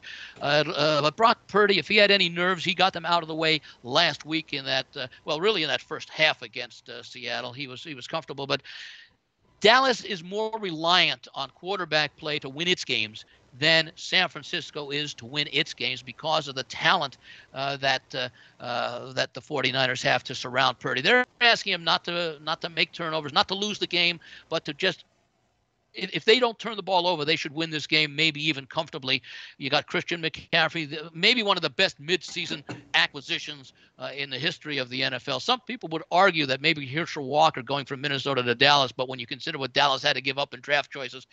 Uh, 0.42 0.64
uh, 0.74 1.02
but 1.02 1.16
Brock 1.16 1.38
Purdy, 1.46 1.78
if 1.78 1.86
he 1.86 1.96
had 1.96 2.10
any 2.10 2.28
nerves, 2.28 2.64
he 2.64 2.74
got 2.74 2.92
them 2.92 3.06
out 3.06 3.22
of 3.22 3.28
the 3.28 3.34
way 3.34 3.60
last 3.84 4.24
week 4.24 4.52
in 4.52 4.64
that, 4.64 4.86
uh, 4.96 5.06
well, 5.24 5.40
really 5.40 5.62
in 5.62 5.68
that 5.68 5.80
first 5.80 6.10
half 6.10 6.42
against 6.42 6.88
uh, 6.88 7.02
Seattle. 7.02 7.52
He 7.52 7.68
was 7.68 7.84
he 7.84 7.94
was 7.94 8.08
comfortable, 8.08 8.46
but 8.46 8.62
Dallas 9.60 10.04
is 10.04 10.22
more 10.24 10.52
reliant 10.60 11.28
on 11.34 11.50
quarterback 11.50 12.16
play 12.16 12.38
to 12.40 12.48
win 12.48 12.68
its 12.68 12.84
games 12.84 13.24
than 13.58 13.92
San 13.96 14.28
Francisco 14.28 14.90
is 14.90 15.14
to 15.14 15.26
win 15.26 15.48
its 15.52 15.74
games 15.74 16.02
because 16.02 16.48
of 16.48 16.54
the 16.54 16.64
talent 16.64 17.18
uh, 17.54 17.76
that 17.78 18.02
uh, 18.14 18.28
uh, 18.62 19.12
that 19.12 19.34
the 19.34 19.40
49ers 19.40 20.02
have 20.02 20.24
to 20.24 20.34
surround 20.34 20.78
Purdy. 20.78 21.00
They're 21.00 21.24
asking 21.40 21.74
him 21.74 21.84
not 21.84 22.04
to 22.04 22.38
not 22.42 22.60
to 22.62 22.68
make 22.68 22.92
turnovers, 22.92 23.32
not 23.32 23.48
to 23.48 23.54
lose 23.54 23.78
the 23.78 23.86
game, 23.86 24.20
but 24.48 24.64
to 24.64 24.74
just 24.74 25.04
if 25.96 26.24
they 26.24 26.38
don't 26.38 26.58
turn 26.58 26.76
the 26.76 26.82
ball 26.82 27.06
over, 27.06 27.24
they 27.24 27.36
should 27.36 27.54
win 27.54 27.70
this 27.70 27.86
game, 27.86 28.14
maybe 28.14 28.46
even 28.46 28.66
comfortably. 28.66 29.22
You 29.58 29.70
got 29.70 29.86
Christian 29.86 30.22
McCaffrey, 30.22 31.10
maybe 31.14 31.42
one 31.42 31.56
of 31.56 31.62
the 31.62 31.70
best 31.70 32.00
midseason 32.00 32.62
acquisitions 32.94 33.72
uh, 33.98 34.10
in 34.14 34.30
the 34.30 34.38
history 34.38 34.78
of 34.78 34.90
the 34.90 35.02
NFL. 35.02 35.40
Some 35.40 35.60
people 35.60 35.88
would 35.90 36.02
argue 36.10 36.46
that 36.46 36.60
maybe 36.60 36.86
Herschel 36.86 37.24
Walker 37.24 37.62
going 37.62 37.86
from 37.86 38.00
Minnesota 38.00 38.42
to 38.42 38.54
Dallas, 38.54 38.92
but 38.92 39.08
when 39.08 39.18
you 39.18 39.26
consider 39.26 39.58
what 39.58 39.72
Dallas 39.72 40.02
had 40.02 40.16
to 40.16 40.22
give 40.22 40.38
up 40.38 40.52
in 40.52 40.60
draft 40.60 40.90
choices, 40.90 41.26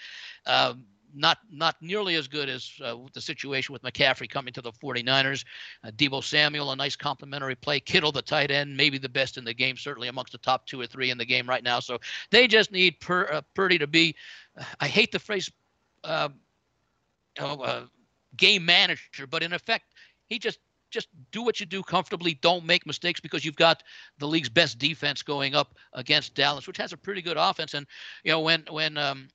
um, 0.45 0.85
not 1.13 1.39
not 1.51 1.75
nearly 1.81 2.15
as 2.15 2.27
good 2.27 2.49
as 2.49 2.71
uh, 2.83 2.95
the 3.13 3.21
situation 3.21 3.73
with 3.73 3.81
McCaffrey 3.83 4.29
coming 4.29 4.53
to 4.53 4.61
the 4.61 4.71
49ers. 4.71 5.45
Uh, 5.83 5.91
Deebo 5.91 6.23
Samuel, 6.23 6.71
a 6.71 6.75
nice 6.75 6.95
complimentary 6.95 7.55
play. 7.55 7.79
Kittle, 7.79 8.11
the 8.11 8.21
tight 8.21 8.51
end, 8.51 8.75
maybe 8.75 8.97
the 8.97 9.09
best 9.09 9.37
in 9.37 9.43
the 9.43 9.53
game, 9.53 9.77
certainly 9.77 10.07
amongst 10.07 10.31
the 10.31 10.37
top 10.37 10.65
two 10.65 10.79
or 10.79 10.87
three 10.87 11.11
in 11.11 11.17
the 11.17 11.25
game 11.25 11.47
right 11.47 11.63
now. 11.63 11.79
So 11.79 11.99
they 12.31 12.47
just 12.47 12.71
need 12.71 12.99
Pur- 12.99 13.29
uh, 13.31 13.41
Purdy 13.53 13.77
to 13.79 13.87
be. 13.87 14.15
I 14.79 14.87
hate 14.87 15.11
the 15.11 15.19
phrase 15.19 15.51
uh, 16.03 16.29
uh, 17.39 17.81
game 18.37 18.65
manager, 18.65 19.27
but 19.29 19.43
in 19.43 19.53
effect, 19.53 19.85
he 20.27 20.39
just 20.39 20.59
just 20.91 21.07
do 21.31 21.41
what 21.41 21.59
you 21.59 21.65
do 21.65 21.81
comfortably. 21.81 22.35
Don't 22.35 22.65
make 22.65 22.85
mistakes 22.85 23.19
because 23.19 23.43
you've 23.43 23.55
got 23.55 23.81
the 24.19 24.27
league's 24.27 24.49
best 24.49 24.77
defense 24.77 25.23
going 25.23 25.55
up 25.55 25.75
against 25.93 26.35
Dallas, 26.35 26.67
which 26.67 26.77
has 26.77 26.93
a 26.93 26.97
pretty 26.97 27.21
good 27.21 27.35
offense. 27.35 27.73
And 27.73 27.87
you 28.23 28.31
know 28.31 28.39
when 28.39 28.63
when 28.69 28.97
um, 28.97 29.27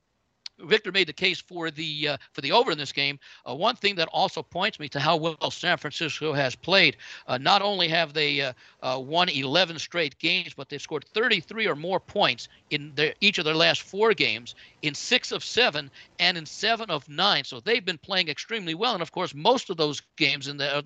Victor 0.60 0.92
made 0.92 1.08
the 1.08 1.12
case 1.12 1.40
for 1.40 1.70
the 1.70 2.08
uh, 2.08 2.16
for 2.32 2.40
the 2.40 2.52
over 2.52 2.70
in 2.70 2.78
this 2.78 2.92
game. 2.92 3.18
Uh, 3.48 3.54
one 3.54 3.76
thing 3.76 3.94
that 3.96 4.08
also 4.12 4.42
points 4.42 4.80
me 4.80 4.88
to 4.88 5.00
how 5.00 5.16
well 5.16 5.50
San 5.50 5.76
Francisco 5.78 6.32
has 6.32 6.54
played. 6.54 6.96
Uh, 7.26 7.38
not 7.38 7.62
only 7.62 7.88
have 7.88 8.12
they 8.12 8.40
uh, 8.40 8.52
uh, 8.82 8.98
won 8.98 9.28
11 9.28 9.78
straight 9.78 10.18
games, 10.18 10.54
but 10.54 10.68
they've 10.68 10.82
scored 10.82 11.04
33 11.14 11.66
or 11.66 11.76
more 11.76 12.00
points 12.00 12.48
in 12.70 12.92
their, 12.94 13.14
each 13.20 13.38
of 13.38 13.44
their 13.44 13.54
last 13.54 13.82
four 13.82 14.12
games, 14.14 14.54
in 14.82 14.94
six 14.94 15.32
of 15.32 15.44
seven, 15.44 15.90
and 16.18 16.36
in 16.36 16.46
seven 16.46 16.90
of 16.90 17.08
nine. 17.08 17.44
So 17.44 17.60
they've 17.60 17.84
been 17.84 17.98
playing 17.98 18.28
extremely 18.28 18.74
well. 18.74 18.94
And 18.94 19.02
of 19.02 19.12
course, 19.12 19.34
most 19.34 19.70
of 19.70 19.76
those 19.76 20.02
games 20.16 20.48
in 20.48 20.56
the 20.56 20.76
uh, 20.76 20.82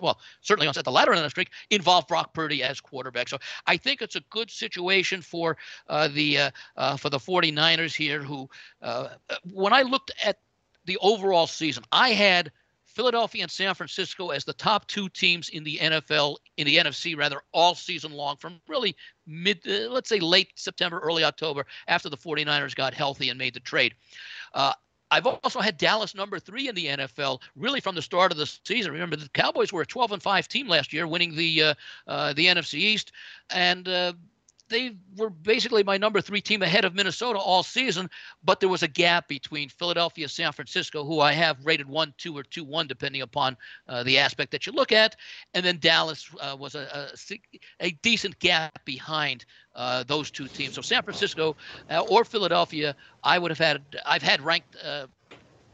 well, 0.00 0.18
certainly 0.40 0.68
on 0.68 0.74
at 0.76 0.84
the 0.84 0.92
latter 0.92 1.12
end 1.12 1.18
of 1.18 1.24
the 1.24 1.30
streak 1.30 1.50
involve 1.70 2.06
Brock 2.06 2.32
Purdy 2.32 2.62
as 2.62 2.80
quarterback. 2.80 3.28
So 3.28 3.38
I 3.66 3.76
think 3.76 4.02
it's 4.02 4.16
a 4.16 4.20
good 4.30 4.50
situation 4.50 5.20
for 5.20 5.56
the 5.88 6.50
for 6.98 7.10
the 7.10 7.18
49ers 7.18 7.94
here, 7.94 8.22
who 8.22 8.48
uh, 8.82 8.99
when 9.52 9.72
I 9.72 9.82
looked 9.82 10.10
at 10.24 10.38
the 10.84 10.98
overall 10.98 11.46
season, 11.46 11.84
I 11.92 12.10
had 12.10 12.50
Philadelphia 12.86 13.42
and 13.42 13.50
San 13.50 13.74
Francisco 13.74 14.30
as 14.30 14.44
the 14.44 14.52
top 14.52 14.86
two 14.88 15.08
teams 15.08 15.48
in 15.48 15.62
the 15.62 15.78
NFL, 15.78 16.36
in 16.56 16.66
the 16.66 16.76
NFC 16.76 17.16
rather, 17.16 17.40
all 17.52 17.74
season 17.74 18.12
long 18.12 18.36
from 18.36 18.60
really 18.68 18.96
mid, 19.26 19.60
uh, 19.66 19.90
let's 19.90 20.08
say 20.08 20.18
late 20.18 20.50
September, 20.56 20.98
early 20.98 21.22
October, 21.22 21.66
after 21.86 22.08
the 22.08 22.16
49ers 22.16 22.74
got 22.74 22.92
healthy 22.92 23.28
and 23.28 23.38
made 23.38 23.54
the 23.54 23.60
trade. 23.60 23.94
Uh, 24.54 24.72
I've 25.12 25.26
also 25.26 25.60
had 25.60 25.76
Dallas 25.76 26.14
number 26.14 26.38
three 26.38 26.68
in 26.68 26.74
the 26.74 26.86
NFL, 26.86 27.40
really 27.56 27.80
from 27.80 27.94
the 27.94 28.02
start 28.02 28.30
of 28.30 28.38
the 28.38 28.46
season. 28.64 28.92
Remember, 28.92 29.16
the 29.16 29.28
Cowboys 29.30 29.72
were 29.72 29.82
a 29.82 29.86
12 29.86 30.12
and 30.12 30.22
five 30.22 30.46
team 30.46 30.68
last 30.68 30.92
year, 30.92 31.06
winning 31.06 31.34
the 31.34 31.62
uh, 31.62 31.74
uh, 32.06 32.32
the 32.32 32.46
NFC 32.46 32.74
East, 32.74 33.12
and 33.50 33.88
uh, 33.88 34.12
they 34.70 34.96
were 35.16 35.28
basically 35.28 35.82
my 35.82 35.98
number 35.98 36.20
three 36.20 36.40
team 36.40 36.62
ahead 36.62 36.84
of 36.84 36.94
Minnesota 36.94 37.38
all 37.38 37.62
season, 37.62 38.08
but 38.42 38.60
there 38.60 38.68
was 38.68 38.82
a 38.82 38.88
gap 38.88 39.28
between 39.28 39.68
Philadelphia, 39.68 40.28
San 40.28 40.52
Francisco, 40.52 41.04
who 41.04 41.20
I 41.20 41.32
have 41.32 41.58
rated 41.64 41.88
one, 41.88 42.14
two, 42.16 42.36
or 42.36 42.42
two, 42.42 42.64
one, 42.64 42.86
depending 42.86 43.20
upon 43.20 43.56
uh, 43.88 44.02
the 44.04 44.16
aspect 44.18 44.52
that 44.52 44.66
you 44.66 44.72
look 44.72 44.92
at, 44.92 45.16
and 45.52 45.66
then 45.66 45.78
Dallas 45.80 46.30
uh, 46.40 46.56
was 46.58 46.74
a, 46.74 47.12
a, 47.30 47.40
a, 47.80 47.90
decent 48.02 48.38
gap 48.38 48.82
behind 48.84 49.44
uh, 49.74 50.04
those 50.04 50.30
two 50.30 50.46
teams. 50.46 50.74
So 50.74 50.82
San 50.82 51.02
Francisco 51.02 51.56
uh, 51.90 52.00
or 52.08 52.24
Philadelphia, 52.24 52.94
I 53.22 53.38
would 53.38 53.50
have 53.50 53.58
had 53.58 53.82
I've 54.06 54.22
had 54.22 54.40
ranked 54.40 54.76
uh, 54.82 55.08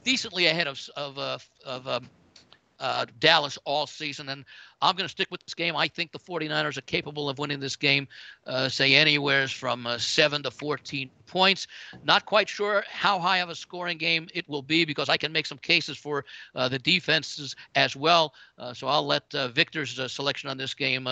decently 0.02 0.46
ahead 0.46 0.66
of 0.66 0.80
of 0.96 1.18
uh, 1.18 1.38
of 1.64 1.86
um, 1.86 2.08
Dallas 3.20 3.58
all 3.64 3.86
season, 3.86 4.30
and 4.30 4.44
I'm 4.82 4.94
going 4.94 5.06
to 5.06 5.10
stick 5.10 5.28
with 5.30 5.42
this 5.44 5.54
game. 5.54 5.74
I 5.74 5.88
think 5.88 6.12
the 6.12 6.18
49ers 6.18 6.76
are 6.76 6.82
capable 6.82 7.28
of 7.28 7.38
winning 7.38 7.60
this 7.60 7.76
game, 7.76 8.06
uh, 8.46 8.68
say 8.68 8.94
anywhere 8.94 9.48
from 9.48 9.86
uh, 9.86 9.98
7 9.98 10.42
to 10.42 10.50
14 10.50 11.10
points. 11.26 11.66
Not 12.04 12.26
quite 12.26 12.48
sure 12.48 12.84
how 12.90 13.18
high 13.18 13.38
of 13.38 13.48
a 13.48 13.54
scoring 13.54 13.96
game 13.96 14.28
it 14.34 14.48
will 14.48 14.62
be 14.62 14.84
because 14.84 15.08
I 15.08 15.16
can 15.16 15.32
make 15.32 15.46
some 15.46 15.58
cases 15.58 15.96
for 15.96 16.24
uh, 16.54 16.68
the 16.68 16.78
defenses 16.78 17.56
as 17.74 17.96
well. 17.96 18.34
Uh, 18.58 18.74
so 18.74 18.86
I'll 18.86 19.06
let 19.06 19.22
uh, 19.34 19.48
Victor's 19.48 19.98
uh, 19.98 20.08
selection 20.08 20.50
on 20.50 20.56
this 20.56 20.74
game 20.74 21.08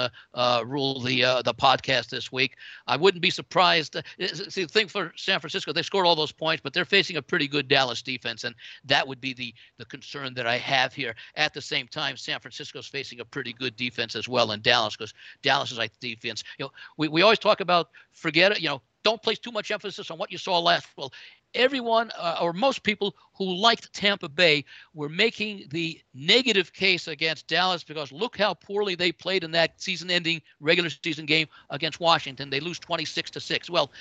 rule 0.65 1.01
the 1.01 1.43
the 1.45 1.55
podcast 1.55 2.11
this 2.11 2.31
week. 2.31 2.57
I 2.87 2.97
wouldn't 2.97 3.23
be 3.23 3.31
surprised. 3.31 3.97
see, 4.19 4.63
the 4.63 4.69
thing 4.69 4.89
for 4.89 5.13
San 5.17 5.41
Francisco, 5.41 5.73
they 5.73 5.83
scored 5.83 6.07
all 6.07 6.17
those 6.17 6.33
points, 6.33 6.61
but 6.63 6.73
they're 6.73 6.85
facing 6.85 7.17
a 7.17 7.23
pretty 7.23 7.49
good 7.49 7.69
Dallas 7.69 8.03
defense, 8.03 8.45
and 8.45 8.55
that 8.85 9.07
would 9.07 9.21
be 9.21 9.33
the 9.33 9.55
the 9.79 9.85
concern 9.87 10.35
that 10.35 10.47
I 10.47 10.59
have 10.59 10.93
here. 10.93 11.15
At 11.37 11.55
the 11.55 11.63
same 11.63 11.89
time, 11.89 12.17
San 12.17 12.41
Francisco's 12.41 12.87
facing 12.87 13.21
a 13.21 13.25
pretty 13.25 13.54
good 13.57 13.77
defense 13.77 14.15
as 14.17 14.29
well 14.29 14.53
in 14.53 14.61
Dallas 14.61 14.97
because 14.97 15.15
Dallas 15.43 15.73
is 15.73 15.79
like 15.79 15.99
defense. 16.01 16.45
You 16.59 16.67
know, 16.67 16.73
we, 16.97 17.09
we 17.09 17.23
always 17.23 17.39
talk 17.39 17.61
about 17.61 17.91
forget 18.13 18.53
it. 18.53 18.61
You 18.61 18.69
know, 18.69 18.83
don't 19.03 19.23
place 19.23 19.39
too 19.39 19.53
much 19.53 19.71
emphasis 19.71 20.11
on 20.11 20.19
what 20.19 20.33
you 20.33 20.39
saw 20.39 20.59
last. 20.59 20.89
Well, 20.97 21.13
everyone 21.55 22.11
uh, 22.19 22.39
or 22.41 22.53
most 22.53 22.83
people 22.83 23.15
who 23.35 23.55
liked 23.55 23.93
Tampa 23.93 24.29
Bay 24.29 24.65
were 24.95 25.09
making 25.09 25.67
the 25.71 26.01
negative 26.15 26.73
case 26.73 27.07
against 27.09 27.47
Dallas 27.47 27.85
because 27.85 28.13
look 28.13 28.37
how 28.37 28.55
poorly 28.55 28.95
they 28.95 29.13
played 29.13 29.45
in 29.45 29.51
that 29.53 29.81
season-ending 29.81 30.43
regular 30.61 30.91
season 30.91 31.27
game 31.27 31.47
against 31.71 32.01
Washington. 32.01 32.51
They 32.51 32.61
lose 32.61 32.79
26 32.79 33.31
to 33.33 33.41
six. 33.41 33.71
Well, 33.71 33.93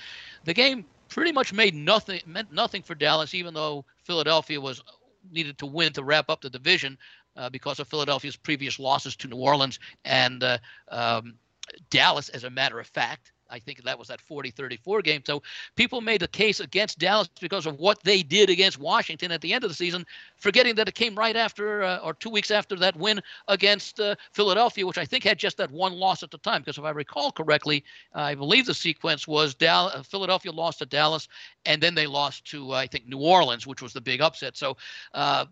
the 0.44 0.54
game 0.54 0.84
pretty 1.08 1.32
much 1.32 1.52
made 1.52 1.74
nothing 1.74 2.20
meant 2.26 2.52
nothing 2.52 2.82
for 2.82 2.94
Dallas, 2.94 3.34
even 3.34 3.54
though 3.54 3.84
Philadelphia 4.02 4.60
was 4.60 4.82
needed 5.30 5.58
to 5.58 5.66
win 5.66 5.92
to 5.92 6.04
wrap 6.04 6.28
up 6.28 6.40
the 6.40 6.50
division 6.50 6.98
uh, 7.36 7.50
because 7.50 7.80
of 7.80 7.88
Philadelphia's 7.88 8.36
previous 8.36 8.78
losses 8.78 9.16
to 9.16 9.28
New 9.28 9.36
Orleans 9.36 9.78
and 10.04 10.42
uh, 10.42 10.58
um, 10.90 11.34
Dallas, 11.90 12.28
as 12.30 12.44
a 12.44 12.50
matter 12.50 12.80
of 12.80 12.86
fact. 12.86 13.32
I 13.50 13.58
think 13.58 13.82
that 13.84 13.98
was 13.98 14.08
that 14.08 14.20
40 14.20 14.50
34 14.50 15.02
game. 15.02 15.22
So 15.24 15.42
people 15.76 16.00
made 16.00 16.22
a 16.22 16.28
case 16.28 16.60
against 16.60 16.98
Dallas 16.98 17.28
because 17.40 17.66
of 17.66 17.78
what 17.78 18.02
they 18.02 18.22
did 18.22 18.50
against 18.50 18.78
Washington 18.78 19.30
at 19.30 19.40
the 19.40 19.52
end 19.52 19.64
of 19.64 19.70
the 19.70 19.76
season, 19.76 20.04
forgetting 20.36 20.74
that 20.76 20.88
it 20.88 20.94
came 20.94 21.14
right 21.14 21.36
after 21.36 21.82
uh, 21.82 21.98
or 21.98 22.14
two 22.14 22.30
weeks 22.30 22.50
after 22.50 22.74
that 22.76 22.96
win 22.96 23.20
against 23.48 24.00
uh, 24.00 24.16
Philadelphia, 24.32 24.86
which 24.86 24.98
I 24.98 25.04
think 25.04 25.24
had 25.24 25.38
just 25.38 25.56
that 25.58 25.70
one 25.70 25.92
loss 25.92 26.22
at 26.22 26.30
the 26.30 26.38
time. 26.38 26.62
Because 26.62 26.78
if 26.78 26.84
I 26.84 26.90
recall 26.90 27.30
correctly, 27.30 27.84
I 28.14 28.34
believe 28.34 28.66
the 28.66 28.74
sequence 28.74 29.28
was 29.28 29.54
Dallas, 29.54 29.94
uh, 29.94 30.02
Philadelphia 30.02 30.50
lost 30.50 30.78
to 30.80 30.86
Dallas, 30.86 31.28
and 31.66 31.82
then 31.82 31.94
they 31.94 32.06
lost 32.06 32.44
to, 32.46 32.72
uh, 32.72 32.76
I 32.76 32.86
think, 32.86 33.06
New 33.06 33.20
Orleans, 33.20 33.66
which 33.66 33.82
was 33.82 33.92
the 33.92 34.00
big 34.00 34.20
upset. 34.20 34.56
So, 34.56 34.76
uh, 35.12 35.46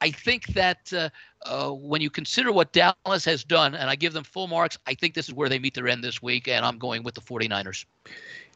I 0.00 0.10
think 0.10 0.48
that 0.48 0.92
uh, 0.92 1.10
uh, 1.44 1.70
when 1.70 2.00
you 2.00 2.10
consider 2.10 2.52
what 2.52 2.72
Dallas 2.72 3.24
has 3.24 3.44
done, 3.44 3.74
and 3.74 3.90
I 3.90 3.96
give 3.96 4.12
them 4.12 4.24
full 4.24 4.46
marks, 4.46 4.78
I 4.86 4.94
think 4.94 5.14
this 5.14 5.28
is 5.28 5.34
where 5.34 5.48
they 5.48 5.58
meet 5.58 5.74
their 5.74 5.88
end 5.88 6.02
this 6.02 6.22
week, 6.22 6.48
and 6.48 6.64
I'm 6.64 6.78
going 6.78 7.02
with 7.02 7.14
the 7.14 7.20
49ers. 7.20 7.84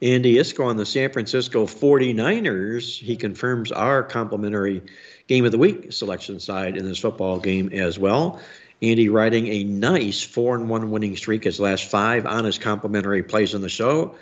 Andy 0.02 0.34
Iskoe 0.36 0.66
on 0.66 0.76
the 0.76 0.86
San 0.86 1.10
Francisco 1.10 1.66
49ers. 1.66 2.98
He 2.98 3.16
confirms 3.16 3.72
our 3.72 4.02
complimentary 4.02 4.82
game 5.28 5.44
of 5.44 5.52
the 5.52 5.58
week 5.58 5.92
selection 5.92 6.40
side 6.40 6.76
in 6.76 6.84
this 6.84 6.98
football 6.98 7.38
game 7.38 7.70
as 7.72 7.98
well. 7.98 8.40
Andy 8.82 9.08
riding 9.08 9.46
a 9.48 9.64
nice 9.64 10.22
4 10.22 10.56
and 10.56 10.68
1 10.68 10.90
winning 10.90 11.16
streak 11.16 11.44
his 11.44 11.60
last 11.60 11.90
five 11.90 12.26
on 12.26 12.44
his 12.44 12.58
complimentary 12.58 13.22
plays 13.22 13.54
in 13.54 13.62
the 13.62 13.68
show 13.68 14.14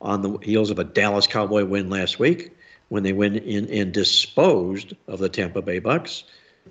on 0.00 0.22
the 0.22 0.38
heels 0.38 0.70
of 0.70 0.78
a 0.78 0.84
Dallas 0.84 1.26
Cowboy 1.26 1.64
win 1.64 1.90
last 1.90 2.18
week 2.18 2.52
when 2.88 3.02
they 3.02 3.12
went 3.12 3.36
in 3.36 3.68
and 3.68 3.92
disposed 3.92 4.94
of 5.08 5.18
the 5.18 5.28
Tampa 5.28 5.60
Bay 5.60 5.80
Bucks. 5.80 6.24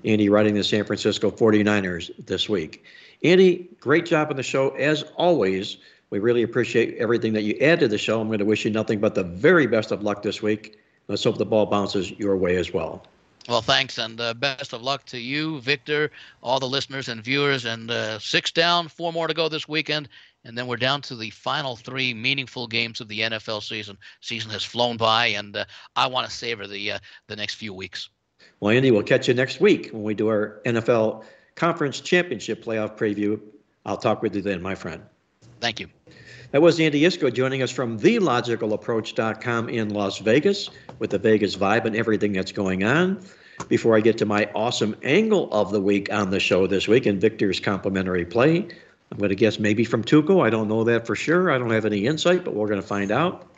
Andy 0.04 0.30
writing 0.30 0.54
the 0.54 0.64
San 0.64 0.84
Francisco 0.84 1.32
49ers 1.32 2.12
this 2.26 2.50
week. 2.50 2.84
Andy, 3.24 3.70
great 3.80 4.06
job 4.06 4.30
on 4.30 4.36
the 4.36 4.44
show. 4.44 4.70
As 4.72 5.04
always, 5.16 5.78
we 6.10 6.20
really 6.20 6.44
appreciate 6.44 6.96
everything 6.98 7.34
that 7.34 7.44
you 7.44 7.58
add 7.62 7.80
to 7.80 7.88
the 7.88 7.98
show. 7.98 8.22
I'm 8.22 8.28
going 8.28 8.40
to 8.40 8.46
wish 8.46 8.66
you 8.66 8.72
nothing 8.72 9.00
but 9.00 9.16
the 9.16 9.24
very 9.24 9.68
best 9.68 9.92
of 9.92 10.04
luck 10.04 10.22
this 10.22 10.42
week. 10.42 10.78
Let's 11.08 11.24
hope 11.24 11.38
the 11.38 11.46
ball 11.46 11.66
bounces 11.66 12.12
your 12.12 12.38
way 12.38 12.58
as 12.58 12.74
well. 12.74 13.06
Well, 13.48 13.62
thanks, 13.62 14.00
and 14.00 14.20
uh, 14.20 14.34
best 14.34 14.74
of 14.74 14.82
luck 14.82 15.06
to 15.06 15.20
you, 15.20 15.62
Victor, 15.62 16.12
all 16.42 16.60
the 16.60 16.68
listeners 16.68 17.10
and 17.10 17.24
viewers. 17.24 17.66
And 17.66 17.92
uh, 17.92 18.18
six 18.18 18.52
down, 18.52 18.88
four 18.88 19.14
more 19.14 19.28
to 19.28 19.36
go 19.36 19.50
this 19.50 19.68
weekend, 19.68 20.10
and 20.44 20.58
then 20.58 20.66
we're 20.66 20.78
down 20.78 21.02
to 21.04 21.16
the 21.16 21.30
final 21.30 21.76
three 21.76 22.12
meaningful 22.12 22.66
games 22.66 23.02
of 23.02 23.08
the 23.08 23.20
NFL 23.20 23.62
season. 23.62 24.00
Season 24.22 24.50
has 24.50 24.64
flown 24.64 24.98
by, 24.98 25.28
and 25.28 25.56
uh, 25.56 25.66
I 25.96 26.08
want 26.08 26.28
to 26.28 26.36
savor 26.36 26.66
the 26.66 26.94
uh, 26.94 27.00
the 27.28 27.36
next 27.36 27.56
few 27.56 27.72
weeks. 27.72 28.10
Well, 28.60 28.76
Andy, 28.76 28.92
we'll 28.92 29.04
catch 29.04 29.28
you 29.28 29.34
next 29.34 29.60
week 29.60 29.90
when 29.92 30.04
we 30.04 30.14
do 30.14 30.28
our 30.28 30.62
NFL 30.66 31.24
Conference 31.56 32.00
Championship 32.00 32.64
playoff 32.64 32.98
preview. 32.98 33.40
I'll 33.86 33.98
talk 33.98 34.22
with 34.22 34.36
you 34.36 34.42
then, 34.42 34.62
my 34.62 34.76
friend. 34.76 35.02
Thank 35.60 35.80
you. 35.80 35.88
That 36.52 36.62
was 36.62 36.80
Andy 36.80 37.02
Iskoe 37.02 37.34
joining 37.34 37.62
us 37.62 37.72
from 37.72 38.00
TheLogicalApproach.com 38.00 39.70
in 39.70 39.90
Las 39.90 40.20
Vegas 40.20 40.70
with 41.00 41.10
the 41.10 41.20
Vegas 41.20 41.56
vibe 41.56 41.86
and 41.86 41.96
everything 41.96 42.34
that's 42.34 42.52
going 42.52 42.84
on. 42.84 43.24
Before 43.68 43.96
I 43.96 44.02
get 44.02 44.18
to 44.20 44.26
my 44.26 44.50
awesome 44.54 44.96
angle 45.04 45.52
of 45.52 45.72
the 45.72 45.82
week 45.82 46.12
on 46.12 46.30
the 46.30 46.40
show 46.40 46.68
this 46.68 46.88
week 46.88 47.06
and 47.06 47.20
Victor's 47.20 47.60
complimentary 47.60 48.26
play, 48.26 48.68
I'm 49.12 49.18
going 49.18 49.30
to 49.30 49.36
guess 49.36 49.60
maybe 49.60 49.86
from 49.86 50.04
Tuco. 50.04 50.46
I 50.46 50.50
don't 50.50 50.68
know 50.68 50.84
that 50.84 51.08
for 51.08 51.16
sure. 51.16 51.52
I 51.52 51.58
don't 51.58 51.70
have 51.70 51.86
any 51.86 52.06
insight, 52.06 52.44
but 52.44 52.54
we're 52.54 52.68
going 52.68 52.82
to 52.82 52.88
find 52.88 53.12
out. 53.12 53.55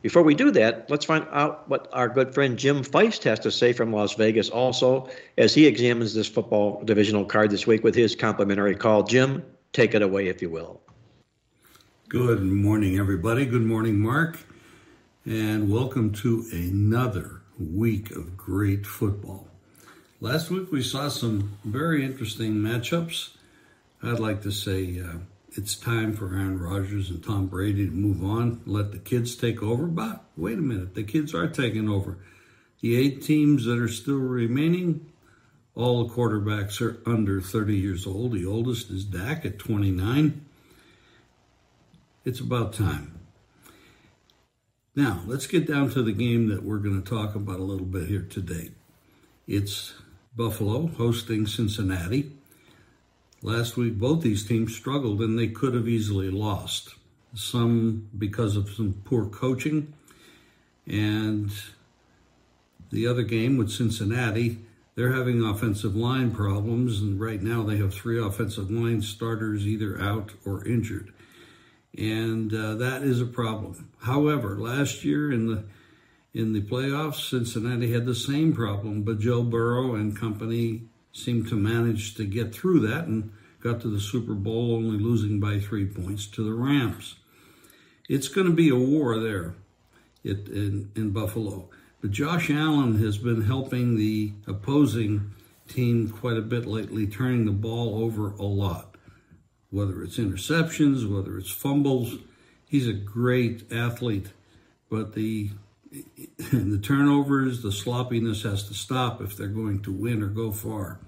Before 0.00 0.22
we 0.22 0.34
do 0.34 0.52
that, 0.52 0.88
let's 0.88 1.04
find 1.04 1.26
out 1.32 1.68
what 1.68 1.88
our 1.92 2.08
good 2.08 2.32
friend 2.32 2.56
Jim 2.56 2.84
Feist 2.84 3.24
has 3.24 3.40
to 3.40 3.50
say 3.50 3.72
from 3.72 3.92
Las 3.92 4.14
Vegas 4.14 4.48
also 4.48 5.08
as 5.36 5.52
he 5.52 5.66
examines 5.66 6.14
this 6.14 6.28
football 6.28 6.82
divisional 6.84 7.24
card 7.24 7.50
this 7.50 7.66
week 7.66 7.82
with 7.82 7.96
his 7.96 8.14
complimentary 8.14 8.76
call. 8.76 9.02
Jim, 9.02 9.42
take 9.72 9.94
it 9.94 10.02
away, 10.02 10.28
if 10.28 10.40
you 10.40 10.50
will. 10.50 10.80
Good 12.08 12.42
morning, 12.42 12.96
everybody. 12.96 13.44
Good 13.44 13.64
morning, 13.64 13.98
Mark. 13.98 14.38
And 15.24 15.68
welcome 15.70 16.12
to 16.14 16.46
another 16.52 17.42
week 17.58 18.12
of 18.12 18.36
great 18.36 18.86
football. 18.86 19.48
Last 20.20 20.48
week 20.48 20.70
we 20.70 20.82
saw 20.82 21.08
some 21.08 21.58
very 21.64 22.04
interesting 22.04 22.54
matchups. 22.54 23.30
I'd 24.00 24.20
like 24.20 24.42
to 24.42 24.52
say, 24.52 25.00
uh, 25.00 25.18
it's 25.58 25.74
time 25.74 26.14
for 26.14 26.26
Aaron 26.26 26.60
Rodgers 26.60 27.10
and 27.10 27.22
Tom 27.22 27.48
Brady 27.48 27.86
to 27.86 27.92
move 27.92 28.22
on, 28.22 28.62
let 28.64 28.92
the 28.92 28.98
kids 28.98 29.34
take 29.34 29.60
over. 29.60 29.86
But 29.86 30.24
wait 30.36 30.56
a 30.56 30.62
minute, 30.62 30.94
the 30.94 31.02
kids 31.02 31.34
are 31.34 31.48
taking 31.48 31.88
over. 31.88 32.16
The 32.80 32.96
eight 32.96 33.22
teams 33.22 33.64
that 33.64 33.76
are 33.80 33.88
still 33.88 34.18
remaining, 34.18 35.10
all 35.74 36.04
the 36.04 36.14
quarterbacks 36.14 36.80
are 36.80 37.02
under 37.10 37.40
30 37.40 37.76
years 37.76 38.06
old. 38.06 38.34
The 38.34 38.46
oldest 38.46 38.88
is 38.90 39.04
Dak 39.04 39.44
at 39.44 39.58
29. 39.58 40.46
It's 42.24 42.38
about 42.38 42.72
time. 42.72 43.18
Now, 44.94 45.22
let's 45.26 45.48
get 45.48 45.66
down 45.66 45.90
to 45.90 46.04
the 46.04 46.12
game 46.12 46.48
that 46.50 46.62
we're 46.62 46.78
going 46.78 47.02
to 47.02 47.08
talk 47.08 47.34
about 47.34 47.58
a 47.58 47.64
little 47.64 47.84
bit 47.84 48.06
here 48.06 48.26
today. 48.30 48.70
It's 49.48 49.94
Buffalo 50.36 50.86
hosting 50.86 51.48
Cincinnati. 51.48 52.37
Last 53.42 53.76
week, 53.76 53.98
both 53.98 54.22
these 54.22 54.44
teams 54.44 54.74
struggled 54.74 55.20
and 55.20 55.38
they 55.38 55.48
could 55.48 55.74
have 55.74 55.88
easily 55.88 56.30
lost. 56.30 56.94
Some 57.34 58.08
because 58.16 58.56
of 58.56 58.70
some 58.70 59.02
poor 59.04 59.26
coaching, 59.26 59.92
and 60.86 61.52
the 62.90 63.06
other 63.06 63.22
game 63.22 63.58
with 63.58 63.70
Cincinnati, 63.70 64.58
they're 64.94 65.12
having 65.12 65.44
offensive 65.44 65.94
line 65.94 66.30
problems, 66.30 67.00
and 67.00 67.20
right 67.20 67.42
now 67.42 67.62
they 67.62 67.76
have 67.76 67.92
three 67.92 68.18
offensive 68.18 68.70
line 68.70 69.02
starters 69.02 69.66
either 69.66 70.00
out 70.00 70.32
or 70.44 70.66
injured 70.66 71.12
and 71.98 72.54
uh, 72.54 72.74
that 72.74 73.02
is 73.02 73.20
a 73.20 73.26
problem. 73.26 73.88
However, 74.00 74.56
last 74.58 75.04
year 75.04 75.32
in 75.32 75.46
the 75.46 75.64
in 76.34 76.52
the 76.52 76.60
playoffs, 76.60 77.28
Cincinnati 77.28 77.92
had 77.92 78.06
the 78.06 78.14
same 78.14 78.52
problem, 78.52 79.02
but 79.02 79.18
Joe 79.18 79.42
Burrow 79.42 79.94
and 79.94 80.16
company 80.16 80.82
seemed 81.12 81.48
to 81.48 81.56
manage 81.56 82.14
to 82.14 82.24
get 82.24 82.54
through 82.54 82.80
that 82.80 83.06
and 83.06 83.32
got 83.60 83.80
to 83.80 83.88
the 83.88 84.00
Super 84.00 84.34
Bowl, 84.34 84.74
only 84.74 84.98
losing 84.98 85.40
by 85.40 85.58
three 85.58 85.86
points 85.86 86.26
to 86.26 86.44
the 86.44 86.52
Rams. 86.52 87.16
It's 88.08 88.28
going 88.28 88.46
to 88.46 88.52
be 88.52 88.68
a 88.68 88.76
war 88.76 89.18
there 89.18 89.54
it, 90.22 90.48
in, 90.48 90.90
in 90.94 91.10
Buffalo. 91.10 91.68
But 92.00 92.12
Josh 92.12 92.50
Allen 92.50 92.98
has 93.02 93.18
been 93.18 93.42
helping 93.42 93.96
the 93.96 94.32
opposing 94.46 95.32
team 95.66 96.08
quite 96.08 96.36
a 96.36 96.42
bit 96.42 96.66
lately, 96.66 97.06
turning 97.06 97.44
the 97.44 97.52
ball 97.52 98.02
over 98.02 98.30
a 98.32 98.44
lot 98.44 98.88
whether 99.70 100.02
it's 100.02 100.18
interceptions, 100.18 101.08
whether 101.08 101.36
it's 101.38 101.50
fumbles. 101.50 102.16
He's 102.66 102.88
a 102.88 102.92
great 102.92 103.70
athlete, 103.72 104.28
but 104.90 105.14
the 105.14 105.50
the 105.90 106.80
turnovers, 106.82 107.62
the 107.62 107.72
sloppiness 107.72 108.42
has 108.42 108.64
to 108.64 108.74
stop 108.74 109.20
if 109.20 109.36
they're 109.36 109.48
going 109.48 109.82
to 109.82 109.92
win 109.92 110.22
or 110.22 110.26
go 110.26 110.50
far. 110.50 111.00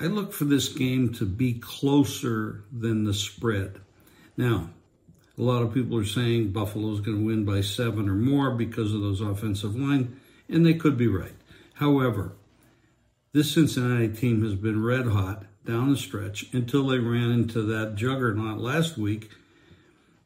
I 0.00 0.04
look 0.06 0.32
for 0.32 0.44
this 0.44 0.68
game 0.68 1.12
to 1.14 1.26
be 1.26 1.54
closer 1.54 2.64
than 2.72 3.04
the 3.04 3.14
spread. 3.14 3.80
Now, 4.36 4.70
a 5.38 5.42
lot 5.42 5.62
of 5.62 5.74
people 5.74 5.98
are 5.98 6.04
saying 6.04 6.52
Buffalo's 6.52 7.00
going 7.00 7.18
to 7.18 7.26
win 7.26 7.44
by 7.44 7.60
seven 7.60 8.08
or 8.08 8.14
more 8.14 8.50
because 8.50 8.94
of 8.94 9.00
those 9.00 9.20
offensive 9.20 9.76
line, 9.76 10.20
and 10.48 10.64
they 10.64 10.74
could 10.74 10.96
be 10.96 11.08
right. 11.08 11.34
However, 11.74 12.32
this 13.32 13.52
Cincinnati 13.52 14.08
team 14.08 14.42
has 14.44 14.54
been 14.54 14.84
red 14.84 15.06
hot 15.06 15.44
down 15.64 15.90
the 15.90 15.96
stretch 15.96 16.52
until 16.52 16.86
they 16.86 16.98
ran 16.98 17.30
into 17.30 17.62
that 17.62 17.94
juggernaut 17.94 18.58
last 18.58 18.98
week. 18.98 19.30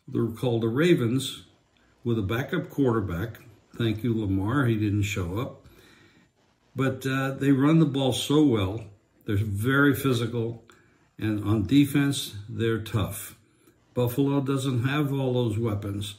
They're 0.08 0.26
called 0.26 0.62
the 0.62 0.68
Ravens 0.68 1.45
with 2.06 2.20
a 2.20 2.22
backup 2.22 2.70
quarterback. 2.70 3.40
Thank 3.76 4.04
you, 4.04 4.18
Lamar. 4.18 4.66
He 4.66 4.76
didn't 4.76 5.02
show 5.02 5.40
up. 5.40 5.66
But 6.76 7.04
uh, 7.04 7.32
they 7.32 7.50
run 7.50 7.80
the 7.80 7.84
ball 7.84 8.12
so 8.12 8.44
well. 8.44 8.84
They're 9.24 9.36
very 9.36 9.92
physical. 9.92 10.62
And 11.18 11.42
on 11.42 11.66
defense, 11.66 12.36
they're 12.48 12.80
tough. 12.80 13.36
Buffalo 13.92 14.40
doesn't 14.40 14.84
have 14.84 15.12
all 15.12 15.32
those 15.32 15.58
weapons 15.58 16.14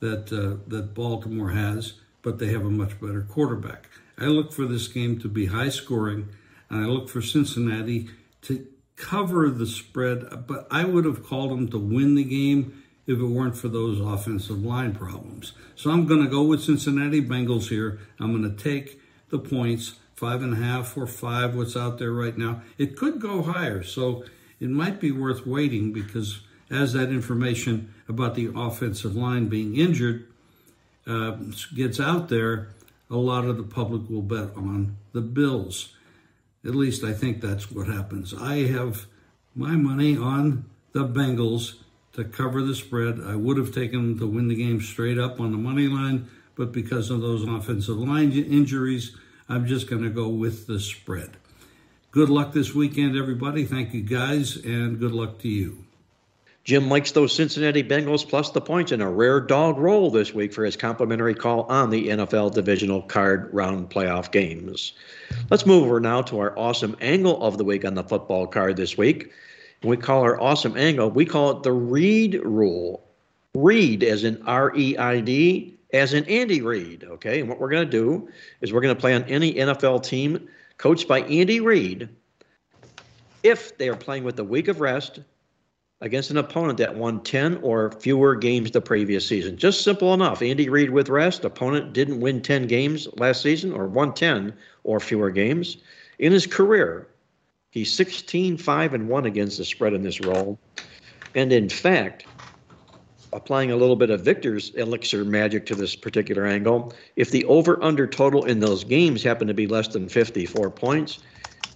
that, 0.00 0.32
uh, 0.32 0.64
that 0.66 0.94
Baltimore 0.94 1.50
has, 1.50 1.92
but 2.22 2.40
they 2.40 2.48
have 2.48 2.64
a 2.64 2.70
much 2.70 3.00
better 3.00 3.22
quarterback. 3.22 3.88
I 4.18 4.24
look 4.24 4.52
for 4.52 4.66
this 4.66 4.88
game 4.88 5.20
to 5.20 5.28
be 5.28 5.46
high 5.46 5.68
scoring, 5.68 6.28
and 6.68 6.84
I 6.84 6.88
look 6.88 7.08
for 7.08 7.22
Cincinnati 7.22 8.08
to 8.42 8.66
cover 8.96 9.48
the 9.48 9.66
spread, 9.66 10.46
but 10.48 10.66
I 10.72 10.84
would 10.84 11.04
have 11.04 11.24
called 11.24 11.52
them 11.52 11.68
to 11.68 11.78
win 11.78 12.16
the 12.16 12.24
game 12.24 12.82
if 13.10 13.18
it 13.18 13.24
weren't 13.24 13.56
for 13.56 13.68
those 13.68 14.00
offensive 14.00 14.64
line 14.64 14.94
problems. 14.94 15.52
So 15.74 15.90
I'm 15.90 16.06
going 16.06 16.22
to 16.22 16.30
go 16.30 16.42
with 16.44 16.62
Cincinnati 16.62 17.20
Bengals 17.20 17.68
here. 17.68 17.98
I'm 18.20 18.30
going 18.30 18.56
to 18.56 18.62
take 18.62 19.00
the 19.30 19.38
points, 19.38 19.94
five 20.14 20.42
and 20.42 20.52
a 20.52 20.56
half 20.56 20.96
or 20.96 21.06
five, 21.06 21.56
what's 21.56 21.76
out 21.76 21.98
there 21.98 22.12
right 22.12 22.36
now. 22.38 22.62
It 22.78 22.96
could 22.96 23.20
go 23.20 23.42
higher, 23.42 23.82
so 23.82 24.24
it 24.60 24.70
might 24.70 25.00
be 25.00 25.10
worth 25.10 25.44
waiting 25.44 25.92
because 25.92 26.40
as 26.70 26.92
that 26.92 27.10
information 27.10 27.92
about 28.08 28.36
the 28.36 28.52
offensive 28.54 29.16
line 29.16 29.48
being 29.48 29.76
injured 29.76 30.28
uh, 31.06 31.36
gets 31.74 31.98
out 31.98 32.28
there, 32.28 32.68
a 33.10 33.16
lot 33.16 33.44
of 33.44 33.56
the 33.56 33.64
public 33.64 34.08
will 34.08 34.22
bet 34.22 34.54
on 34.56 34.96
the 35.12 35.20
Bills. 35.20 35.96
At 36.64 36.76
least 36.76 37.02
I 37.02 37.12
think 37.12 37.40
that's 37.40 37.72
what 37.72 37.88
happens. 37.88 38.32
I 38.32 38.66
have 38.68 39.06
my 39.56 39.72
money 39.72 40.16
on 40.16 40.66
the 40.92 41.04
Bengals 41.04 41.74
to 42.12 42.24
cover 42.24 42.62
the 42.62 42.74
spread. 42.74 43.20
I 43.24 43.36
would 43.36 43.56
have 43.56 43.74
taken 43.74 44.02
them 44.02 44.18
to 44.18 44.26
win 44.26 44.48
the 44.48 44.54
game 44.54 44.80
straight 44.80 45.18
up 45.18 45.40
on 45.40 45.52
the 45.52 45.58
money 45.58 45.86
line, 45.86 46.28
but 46.56 46.72
because 46.72 47.10
of 47.10 47.20
those 47.20 47.46
offensive 47.46 47.96
line 47.96 48.32
injuries, 48.32 49.16
I'm 49.48 49.66
just 49.66 49.88
going 49.88 50.02
to 50.02 50.10
go 50.10 50.28
with 50.28 50.66
the 50.66 50.80
spread. 50.80 51.36
Good 52.10 52.28
luck 52.28 52.52
this 52.52 52.74
weekend, 52.74 53.16
everybody. 53.16 53.64
Thank 53.64 53.94
you, 53.94 54.02
guys, 54.02 54.56
and 54.56 54.98
good 54.98 55.12
luck 55.12 55.38
to 55.40 55.48
you. 55.48 55.84
Jim 56.64 56.88
likes 56.88 57.12
those 57.12 57.34
Cincinnati 57.34 57.82
Bengals 57.82 58.28
plus 58.28 58.50
the 58.50 58.60
points 58.60 58.92
in 58.92 59.00
a 59.00 59.10
rare 59.10 59.40
dog 59.40 59.78
roll 59.78 60.10
this 60.10 60.34
week 60.34 60.52
for 60.52 60.64
his 60.64 60.76
complimentary 60.76 61.34
call 61.34 61.62
on 61.62 61.88
the 61.88 62.08
NFL 62.08 62.52
divisional 62.52 63.00
card 63.02 63.48
round 63.52 63.88
playoff 63.88 64.30
games. 64.30 64.92
Let's 65.48 65.64
move 65.64 65.84
over 65.84 66.00
now 66.00 66.22
to 66.22 66.38
our 66.38 66.58
awesome 66.58 66.96
angle 67.00 67.42
of 67.42 67.56
the 67.56 67.64
week 67.64 67.84
on 67.84 67.94
the 67.94 68.04
football 68.04 68.46
card 68.46 68.76
this 68.76 68.98
week. 68.98 69.32
We 69.82 69.96
call 69.96 70.22
our 70.22 70.40
awesome 70.40 70.76
angle, 70.76 71.10
we 71.10 71.24
call 71.24 71.50
it 71.52 71.62
the 71.62 71.72
Reid 71.72 72.34
rule. 72.44 73.02
Reid 73.54 74.02
as 74.04 74.24
in 74.24 74.42
R 74.46 74.72
E 74.76 74.96
I 74.96 75.20
D, 75.20 75.74
as 75.92 76.12
in 76.14 76.24
Andy 76.26 76.60
Reid. 76.60 77.04
Okay, 77.04 77.40
and 77.40 77.48
what 77.48 77.58
we're 77.58 77.70
going 77.70 77.84
to 77.84 77.90
do 77.90 78.28
is 78.60 78.72
we're 78.72 78.80
going 78.80 78.94
to 78.94 79.00
play 79.00 79.14
on 79.14 79.24
any 79.24 79.54
NFL 79.54 80.04
team 80.04 80.48
coached 80.76 81.08
by 81.08 81.22
Andy 81.22 81.60
Reid 81.60 82.08
if 83.42 83.76
they 83.78 83.88
are 83.88 83.96
playing 83.96 84.24
with 84.24 84.38
a 84.38 84.44
week 84.44 84.68
of 84.68 84.80
rest 84.80 85.20
against 86.02 86.30
an 86.30 86.36
opponent 86.38 86.78
that 86.78 86.94
won 86.94 87.22
10 87.22 87.58
or 87.62 87.92
fewer 87.92 88.34
games 88.34 88.70
the 88.70 88.80
previous 88.80 89.26
season. 89.26 89.56
Just 89.56 89.82
simple 89.82 90.14
enough. 90.14 90.42
Andy 90.42 90.68
Reid 90.68 90.90
with 90.90 91.08
rest, 91.08 91.44
opponent 91.44 91.92
didn't 91.92 92.20
win 92.20 92.40
10 92.40 92.66
games 92.66 93.08
last 93.16 93.42
season 93.42 93.72
or 93.72 93.86
won 93.86 94.14
10 94.14 94.52
or 94.84 95.00
fewer 95.00 95.30
games. 95.30 95.78
In 96.18 96.32
his 96.32 96.46
career, 96.46 97.06
he's 97.70 97.92
16 97.92 98.56
5 98.56 98.94
and 98.94 99.08
1 99.08 99.26
against 99.26 99.58
the 99.58 99.64
spread 99.64 99.92
in 99.92 100.02
this 100.02 100.20
role. 100.20 100.58
And 101.34 101.52
in 101.52 101.68
fact, 101.68 102.26
applying 103.32 103.70
a 103.70 103.76
little 103.76 103.96
bit 103.96 104.10
of 104.10 104.22
Victor's 104.22 104.70
elixir 104.70 105.24
magic 105.24 105.66
to 105.66 105.74
this 105.74 105.94
particular 105.94 106.46
angle, 106.46 106.92
if 107.16 107.30
the 107.30 107.44
over 107.44 107.82
under 107.82 108.06
total 108.06 108.44
in 108.44 108.60
those 108.60 108.84
games 108.84 109.22
happen 109.22 109.46
to 109.46 109.54
be 109.54 109.66
less 109.66 109.88
than 109.88 110.08
54 110.08 110.70
points, 110.70 111.20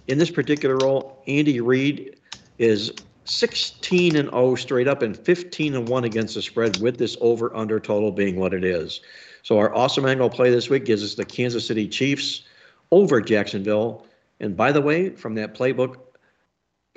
in 0.07 0.17
this 0.17 0.29
particular 0.29 0.77
role, 0.77 1.23
Andy 1.27 1.61
Reid 1.61 2.17
is 2.57 2.91
16 3.25 4.15
and 4.15 4.29
0 4.29 4.55
straight 4.55 4.87
up 4.87 5.01
and 5.01 5.17
15 5.17 5.75
and 5.75 5.89
1 5.89 6.03
against 6.03 6.35
the 6.35 6.41
spread 6.41 6.79
with 6.81 6.97
this 6.97 7.17
over 7.21 7.55
under 7.55 7.79
total 7.79 8.11
being 8.11 8.35
what 8.35 8.53
it 8.53 8.63
is. 8.63 9.01
So 9.41 9.57
our 9.57 9.73
awesome 9.75 10.05
angle 10.05 10.29
play 10.29 10.51
this 10.51 10.69
week 10.69 10.85
gives 10.85 11.03
us 11.03 11.15
the 11.15 11.25
Kansas 11.25 11.65
City 11.65 11.87
Chiefs 11.87 12.43
over 12.91 13.21
Jacksonville. 13.21 14.05
And 14.39 14.55
by 14.55 14.71
the 14.71 14.81
way, 14.81 15.09
from 15.09 15.35
that 15.35 15.55
playbook 15.55 15.97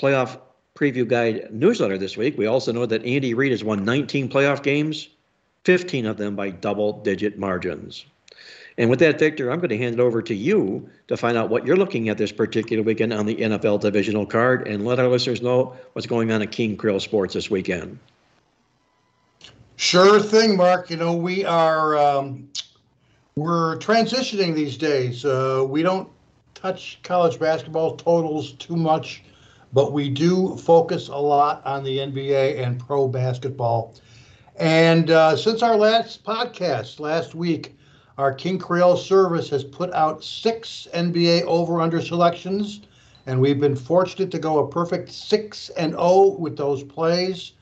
playoff 0.01 0.39
preview 0.75 1.07
guide 1.07 1.49
newsletter 1.53 1.99
this 1.99 2.17
week, 2.17 2.39
we 2.39 2.47
also 2.47 2.73
know 2.73 2.87
that 2.87 3.05
Andy 3.05 3.35
Reid 3.35 3.53
has 3.53 3.65
won 3.65 3.85
19 3.85 4.29
playoff 4.29 4.63
games, 4.63 5.09
15 5.65 6.07
of 6.07 6.17
them 6.17 6.37
by 6.37 6.51
double 6.51 7.01
digit 7.03 7.39
margins. 7.39 8.05
And 8.79 8.89
with 8.89 9.01
that, 9.01 9.19
Victor, 9.19 9.51
I'm 9.51 9.59
going 9.59 9.71
to 9.71 9.77
hand 9.77 9.95
it 9.95 10.01
over 10.01 10.23
to 10.23 10.35
you 10.35 10.89
to 11.09 11.17
find 11.17 11.37
out 11.37 11.51
what 11.51 11.67
you're 11.67 11.77
looking 11.77 12.09
at 12.09 12.17
this 12.17 12.31
particular 12.31 12.85
weekend 12.85 13.13
on 13.13 13.27
the 13.27 13.35
NFL 13.35 13.81
divisional 13.81 14.25
card 14.25 14.69
and 14.69 14.87
let 14.87 15.01
our 15.01 15.09
listeners 15.09 15.43
know 15.43 15.77
what's 15.95 16.07
going 16.07 16.31
on 16.31 16.43
at 16.43 16.53
King 16.53 16.77
Creole 16.77 17.01
Sports 17.01 17.35
this 17.35 17.51
weekend. 17.51 17.99
Sure 19.75 20.21
thing, 20.21 20.57
Mark. 20.57 20.91
You 20.91 20.97
know, 20.97 21.15
we 21.15 21.45
are 21.45 21.99
um, 21.99 22.49
we're 23.35 23.79
transitioning 23.79 24.55
these 24.55 24.77
days. 24.77 25.25
Uh, 25.25 25.65
we 25.69 25.83
don't 25.83 26.09
touch 26.61 26.99
college 27.05 27.39
basketball 27.39 27.97
totals 27.97 28.53
too 28.53 28.75
much, 28.75 29.23
but 29.73 29.93
we 29.93 30.09
do 30.09 30.57
focus 30.57 31.07
a 31.09 31.17
lot 31.17 31.65
on 31.65 31.85
the 31.85 31.99
NBA 31.99 32.61
and 32.61 32.81
pro 32.81 33.07
basketball. 33.07 33.95
And 34.57 35.11
uh, 35.11 35.37
since 35.37 35.63
our 35.63 35.77
last 35.77 36.25
podcast 36.25 36.99
last 36.99 37.37
week, 37.37 37.77
our 38.17 38.35
King 38.35 38.59
Creole 38.59 38.97
service 38.97 39.49
has 39.51 39.63
put 39.63 39.93
out 39.93 40.25
six 40.25 40.89
NBA 40.93 41.43
over 41.43 41.81
under 41.81 42.03
selections, 42.03 42.81
and 43.27 43.41
we've 43.41 43.61
been 43.61 43.77
fortunate 43.77 44.33
to 44.33 44.39
go 44.41 44.59
a 44.59 44.69
perfect 44.69 45.13
6 45.13 45.69
and 45.77 45.93
0 45.93 46.37
with 46.41 46.57
those 46.57 46.83
plays. 46.83 47.53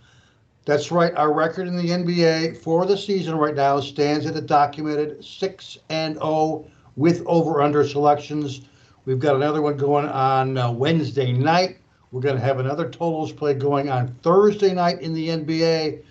That's 0.64 0.90
right, 0.90 1.14
our 1.16 1.34
record 1.34 1.68
in 1.68 1.76
the 1.76 1.90
NBA 1.90 2.62
for 2.62 2.86
the 2.86 2.96
season 2.96 3.36
right 3.36 3.54
now 3.54 3.78
stands 3.80 4.24
at 4.24 4.36
a 4.36 4.40
documented 4.40 5.22
6 5.22 5.78
and 5.90 6.14
0 6.14 6.64
with 6.96 7.22
over 7.26 7.60
under 7.60 7.86
selections. 7.86 8.62
We've 9.06 9.20
got 9.20 9.36
another 9.36 9.62
one 9.62 9.76
going 9.76 10.06
on 10.06 10.58
uh, 10.58 10.72
Wednesday 10.72 11.32
night. 11.32 11.78
We're 12.10 12.20
going 12.20 12.34
to 12.34 12.42
have 12.42 12.58
another 12.58 12.90
totals 12.90 13.30
play 13.30 13.54
going 13.54 13.88
on 13.88 14.08
Thursday 14.24 14.74
night 14.74 15.00
in 15.00 15.14
the 15.14 15.28
NBA. 15.28 16.02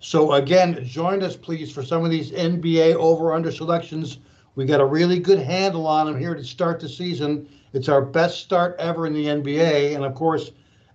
So 0.00 0.32
again, 0.34 0.84
join 0.84 1.22
us 1.22 1.34
please 1.34 1.72
for 1.72 1.82
some 1.82 2.04
of 2.04 2.10
these 2.10 2.30
NBA 2.30 2.94
over 2.96 3.32
under 3.32 3.50
selections. 3.50 4.18
We 4.54 4.66
got 4.66 4.82
a 4.82 4.84
really 4.84 5.18
good 5.18 5.38
handle 5.38 5.86
on 5.86 6.04
them 6.04 6.18
here 6.18 6.34
to 6.34 6.44
start 6.44 6.78
the 6.78 6.90
season. 6.90 7.48
It's 7.72 7.88
our 7.88 8.02
best 8.02 8.40
start 8.40 8.76
ever 8.78 9.06
in 9.06 9.14
the 9.14 9.24
NBA, 9.24 9.94
and 9.94 10.04
of 10.04 10.14
course, 10.14 10.50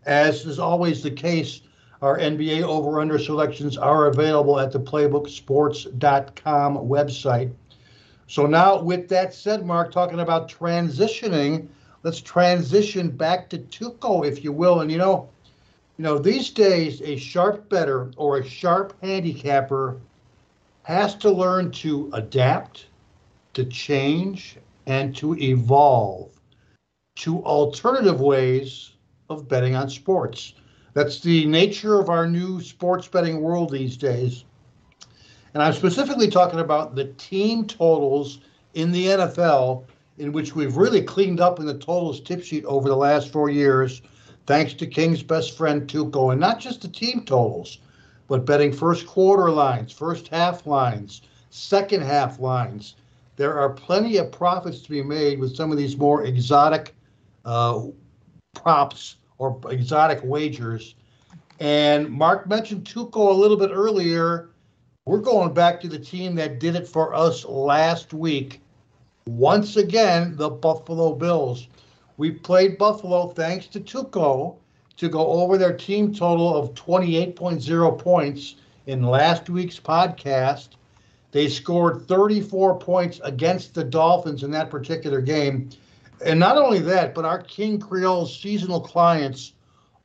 as 0.05 0.45
is 0.45 0.59
always 0.59 1.01
the 1.01 1.09
case, 1.09 1.61
our 2.03 2.19
NBA 2.19 2.61
over 2.61 3.01
under 3.01 3.17
selections 3.17 3.77
are 3.77 4.05
available 4.05 4.59
at 4.59 4.71
the 4.71 4.79
playbooksports.com 4.79 6.75
website. 6.77 7.51
So 8.27 8.45
now, 8.45 8.81
with 8.81 9.09
that 9.09 9.33
said, 9.33 9.65
Mark, 9.65 9.91
talking 9.91 10.19
about 10.19 10.49
transitioning, 10.49 11.67
let's 12.03 12.21
transition 12.21 13.09
back 13.09 13.49
to 13.49 13.57
Tuco, 13.57 14.25
if 14.27 14.43
you 14.43 14.51
will. 14.51 14.81
And 14.81 14.91
you 14.91 14.97
know, 14.97 15.29
you 15.97 16.03
know, 16.03 16.17
these 16.19 16.49
days, 16.51 17.01
a 17.01 17.17
sharp 17.17 17.69
bettor 17.69 18.11
or 18.17 18.37
a 18.37 18.45
sharp 18.45 18.93
handicapper 19.01 19.97
has 20.83 21.15
to 21.15 21.31
learn 21.31 21.71
to 21.71 22.09
adapt, 22.13 22.87
to 23.53 23.65
change, 23.65 24.57
and 24.85 25.15
to 25.17 25.35
evolve 25.37 26.29
to 27.17 27.43
alternative 27.43 28.21
ways 28.21 28.91
of 29.29 29.47
betting 29.47 29.75
on 29.75 29.89
sports. 29.89 30.53
That's 30.93 31.19
the 31.19 31.45
nature 31.45 31.99
of 31.99 32.09
our 32.09 32.27
new 32.27 32.61
sports 32.61 33.07
betting 33.07 33.41
world 33.41 33.71
these 33.71 33.97
days. 33.97 34.45
And 35.57 35.63
I'm 35.63 35.73
specifically 35.73 36.29
talking 36.29 36.59
about 36.59 36.93
the 36.93 37.05
team 37.17 37.65
totals 37.65 38.41
in 38.75 38.91
the 38.91 39.07
NFL, 39.07 39.85
in 40.19 40.31
which 40.31 40.53
we've 40.53 40.77
really 40.77 41.01
cleaned 41.01 41.39
up 41.39 41.59
in 41.59 41.65
the 41.65 41.73
totals 41.73 42.21
tip 42.21 42.43
sheet 42.43 42.63
over 42.65 42.87
the 42.87 42.95
last 42.95 43.31
four 43.31 43.49
years 43.49 44.03
thanks 44.45 44.75
to 44.75 44.85
King's 44.85 45.23
best 45.23 45.57
friend 45.57 45.87
Tuco, 45.87 46.31
and 46.31 46.39
not 46.39 46.59
just 46.59 46.83
the 46.83 46.87
team 46.87 47.23
totals, 47.25 47.79
but 48.27 48.45
betting 48.45 48.71
first 48.71 49.07
quarter 49.07 49.49
lines, 49.49 49.91
first 49.91 50.27
half 50.27 50.67
lines, 50.67 51.23
second 51.49 52.03
half 52.03 52.39
lines. 52.39 52.93
There 53.35 53.57
are 53.57 53.71
plenty 53.71 54.17
of 54.17 54.31
profits 54.31 54.81
to 54.81 54.91
be 54.91 55.01
made 55.01 55.39
with 55.39 55.55
some 55.55 55.71
of 55.71 55.79
these 55.79 55.97
more 55.97 56.23
exotic 56.23 56.93
uh, 57.45 57.81
props 58.53 59.15
or 59.39 59.59
exotic 59.71 60.19
wagers. 60.23 60.93
And 61.59 62.11
Mark 62.11 62.47
mentioned 62.47 62.83
Tuco 62.83 63.31
a 63.31 63.33
little 63.33 63.57
bit 63.57 63.71
earlier. 63.73 64.51
We're 65.07 65.19
going 65.19 65.53
back 65.53 65.79
to 65.79 65.87
the 65.87 65.97
team 65.97 66.35
that 66.35 66.59
did 66.59 66.75
it 66.75 66.85
for 66.85 67.13
us 67.13 67.45
last 67.45 68.13
week. 68.13 68.59
Once 69.25 69.77
again, 69.77 70.35
the 70.35 70.49
Buffalo 70.49 71.15
Bills. 71.15 71.69
We 72.17 72.31
played 72.31 72.77
Buffalo 72.77 73.29
thanks 73.29 73.67
to 73.67 73.79
Tuco 73.79 74.57
to 74.97 75.07
go 75.07 75.25
over 75.25 75.57
their 75.57 75.77
team 75.77 76.13
total 76.13 76.53
of 76.53 76.73
28.0 76.73 77.97
points 77.97 78.55
in 78.85 79.01
last 79.01 79.49
week's 79.49 79.79
podcast. 79.79 80.71
They 81.31 81.47
scored 81.47 82.05
34 82.09 82.77
points 82.77 83.21
against 83.23 83.75
the 83.75 83.85
Dolphins 83.85 84.43
in 84.43 84.51
that 84.51 84.69
particular 84.69 85.21
game. 85.21 85.69
And 86.25 86.37
not 86.37 86.57
only 86.57 86.79
that, 86.79 87.15
but 87.15 87.23
our 87.23 87.41
King 87.43 87.79
Creole 87.79 88.25
seasonal 88.25 88.81
clients 88.81 89.53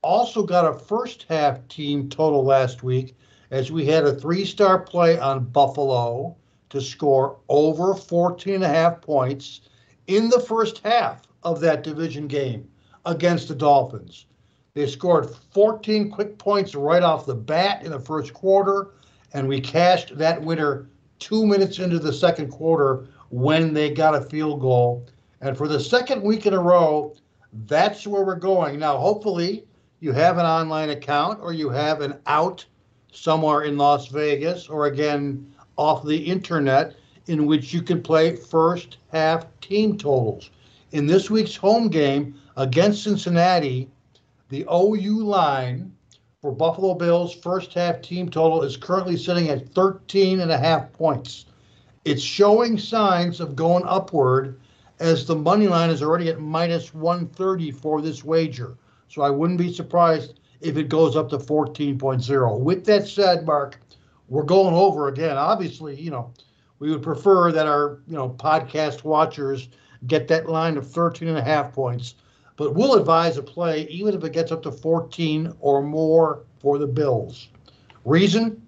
also 0.00 0.44
got 0.44 0.72
a 0.72 0.78
first 0.78 1.26
half 1.28 1.66
team 1.66 2.08
total 2.08 2.44
last 2.44 2.84
week 2.84 3.16
as 3.52 3.70
we 3.70 3.84
had 3.84 4.04
a 4.04 4.14
three 4.14 4.46
star 4.46 4.78
play 4.78 5.18
on 5.18 5.44
Buffalo 5.44 6.34
to 6.70 6.80
score 6.80 7.38
over 7.50 7.94
14 7.94 8.54
and 8.54 8.64
a 8.64 8.68
half 8.68 9.02
points 9.02 9.60
in 10.06 10.30
the 10.30 10.40
first 10.40 10.78
half 10.78 11.20
of 11.42 11.60
that 11.60 11.84
division 11.84 12.26
game 12.26 12.66
against 13.04 13.48
the 13.48 13.54
Dolphins. 13.54 14.24
They 14.72 14.86
scored 14.86 15.28
14 15.52 16.10
quick 16.10 16.38
points 16.38 16.74
right 16.74 17.02
off 17.02 17.26
the 17.26 17.34
bat 17.34 17.84
in 17.84 17.92
the 17.92 18.00
first 18.00 18.32
quarter, 18.32 18.92
and 19.34 19.46
we 19.46 19.60
cashed 19.60 20.16
that 20.16 20.42
winner 20.42 20.88
two 21.18 21.44
minutes 21.46 21.78
into 21.78 21.98
the 21.98 22.12
second 22.12 22.50
quarter 22.50 23.06
when 23.28 23.74
they 23.74 23.90
got 23.90 24.14
a 24.14 24.22
field 24.22 24.62
goal. 24.62 25.06
And 25.42 25.58
for 25.58 25.68
the 25.68 25.78
second 25.78 26.22
week 26.22 26.46
in 26.46 26.54
a 26.54 26.58
row, 26.58 27.14
that's 27.66 28.06
where 28.06 28.24
we're 28.24 28.36
going. 28.36 28.78
Now, 28.78 28.96
hopefully, 28.96 29.64
you 30.00 30.12
have 30.12 30.38
an 30.38 30.46
online 30.46 30.88
account 30.88 31.40
or 31.42 31.52
you 31.52 31.68
have 31.68 32.00
an 32.00 32.18
out 32.26 32.64
somewhere 33.12 33.62
in 33.62 33.76
Las 33.76 34.08
Vegas 34.08 34.68
or 34.68 34.86
again 34.86 35.52
off 35.76 36.04
the 36.04 36.16
internet 36.16 36.96
in 37.26 37.46
which 37.46 37.72
you 37.72 37.82
can 37.82 38.02
play 38.02 38.36
first 38.36 38.98
half 39.12 39.46
team 39.60 39.96
totals 39.96 40.50
in 40.92 41.06
this 41.06 41.30
week's 41.30 41.56
home 41.56 41.88
game 41.88 42.34
against 42.56 43.02
Cincinnati, 43.02 43.90
the 44.50 44.66
OU 44.72 45.24
line 45.24 45.92
for 46.40 46.52
Buffalo 46.52 46.94
Bills 46.94 47.34
first 47.34 47.72
half 47.72 48.02
team 48.02 48.28
total 48.28 48.62
is 48.62 48.76
currently 48.76 49.16
sitting 49.16 49.48
at 49.48 49.68
13 49.70 50.40
and 50.40 50.50
a 50.50 50.58
half 50.58 50.92
points. 50.92 51.46
It's 52.04 52.22
showing 52.22 52.78
signs 52.78 53.40
of 53.40 53.56
going 53.56 53.84
upward 53.86 54.60
as 55.00 55.24
the 55.24 55.36
money 55.36 55.66
line 55.66 55.90
is 55.90 56.02
already 56.02 56.28
at 56.28 56.40
minus 56.40 56.92
130 56.92 57.70
for 57.70 58.02
this 58.02 58.22
wager. 58.22 58.76
So 59.08 59.22
I 59.22 59.30
wouldn't 59.30 59.58
be 59.58 59.72
surprised 59.72 60.40
if 60.62 60.76
it 60.76 60.88
goes 60.88 61.16
up 61.16 61.28
to 61.30 61.38
14.0. 61.38 62.60
With 62.60 62.84
that 62.86 63.06
said, 63.06 63.44
Mark, 63.46 63.80
we're 64.28 64.42
going 64.42 64.74
over 64.74 65.08
again. 65.08 65.36
Obviously, 65.36 66.00
you 66.00 66.10
know, 66.10 66.32
we 66.78 66.90
would 66.90 67.02
prefer 67.02 67.52
that 67.52 67.66
our, 67.66 68.00
you 68.06 68.16
know, 68.16 68.30
podcast 68.30 69.04
watchers 69.04 69.68
get 70.06 70.28
that 70.28 70.48
line 70.48 70.76
of 70.76 70.90
13 70.90 71.28
and 71.28 71.38
a 71.38 71.42
half 71.42 71.72
points. 71.72 72.14
But 72.56 72.74
we'll 72.74 72.94
advise 72.94 73.36
a 73.36 73.42
play 73.42 73.86
even 73.88 74.14
if 74.14 74.24
it 74.24 74.32
gets 74.32 74.52
up 74.52 74.62
to 74.62 74.72
14 74.72 75.52
or 75.60 75.82
more 75.82 76.44
for 76.60 76.78
the 76.78 76.86
Bills. 76.86 77.48
Reason? 78.04 78.60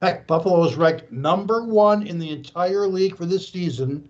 Heck, 0.00 0.26
Buffalo 0.26 0.64
is 0.64 0.76
ranked 0.76 1.12
number 1.12 1.64
one 1.64 2.06
in 2.06 2.18
the 2.18 2.30
entire 2.30 2.86
league 2.86 3.16
for 3.16 3.26
this 3.26 3.48
season 3.48 4.08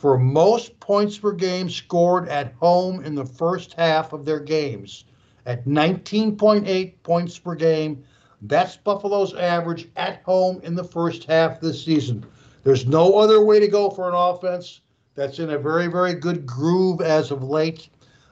for 0.00 0.18
most 0.18 0.80
points 0.80 1.18
per 1.18 1.30
game 1.30 1.68
scored 1.68 2.26
at 2.28 2.54
home 2.54 3.04
in 3.04 3.14
the 3.14 3.24
first 3.24 3.74
half 3.74 4.14
of 4.14 4.24
their 4.24 4.40
games 4.40 5.04
at 5.46 5.66
19.8 5.66 6.94
points 7.02 7.38
per 7.38 7.54
game. 7.54 8.04
That's 8.42 8.76
Buffalo's 8.76 9.34
average 9.34 9.88
at 9.96 10.22
home 10.22 10.60
in 10.62 10.74
the 10.74 10.84
first 10.84 11.24
half 11.24 11.60
this 11.60 11.84
season. 11.84 12.24
There's 12.64 12.86
no 12.86 13.18
other 13.18 13.44
way 13.44 13.60
to 13.60 13.68
go 13.68 13.90
for 13.90 14.08
an 14.08 14.14
offense 14.14 14.80
that's 15.14 15.38
in 15.38 15.50
a 15.50 15.58
very, 15.58 15.86
very 15.86 16.14
good 16.14 16.46
groove 16.46 17.00
as 17.00 17.30
of 17.30 17.42
late. 17.42 17.88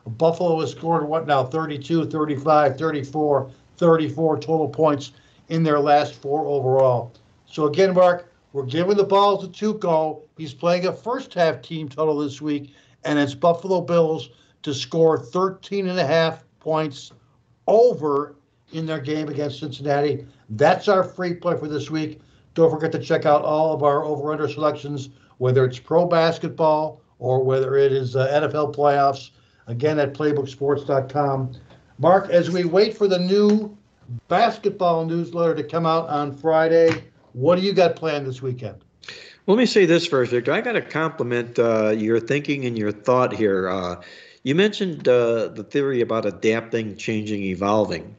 Buffalo 0.06 0.60
has 0.60 0.70
scored 0.70 1.06
what 1.06 1.26
now 1.26 1.44
32, 1.44 2.06
35, 2.06 2.78
34, 2.78 3.50
34 3.76 4.38
total 4.38 4.68
points 4.68 5.12
in 5.48 5.62
their 5.62 5.78
last 5.78 6.14
four 6.14 6.46
overall. 6.46 7.12
So 7.46 7.66
again, 7.66 7.94
Mark, 7.94 8.32
we're 8.52 8.64
giving 8.64 8.96
the 8.96 9.04
ball 9.04 9.38
to 9.38 9.48
Tuco. 9.48 10.22
He's 10.36 10.54
playing 10.54 10.86
a 10.86 10.92
first 10.92 11.34
half 11.34 11.60
team 11.60 11.88
total 11.88 12.18
this 12.18 12.40
week, 12.40 12.74
and 13.04 13.18
it's 13.18 13.34
Buffalo 13.34 13.80
Bills 13.80 14.30
to 14.62 14.72
score 14.72 15.18
13 15.18 15.88
and 15.88 15.98
a 15.98 16.06
half 16.06 16.44
points 16.60 17.12
over 17.66 18.36
in 18.72 18.86
their 18.86 19.00
game 19.00 19.28
against 19.28 19.60
Cincinnati. 19.60 20.26
That's 20.50 20.88
our 20.88 21.04
free 21.04 21.34
play 21.34 21.56
for 21.56 21.68
this 21.68 21.90
week. 21.90 22.20
Don't 22.54 22.70
forget 22.70 22.92
to 22.92 22.98
check 22.98 23.26
out 23.26 23.42
all 23.42 23.72
of 23.72 23.82
our 23.82 24.04
over 24.04 24.32
under 24.32 24.48
selections 24.48 25.10
whether 25.38 25.64
it's 25.64 25.78
pro 25.78 26.06
basketball 26.06 27.00
or 27.18 27.42
whether 27.42 27.76
it 27.76 27.92
is 27.92 28.14
uh, 28.14 28.28
NFL 28.28 28.74
playoffs, 28.74 29.30
again 29.66 29.98
at 29.98 30.14
playbooksports.com. 30.14 31.52
Mark, 31.98 32.30
as 32.30 32.50
we 32.50 32.64
wait 32.64 32.96
for 32.96 33.08
the 33.08 33.18
new 33.18 33.76
basketball 34.28 35.04
newsletter 35.04 35.54
to 35.54 35.64
come 35.64 35.86
out 35.86 36.08
on 36.08 36.32
Friday, 36.32 37.04
what 37.32 37.56
do 37.56 37.62
you 37.62 37.72
got 37.72 37.96
planned 37.96 38.26
this 38.26 38.40
weekend? 38.40 38.76
Let 39.46 39.58
me 39.58 39.66
say 39.66 39.86
this 39.86 40.06
first, 40.06 40.30
Victor. 40.30 40.52
I 40.52 40.60
got 40.60 40.72
to 40.72 40.82
compliment 40.82 41.58
uh, 41.58 41.90
your 41.90 42.20
thinking 42.20 42.66
and 42.66 42.76
your 42.76 42.92
thought 42.92 43.32
here. 43.32 43.68
Uh, 43.68 44.00
you 44.48 44.54
mentioned 44.54 45.06
uh, 45.06 45.48
the 45.48 45.62
theory 45.62 46.00
about 46.00 46.24
adapting, 46.24 46.96
changing, 46.96 47.42
evolving. 47.42 48.16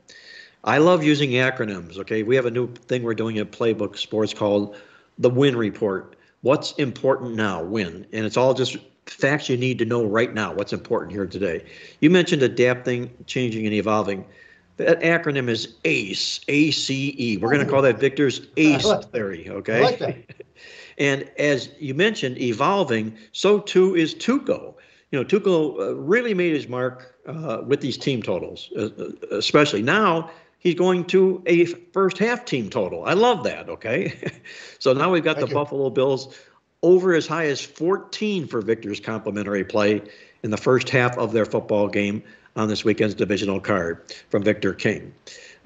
I 0.63 0.77
love 0.77 1.03
using 1.03 1.31
acronyms. 1.31 1.97
Okay, 1.97 2.21
we 2.21 2.35
have 2.35 2.45
a 2.45 2.51
new 2.51 2.71
thing 2.71 3.01
we're 3.01 3.15
doing 3.15 3.39
at 3.39 3.51
Playbook 3.51 3.97
Sports 3.97 4.31
called 4.31 4.75
the 5.17 5.31
Win 5.31 5.55
Report 5.55 6.15
what's 6.41 6.73
important 6.73 7.33
now, 7.33 7.63
Win, 7.63 8.05
and 8.13 8.25
it's 8.27 8.37
all 8.37 8.53
just 8.53 8.77
facts 9.07 9.49
you 9.49 9.57
need 9.57 9.79
to 9.79 9.85
know 9.85 10.05
right 10.05 10.31
now. 10.31 10.53
What's 10.53 10.71
important 10.71 11.13
here 11.13 11.25
today? 11.25 11.65
You 11.99 12.11
mentioned 12.11 12.43
adapting, 12.43 13.11
changing, 13.25 13.65
and 13.65 13.73
evolving. 13.73 14.23
That 14.77 15.01
acronym 15.01 15.49
is 15.49 15.75
ACE, 15.83 16.41
A 16.47 16.69
C 16.69 17.15
E. 17.17 17.37
We're 17.37 17.51
going 17.51 17.65
to 17.65 17.71
call 17.71 17.81
that 17.81 17.99
Victor's 17.99 18.47
ACE 18.55 18.85
like 18.85 19.11
theory. 19.11 19.49
Okay. 19.49 19.81
Like 19.81 20.47
and 20.99 21.29
as 21.39 21.69
you 21.79 21.95
mentioned, 21.95 22.37
evolving, 22.37 23.17
so 23.31 23.59
too 23.59 23.95
is 23.95 24.13
Tuco. 24.13 24.75
You 25.11 25.19
know, 25.19 25.25
Tuco 25.25 25.79
uh, 25.79 25.95
really 25.95 26.33
made 26.33 26.53
his 26.53 26.67
mark 26.67 27.15
uh, 27.25 27.61
with 27.65 27.81
these 27.81 27.97
team 27.97 28.21
totals, 28.21 28.69
uh, 28.77 28.89
uh 28.99 29.37
especially 29.37 29.81
now 29.81 30.29
he's 30.59 30.75
going 30.75 31.05
to 31.05 31.41
a 31.47 31.65
first 31.65 32.17
half 32.17 32.45
team 32.45 32.69
total. 32.69 33.05
I 33.05 33.13
love 33.13 33.43
that. 33.43 33.69
Okay. 33.69 34.13
so 34.79 34.93
now 34.93 35.11
we've 35.11 35.23
got 35.23 35.37
Thank 35.37 35.47
the 35.47 35.53
you. 35.53 35.59
Buffalo 35.59 35.89
Bills 35.89 36.37
over 36.83 37.13
as 37.13 37.27
high 37.27 37.47
as 37.47 37.61
14 37.61 38.47
for 38.47 38.61
Victor's 38.61 38.99
complimentary 38.99 39.65
play 39.65 40.01
in 40.43 40.51
the 40.51 40.57
first 40.57 40.89
half 40.89 41.17
of 41.17 41.33
their 41.33 41.45
football 41.45 41.87
game 41.87 42.23
on 42.55 42.67
this 42.67 42.83
weekend's 42.83 43.15
divisional 43.15 43.59
card 43.59 44.03
from 44.29 44.43
Victor 44.43 44.73
King. 44.73 45.13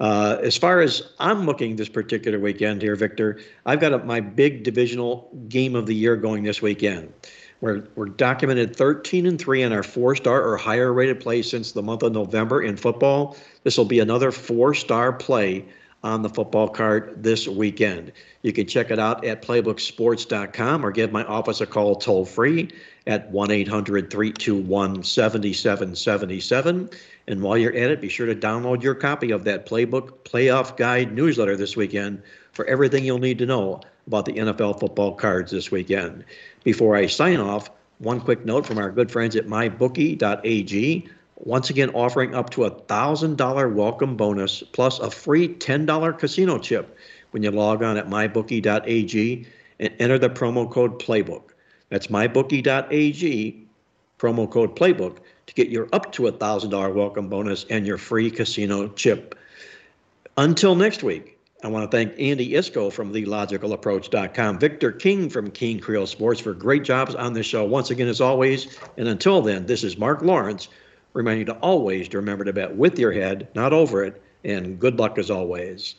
Uh, 0.00 0.38
as 0.42 0.56
far 0.56 0.80
as 0.80 1.02
I'm 1.20 1.46
looking 1.46 1.76
this 1.76 1.88
particular 1.88 2.38
weekend 2.38 2.82
here, 2.82 2.96
Victor, 2.96 3.40
I've 3.64 3.80
got 3.80 3.92
a, 3.92 3.98
my 3.98 4.20
big 4.20 4.64
divisional 4.64 5.30
game 5.48 5.76
of 5.76 5.86
the 5.86 5.94
year 5.94 6.16
going 6.16 6.42
this 6.42 6.60
weekend. 6.60 7.12
We're, 7.60 7.84
we're 7.94 8.06
documented 8.06 8.76
13 8.76 9.26
and 9.26 9.38
3 9.38 9.62
in 9.62 9.72
our 9.72 9.82
four 9.82 10.16
star 10.16 10.42
or 10.42 10.56
higher 10.56 10.92
rated 10.92 11.20
play 11.20 11.42
since 11.42 11.72
the 11.72 11.82
month 11.82 12.02
of 12.02 12.12
November 12.12 12.62
in 12.62 12.76
football. 12.76 13.36
This 13.62 13.78
will 13.78 13.84
be 13.84 14.00
another 14.00 14.30
four 14.32 14.74
star 14.74 15.12
play 15.12 15.64
on 16.04 16.20
the 16.20 16.28
football 16.28 16.68
card 16.68 17.22
this 17.22 17.48
weekend. 17.48 18.12
You 18.42 18.52
can 18.52 18.66
check 18.66 18.90
it 18.90 18.98
out 18.98 19.24
at 19.24 19.40
playbooksports.com 19.40 20.84
or 20.84 20.92
give 20.92 21.10
my 21.10 21.24
office 21.24 21.62
a 21.62 21.66
call 21.66 21.96
toll 21.96 22.26
free 22.26 22.70
at 23.06 23.30
1 23.30 23.50
800 23.50 24.10
321 24.10 25.02
7777. 25.02 26.90
And 27.26 27.40
while 27.40 27.56
you're 27.56 27.74
at 27.74 27.90
it, 27.90 28.02
be 28.02 28.10
sure 28.10 28.26
to 28.26 28.34
download 28.34 28.82
your 28.82 28.94
copy 28.94 29.30
of 29.30 29.44
that 29.44 29.64
Playbook 29.66 30.18
Playoff 30.24 30.76
Guide 30.76 31.14
newsletter 31.14 31.56
this 31.56 31.74
weekend 31.74 32.22
for 32.52 32.66
everything 32.66 33.04
you'll 33.04 33.18
need 33.18 33.38
to 33.38 33.46
know 33.46 33.80
about 34.06 34.26
the 34.26 34.34
NFL 34.34 34.78
football 34.80 35.14
cards 35.14 35.50
this 35.50 35.70
weekend. 35.70 36.24
Before 36.64 36.96
I 36.96 37.06
sign 37.06 37.40
off, 37.40 37.70
one 37.98 38.20
quick 38.20 38.44
note 38.44 38.66
from 38.66 38.78
our 38.78 38.90
good 38.90 39.10
friends 39.10 39.36
at 39.36 39.46
mybookie.ag 39.46 41.08
once 41.36 41.68
again 41.68 41.90
offering 41.90 42.34
up 42.34 42.48
to 42.50 42.64
a 42.64 42.70
$1,000 42.70 43.74
welcome 43.74 44.16
bonus 44.16 44.62
plus 44.72 44.98
a 44.98 45.10
free 45.10 45.48
$10 45.48 46.18
casino 46.18 46.58
chip 46.58 46.96
when 47.32 47.42
you 47.42 47.50
log 47.50 47.82
on 47.82 47.98
at 47.98 48.08
mybookie.ag 48.08 49.46
and 49.78 49.92
enter 49.98 50.18
the 50.18 50.30
promo 50.30 50.70
code 50.70 50.98
playbook. 50.98 51.50
That's 51.90 52.06
mybookie.ag, 52.06 53.66
promo 54.18 54.50
code 54.50 54.74
playbook 54.74 55.18
to 55.46 55.54
get 55.54 55.68
your 55.68 55.88
up 55.92 56.12
to 56.12 56.28
a 56.28 56.32
$1,000 56.32 56.94
welcome 56.94 57.28
bonus 57.28 57.66
and 57.68 57.86
your 57.86 57.98
free 57.98 58.30
casino 58.30 58.88
chip. 58.88 59.38
Until 60.38 60.74
next 60.74 61.02
week, 61.02 61.33
I 61.64 61.68
want 61.68 61.90
to 61.90 61.96
thank 61.96 62.12
Andy 62.20 62.52
Iskoe 62.52 62.92
from 62.92 63.10
TheLogicalApproach.com, 63.10 64.58
Victor 64.58 64.92
King 64.92 65.30
from 65.30 65.50
King 65.50 65.80
Creole 65.80 66.06
Sports 66.06 66.38
for 66.38 66.52
great 66.52 66.84
jobs 66.84 67.14
on 67.14 67.32
this 67.32 67.46
show 67.46 67.64
once 67.64 67.90
again 67.90 68.06
as 68.06 68.20
always. 68.20 68.78
And 68.98 69.08
until 69.08 69.40
then, 69.40 69.64
this 69.64 69.82
is 69.82 69.96
Mark 69.96 70.20
Lawrence 70.20 70.68
reminding 71.14 71.38
you 71.38 71.54
to 71.54 71.58
always 71.60 72.06
to 72.10 72.18
remember 72.18 72.44
to 72.44 72.52
bet 72.52 72.76
with 72.76 72.98
your 72.98 73.12
head, 73.12 73.48
not 73.54 73.72
over 73.72 74.04
it, 74.04 74.20
and 74.44 74.78
good 74.78 74.98
luck 74.98 75.16
as 75.16 75.30
always. 75.30 75.94